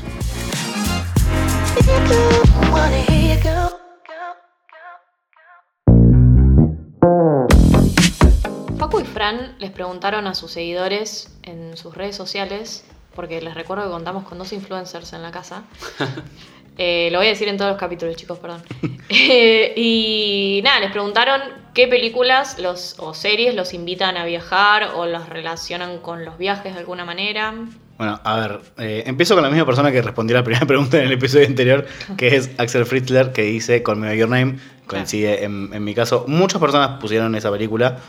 Facu 8.78 9.00
y 9.00 9.06
Fran 9.06 9.56
les 9.60 9.72
preguntaron 9.72 10.28
a 10.28 10.34
sus 10.34 10.52
seguidores 10.52 11.38
en 11.44 11.78
sus 11.78 11.96
redes 11.96 12.16
sociales, 12.16 12.84
porque 13.16 13.42
les 13.42 13.54
recuerdo 13.54 13.86
que 13.86 13.92
contamos 13.92 14.26
con 14.26 14.38
dos 14.38 14.52
influencers 14.52 15.14
en 15.14 15.22
la 15.22 15.32
casa. 15.32 15.64
Eh, 16.78 17.10
lo 17.12 17.20
voy 17.20 17.28
a 17.28 17.30
decir 17.32 17.48
en 17.48 17.58
todos 17.58 17.72
los 17.72 17.80
capítulos, 17.80 18.16
chicos, 18.16 18.40
perdón. 18.40 18.62
Eh, 19.10 19.74
y 19.76 20.62
nada, 20.64 20.80
les 20.80 20.92
preguntaron 20.92 21.42
qué 21.76 21.88
películas 21.88 22.58
los, 22.58 22.96
o 22.98 23.14
series 23.14 23.54
los 23.54 23.74
invitan 23.76 24.18
a 24.18 24.26
viajar 24.26 24.92
o 24.96 25.06
los 25.06 25.30
relacionan 25.30 26.00
con 26.00 26.26
los 26.26 26.40
viajes 26.40 26.74
de 26.74 26.80
alguna 26.80 27.06
manera. 27.06 27.54
Bueno, 27.98 28.20
a 28.24 28.40
ver, 28.40 28.62
eh, 28.80 29.04
empiezo 29.06 29.36
con 29.36 29.44
la 29.44 29.50
misma 29.50 29.68
persona 29.68 29.92
que 29.92 30.02
respondió 30.02 30.36
la 30.36 30.44
primera 30.44 30.66
pregunta 30.68 30.98
en 30.98 31.04
el 31.04 31.12
episodio 31.12 31.46
anterior, 31.46 31.86
que 32.18 32.36
es 32.36 32.50
Axel 32.58 32.86
Fritzler, 32.86 33.34
que 33.34 33.44
dice 33.44 33.84
Call 33.84 33.98
Me 33.98 34.08
By 34.08 34.18
Your 34.18 34.30
Name, 34.30 34.58
coincide 34.88 35.44
en, 35.44 35.70
en 35.72 35.84
mi 35.84 35.94
caso. 35.94 36.26
Muchas 36.28 36.60
personas 36.60 37.00
pusieron 37.00 37.36
esa 37.36 37.52
película. 37.52 38.00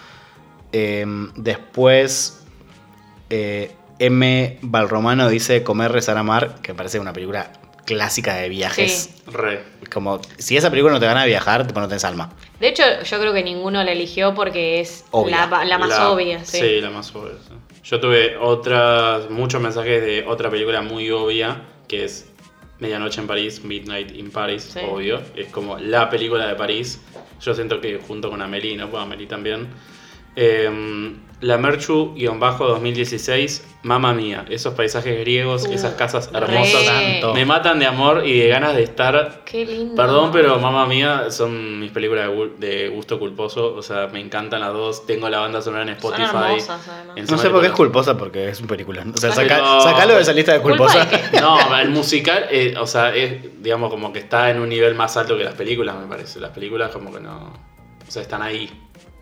Eh, 0.72 1.05
después, 1.37 2.46
M. 3.29 4.59
Balromano 4.62 5.29
dice 5.29 5.62
Comer, 5.62 5.92
Rezar, 5.92 6.16
Amar, 6.16 6.62
que 6.62 6.72
parece 6.72 6.98
una 6.98 7.12
película 7.12 7.50
clásica 7.85 8.35
de 8.37 8.49
viajes. 8.49 9.11
Sí. 9.14 9.31
Re. 9.31 9.62
Como, 9.92 10.20
si 10.38 10.57
esa 10.57 10.70
película 10.70 10.92
no 10.94 11.01
te 11.01 11.07
van 11.07 11.16
a 11.18 11.25
viajar, 11.25 11.66
tipo, 11.66 11.81
no 11.81 11.88
tenés 11.88 12.05
alma. 12.05 12.33
De 12.61 12.68
hecho, 12.68 12.83
yo 13.03 13.20
creo 13.20 13.33
que 13.33 13.42
ninguno 13.42 13.83
la 13.85 13.92
eligió 13.92 14.35
porque 14.35 14.81
es 14.81 15.05
la, 15.12 15.64
la 15.64 15.79
más 15.79 15.99
obvia. 16.01 16.44
Sí. 16.44 16.81
la 16.81 16.90
más 16.90 17.14
obvia. 17.14 17.35
sí. 17.47 17.55
Yo 17.85 18.01
tuve 18.01 18.37
otras, 18.38 19.29
muchos 19.29 19.61
mensajes 19.61 20.01
de 20.03 20.25
otra 20.27 20.49
película 20.51 20.81
muy 20.81 21.11
obvia, 21.11 21.61
que 21.87 22.05
es 22.05 22.27
Medianoche 22.79 23.20
en 23.20 23.27
París, 23.27 23.62
Midnight 23.62 24.16
in 24.16 24.31
Paris, 24.31 24.70
Sí. 24.73 24.81
obvio. 24.90 25.20
Es 25.37 25.49
como 25.49 25.79
la 25.79 26.09
película 26.09 26.47
de 26.47 26.55
París. 26.55 27.01
Yo 27.42 27.55
siento 27.55 27.81
que 27.83 27.99
junto 27.99 28.31
con 28.31 28.40
Amelie, 28.40 28.75
¿no? 28.77 28.88
Pues 28.88 29.03
Amelie 29.03 29.27
también. 29.27 29.68
Eh, 30.37 31.16
la 31.40 31.59
Merchu-2016, 31.59 33.62
Mamma 33.83 34.14
Mía, 34.14 34.47
esos 34.49 34.73
paisajes 34.75 35.18
griegos, 35.20 35.66
Uh, 35.68 35.73
esas 35.75 35.92
casas 35.94 36.31
hermosas, 36.33 36.85
Tanto. 36.87 37.35
me 37.35 37.44
matan 37.44 37.79
de 37.79 37.87
amor 37.87 38.27
y 38.27 38.38
de 38.38 38.49
ganas 38.49 38.75
de 38.75 38.83
estar 38.83 39.42
Qué 39.44 39.66
lindo. 39.66 39.94
Perdón, 39.94 40.31
pero 40.33 40.59
Mamma 40.59 40.87
Mía 40.87 41.27
son 41.31 41.81
mis 41.81 41.90
películas 41.92 42.29
de 42.29 42.35
gu- 42.35 42.57
de 42.57 42.88
gusto 42.88 43.18
culposo. 43.18 43.75
O 43.75 43.83
sea, 43.83 44.07
me 44.11 44.20
encantan 44.20 44.61
las 44.61 44.73
dos. 44.73 45.07
Tengo 45.07 45.29
la 45.29 45.40
banda 45.40 45.61
sonora 45.61 45.83
en 45.83 46.01
Son 46.01 46.14
Spotify. 46.14 46.37
hermosas, 46.44 46.88
además. 46.88 47.16
Encima 47.18 47.37
No 47.37 47.42
sé 47.42 47.51
por 47.51 47.61
qué 47.61 47.66
es 47.66 47.73
culposa, 47.75 48.16
porque 48.16 48.49
es 48.49 48.61
un 48.61 48.66
película. 48.66 49.05
O 49.14 49.18
sea, 49.18 49.33
saca, 49.33 49.57
Pero- 49.57 49.81
sacalo 49.83 50.14
de 50.14 50.23
esa 50.23 50.33
lista 50.33 50.53
de 50.55 50.61
¿Culpa 50.61 50.87
culposa. 50.87 51.09
No, 51.42 51.79
el 51.79 51.90
musical, 51.90 52.47
eh, 52.51 52.75
o 52.81 52.87
sea, 52.87 53.14
es, 53.14 53.62
digamos, 53.62 53.90
como 53.90 54.12
que 54.14 54.20
está 54.20 54.51
en 54.51 54.61
un 54.61 54.68
nivel 54.70 54.94
más 54.94 55.14
alto 55.18 55.37
que 55.37 55.44
las 55.44 55.55
películas, 55.55 55.94
me 55.97 56.07
parece. 56.07 56.40
Las 56.40 56.53
películas, 56.53 56.90
como 56.90 57.12
que 57.12 57.20
no. 57.20 57.53
O 58.07 58.11
sea, 58.11 58.23
están 58.23 58.40
ahí. 58.42 58.70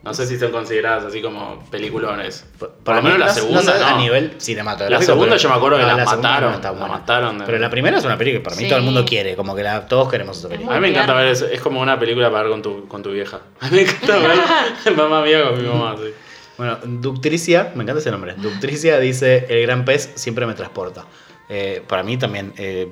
No 0.05 0.13
sé 0.15 0.27
si 0.27 0.37
son 0.37 0.51
consideradas 0.51 1.05
así 1.05 1.23
como 1.23 1.65
peliculones. 1.71 2.45
Por, 2.59 2.97
lo 2.97 3.03
menos 3.03 3.19
la 3.21 3.27
no- 3.27 3.33
segunda. 3.33 3.63
no 3.63 3.73
sé, 3.73 3.79
no. 3.79 3.87
a 3.87 3.99
nivel 3.99 4.35
cinematográfico. 4.39 5.01
La 5.01 5.07
segunda 5.07 5.37
yo 5.37 5.49
me 5.49 5.55
acuerdo 5.55 5.77
que 5.79 5.83
no, 5.85 5.97
la 5.97 6.05
mataron, 6.05 6.55
está 6.55 6.73
la 6.73 6.87
mataron 6.87 7.39
de- 7.39 7.45
Pero 7.47 7.59
la 7.59 7.71
primera 7.71 7.99
es 7.99 8.05
una 8.05 8.19
película 8.19 8.41
que 8.41 8.45
para 8.45 8.57
mí 8.57 8.63
Sí. 8.65 8.69
todo 8.69 8.79
el 8.81 8.85
mundo 8.85 9.05
quiere, 9.05 9.37
como 9.37 9.55
que 9.55 9.63
la, 9.63 9.87
todos 9.87 10.11
queremos 10.11 10.37
esa 10.39 10.49
película. 10.49 10.77
A 10.77 10.81
mí 10.81 10.83
me 10.83 10.89
encanta 10.89 11.15
ver 11.15 11.29
eso. 11.29 11.47
Es 11.47 11.61
como 11.61 11.81
una 11.81 12.01
película 12.01 12.31
para 12.33 12.43
ver 12.43 12.51
con 12.53 12.63
tu, 12.63 12.89
con 12.89 13.03
tu 13.03 13.13
vieja. 13.13 13.43
A 13.61 13.69
mí 13.69 13.77
me 13.77 13.83
encanta 13.83 14.19
ver 14.19 14.97
mamá 14.97 15.23
mía 15.23 15.45
con 15.49 15.63
mi 15.63 15.69
mamá, 15.69 15.95
sí. 15.97 16.11
Bueno, 16.59 16.79
Ductricia, 16.85 17.73
me 17.77 17.83
encanta 17.85 18.01
ese 18.01 18.11
nombre. 18.11 18.35
Ductricia 18.37 18.99
dice: 18.99 19.47
El 19.49 19.63
gran 19.63 19.85
pez 19.85 20.11
siempre 20.17 20.47
me 20.47 20.55
transporta. 20.55 21.07
Eh, 21.49 21.83
para 21.87 22.03
mí 22.03 22.17
también, 22.17 22.53
eh, 22.57 22.89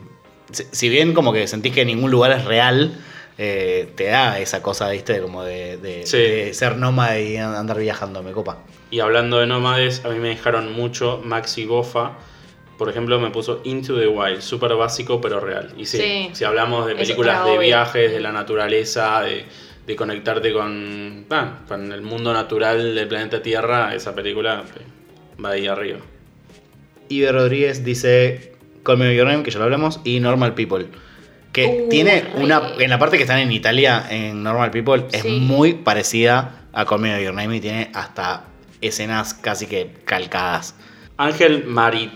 si, 0.53 0.65
si 0.71 0.89
bien 0.89 1.13
como 1.13 1.33
que 1.33 1.47
sentís 1.49 1.73
que 1.73 1.85
ningún 1.85 2.11
lugar 2.11 2.33
es 2.33 2.45
real, 2.45 2.95
eh, 3.39 3.89
te 3.97 4.05
da 4.05 4.39
esa 4.39 4.63
cosa, 4.63 4.91
viste, 4.91 5.21
como 5.21 5.43
de, 5.45 5.77
de- 5.79 6.07
Sí. 6.07 6.19
de 6.19 6.55
ser 6.55 6.77
nómada 6.77 7.19
y 7.19 7.37
andar 7.37 7.79
viajando, 7.79 8.23
me 8.23 8.33
copa. 8.33 8.59
Y 8.91 9.01
hablando 9.01 9.39
de 9.39 9.47
nómades, 9.47 10.05
a 10.05 10.09
mí 10.09 10.19
me 10.19 10.29
dejaron 10.29 10.73
mucho 10.73 11.21
Maxi 11.25 11.65
Gofa. 11.65 12.13
Por 12.77 12.89
ejemplo, 12.89 13.21
me 13.21 13.31
puso 13.31 13.61
Into 13.65 13.99
the 13.99 14.09
Wild, 14.09 14.41
súper 14.41 14.75
básico 14.75 15.21
pero 15.21 15.39
real. 15.39 15.73
Y 15.77 15.85
sí, 15.87 15.99
Sí. 15.99 16.31
si 16.33 16.45
hablamos 16.45 16.87
de 16.87 16.97
películas 16.97 17.45
de 17.45 17.51
obvio. 17.53 17.61
viajes, 17.61 18.11
de 18.11 18.21
la 18.21 18.33
naturaleza, 18.33 19.21
de, 19.23 19.45
de 19.87 19.97
conectarte 19.97 20.53
con, 20.53 21.27
ah, 21.31 21.59
con 21.69 21.93
el 21.93 22.01
mundo 22.03 22.33
natural 22.33 22.95
del 22.95 23.07
planeta 23.09 23.43
Tierra, 23.43 23.95
esa 23.95 24.15
película 24.15 24.65
eh, 24.79 25.41
va 25.43 25.51
ahí 25.51 25.67
arriba. 25.67 25.99
Ibe 27.09 27.33
Rodríguez 27.33 27.85
dice 27.85 28.53
Call 28.83 28.99
Me 28.99 29.15
Your 29.15 29.27
Name, 29.27 29.43
que 29.43 29.51
ya 29.51 29.59
lo 29.59 29.65
hablamos, 29.65 30.01
y 30.05 30.21
Normal 30.21 30.55
People. 30.55 30.87
Que 31.53 31.67
Uh, 31.67 31.89
tiene 31.89 32.21
re. 32.21 32.43
una. 32.43 32.63
En 32.79 32.91
la 32.91 32.99
parte 32.99 33.17
que 33.17 33.25
están 33.25 33.39
en 33.41 33.51
Italia, 33.51 34.07
en 34.09 34.43
Normal 34.43 34.71
People, 34.71 35.07
es 35.13 35.23
Sí. 35.23 35.41
muy 35.41 35.75
parecida 35.75 36.61
a 36.73 36.85
Call 36.85 37.01
Me 37.01 37.13
By 37.13 37.25
Your 37.25 37.35
Name 37.35 37.57
y 37.57 37.61
tiene 37.61 37.91
hasta 37.95 38.45
escenas 38.81 39.35
casi 39.35 39.67
que 39.67 39.91
calcadas. 40.05 40.75
Ángel 41.17 41.65
Mari- 41.67 42.13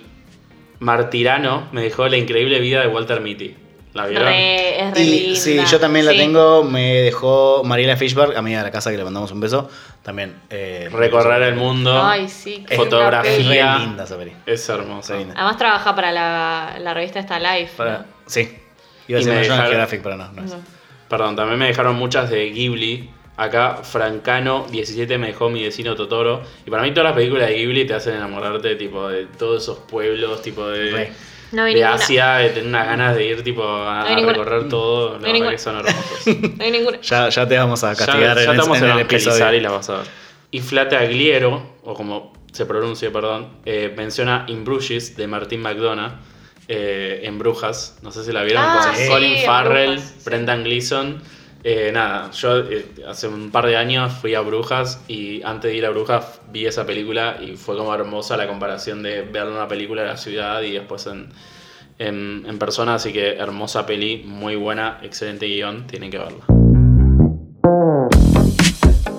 Martirano 0.81 1.69
me 1.73 1.83
dejó 1.83 2.07
la 2.09 2.17
increíble 2.17 2.61
vida 2.61 2.81
de 2.81 2.89
Walter 2.89 3.21
Mitty. 3.21 3.57
¿La 3.93 4.07
vieron? 4.07 4.27
Re- 4.27 4.89
es 4.89 4.95
re 4.95 5.01
Y 5.03 5.21
linda. 5.21 5.41
sí, 5.41 5.61
yo 5.71 5.79
también 5.79 6.05
la 6.05 6.13
Sí. 6.13 6.19
tengo. 6.19 6.65
Me 6.65 6.95
dejó 7.03 7.63
Mariela 7.65 7.97
Fishberg, 7.97 8.37
amiga 8.37 8.59
de 8.59 8.65
la 8.65 8.71
casa, 8.73 8.91
que 8.91 8.97
le 8.97 9.05
mandamos 9.05 9.31
un 9.31 9.41
beso. 9.41 9.71
También. 10.03 10.35
eh, 10.51 10.89
Recorrer 10.93 11.43
el 11.43 11.55
mundo. 11.55 12.03
Ay, 12.03 12.29
sí. 12.29 12.65
qué 12.69 12.75
Fotografía. 12.77 13.39
linda 13.39 13.83
Es 13.83 13.87
linda 13.87 14.05
esa. 14.47 14.83
Es 14.87 15.11
linda. 15.11 15.35
Además 15.37 15.57
trabaja 15.57 15.95
para 15.95 16.11
la, 16.13 16.77
la 16.81 16.93
revista 16.93 17.21
esta 17.21 17.39
Life. 17.39 17.73
Para- 17.77 17.99
¿no? 17.99 18.05
sí. 18.27 18.49
Iba 19.09 19.19
a 19.19 19.23
Y 19.23 19.25
decir 19.25 19.33
me 19.33 19.39
National 19.41 19.59
dejaron- 19.59 19.67
Geographic, 19.71 20.03
pero 20.03 20.17
no, 20.17 20.33
no 20.33 20.45
es. 20.45 20.51
No. 20.53 20.59
Perdón, 21.09 21.37
también 21.37 21.59
me 21.59 21.67
dejaron 21.67 21.97
muchas 21.97 22.31
de 22.31 22.51
Ghibli. 22.51 23.11
Acá, 23.37 23.79
Francano 23.83 24.65
17 24.71 25.19
me 25.19 25.27
dejó 25.29 25.51
mi 25.51 25.63
vecino 25.63 25.95
Totoro. 25.97 26.43
Y 26.67 26.71
para 26.71 26.83
mí 26.83 26.91
todas 26.93 27.07
las 27.11 27.15
películas 27.15 27.49
de 27.49 27.55
Ghibli 27.57 27.85
te 27.87 27.95
hacen 27.95 28.15
enamorarte 28.15 28.77
tipo 28.77 29.09
de 29.09 29.27
todos 29.27 29.63
esos 29.63 29.79
pueblos, 29.81 30.41
tipo 30.43 30.67
de, 30.69 30.91
Re. 30.93 31.13
No 31.53 31.65
vi 31.65 31.75
de 31.75 31.81
ninguna. 31.81 31.95
Asia, 31.95 32.35
de 32.37 32.49
tener 32.51 32.67
unas 32.69 32.87
ganas 32.87 33.17
de 33.17 33.25
ir 33.27 33.43
tipo 33.45 33.63
a, 33.65 34.01
No 34.01 34.07
hay 34.07 34.13
a 34.13 34.17
ninguna. 34.17 34.33
recorrer 34.39 34.69
todo. 34.69 35.07
La 35.15 35.19
verdad 35.19 35.33
ninguna. 35.33 35.51
que 35.53 35.59
son 35.59 35.77
hermosos. 35.77 36.27
No 36.59 36.65
hay 36.65 36.71
ninguna. 36.71 37.01
Ya, 37.01 37.29
ya 37.29 37.49
te 37.49 37.59
vamos 37.59 37.85
a 37.85 37.93
ya 37.93 38.07
castigar 38.07 38.37
ya 38.37 38.45
en, 38.45 38.51
te 38.53 38.57
vamos 38.59 38.79
en 38.79 38.85
el 38.85 38.91
evangelizar 38.91 39.33
episodio. 39.35 39.59
y 39.59 39.61
la 39.61 39.71
vas 39.71 39.91
a 39.91 39.97
ver. 39.99 40.07
Y 40.53 40.61
Flatagliero, 40.61 41.75
o 41.83 41.95
como 41.95 42.33
se 42.53 42.67
pronuncia, 42.67 43.13
perdón, 43.13 43.49
eh, 43.65 43.93
menciona 43.97 44.45
In 44.49 44.65
Bruges 44.65 45.17
de 45.17 45.27
Martín 45.27 45.61
McDonough. 45.61 46.13
Eh, 46.69 47.21
en 47.25 47.39
Brujas, 47.39 47.99
no 48.03 48.11
sé 48.13 48.25
si 48.25 48.33
la 48.33 48.43
vieron, 48.43 48.63
Ah, 48.67 48.87
con 48.87 48.97
sí, 48.97 49.09
Colin 49.09 49.33
en 49.37 49.45
Farrell, 49.47 49.91
Brujas, 49.95 50.15
sí. 50.19 50.23
Brendan 50.25 50.65
Gleeson. 50.65 51.23
Eh, 51.67 51.91
nada, 51.95 52.31
yo 52.33 52.59
eh, 52.59 52.87
hace 53.09 53.27
un 53.27 53.51
par 53.51 53.67
de 53.67 53.77
años 53.79 54.13
fui 54.13 54.35
a 54.35 54.41
Brujas 54.43 55.01
y 55.09 55.43
antes 55.45 55.71
de 55.71 55.77
ir 55.79 55.87
a 55.87 55.91
Brujas 55.91 56.41
vi 56.53 56.67
esa 56.67 56.85
película 56.85 57.39
y 57.41 57.57
fue 57.57 57.77
como 57.77 57.95
hermosa 57.95 58.37
la 58.37 58.47
comparación 58.47 59.03
de 59.03 59.23
ver 59.23 59.47
una 59.47 59.67
película 59.67 60.03
de 60.03 60.09
la 60.09 60.17
ciudad 60.19 60.61
y 60.61 60.73
después 60.73 61.07
en, 61.07 61.31
en, 61.99 62.45
en 62.47 62.59
persona, 62.59 62.97
así 62.97 63.15
que 63.15 63.37
hermosa 63.37 63.87
peli, 63.87 64.23
muy 64.27 64.57
buena, 64.57 64.99
excelente 65.03 65.47
guion, 65.47 65.87
tienen 65.87 66.11
que 66.11 66.19
verla. 66.19 66.45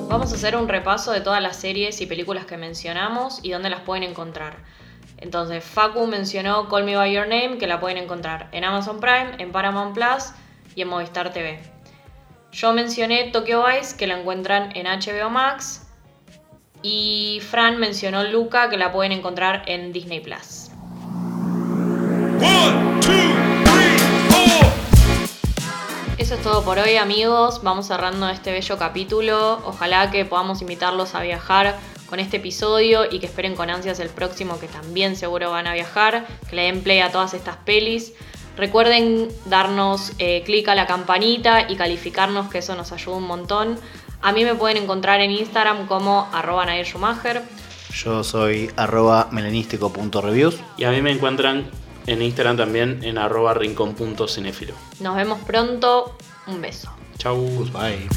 Vamos 0.07 0.31
a 0.31 0.35
hacer 0.35 0.55
un 0.55 0.67
repaso 0.69 1.11
de 1.11 1.21
todas 1.21 1.41
las 1.41 1.57
series 1.57 1.99
y 1.99 2.05
películas 2.05 2.45
que 2.45 2.57
mencionamos 2.57 3.39
y 3.43 3.51
dónde 3.51 3.69
las 3.71 3.81
pueden 3.81 4.03
encontrar. 4.03 4.57
Entonces, 5.17 5.63
Facu 5.63 6.07
mencionó 6.07 6.67
Call 6.69 6.83
Me 6.83 6.95
By 6.95 7.13
Your 7.13 7.27
Name, 7.27 7.57
que 7.57 7.67
la 7.67 7.79
pueden 7.79 7.97
encontrar 7.97 8.49
en 8.51 8.63
Amazon 8.63 8.99
Prime, 8.99 9.35
en 9.39 9.51
Paramount 9.51 9.93
Plus 9.93 10.31
y 10.75 10.81
en 10.81 10.89
Movistar 10.89 11.31
TV. 11.31 11.59
Yo 12.51 12.73
mencioné 12.73 13.31
Tokyo 13.31 13.63
Vice, 13.65 13.97
que 13.97 14.07
la 14.07 14.19
encuentran 14.19 14.71
en 14.75 14.85
HBO 14.85 15.29
Max. 15.29 15.87
Y 16.81 17.41
Fran 17.49 17.77
mencionó 17.77 18.23
Luca, 18.23 18.69
que 18.69 18.77
la 18.77 18.91
pueden 18.91 19.11
encontrar 19.11 19.63
en 19.65 19.91
Disney 19.91 20.19
Plus. 20.19 20.69
One, 22.39 22.99
two, 23.01 23.11
three, 23.71 23.97
four. 24.29 24.65
Eso 26.17 26.35
es 26.35 26.41
todo 26.43 26.63
por 26.63 26.77
hoy 26.79 26.97
amigos, 26.97 27.61
vamos 27.63 27.87
cerrando 27.87 28.29
este 28.29 28.51
bello 28.51 28.77
capítulo, 28.77 29.61
ojalá 29.65 30.11
que 30.11 30.25
podamos 30.25 30.61
invitarlos 30.61 31.13
a 31.13 31.21
viajar 31.21 31.77
con 32.09 32.19
este 32.19 32.37
episodio 32.37 33.05
y 33.09 33.19
que 33.19 33.25
esperen 33.25 33.55
con 33.55 33.69
ansias 33.69 33.99
el 33.99 34.09
próximo 34.09 34.59
que 34.59 34.67
también 34.67 35.15
seguro 35.15 35.51
van 35.51 35.67
a 35.67 35.73
viajar, 35.73 36.27
que 36.49 36.55
le 36.55 36.63
den 36.63 36.81
play 36.81 36.99
a 36.99 37.11
todas 37.11 37.33
estas 37.33 37.57
pelis. 37.57 38.13
Recuerden 38.57 39.27
darnos 39.45 40.13
eh, 40.17 40.43
clic 40.45 40.67
a 40.69 40.75
la 40.75 40.87
campanita 40.87 41.69
y 41.69 41.75
calificarnos 41.75 42.49
que 42.49 42.59
eso 42.59 42.75
nos 42.75 42.91
ayuda 42.91 43.17
un 43.17 43.27
montón. 43.27 43.77
A 44.21 44.31
mí 44.31 44.45
me 44.45 44.55
pueden 44.55 44.77
encontrar 44.77 45.19
en 45.21 45.31
Instagram 45.31 45.87
como 45.87 46.29
arroba 46.31 46.65
Nair 46.65 46.85
Schumacher. 46.85 47.43
Yo 47.93 48.23
soy 48.23 48.71
arroba 48.75 49.27
melanístico.reviews. 49.31 50.59
Y 50.77 50.85
a 50.85 50.91
mí 50.91 51.01
me 51.01 51.11
encuentran 51.11 51.69
en 52.07 52.21
Instagram 52.21 52.57
también 52.57 53.03
en 53.03 53.17
arroba 53.17 53.53
rincón.cinefilo. 53.53 54.73
Nos 54.99 55.15
vemos 55.15 55.39
pronto, 55.45 56.15
un 56.47 56.61
beso. 56.61 56.91
Chau. 57.17 57.65
Bye. 57.71 58.07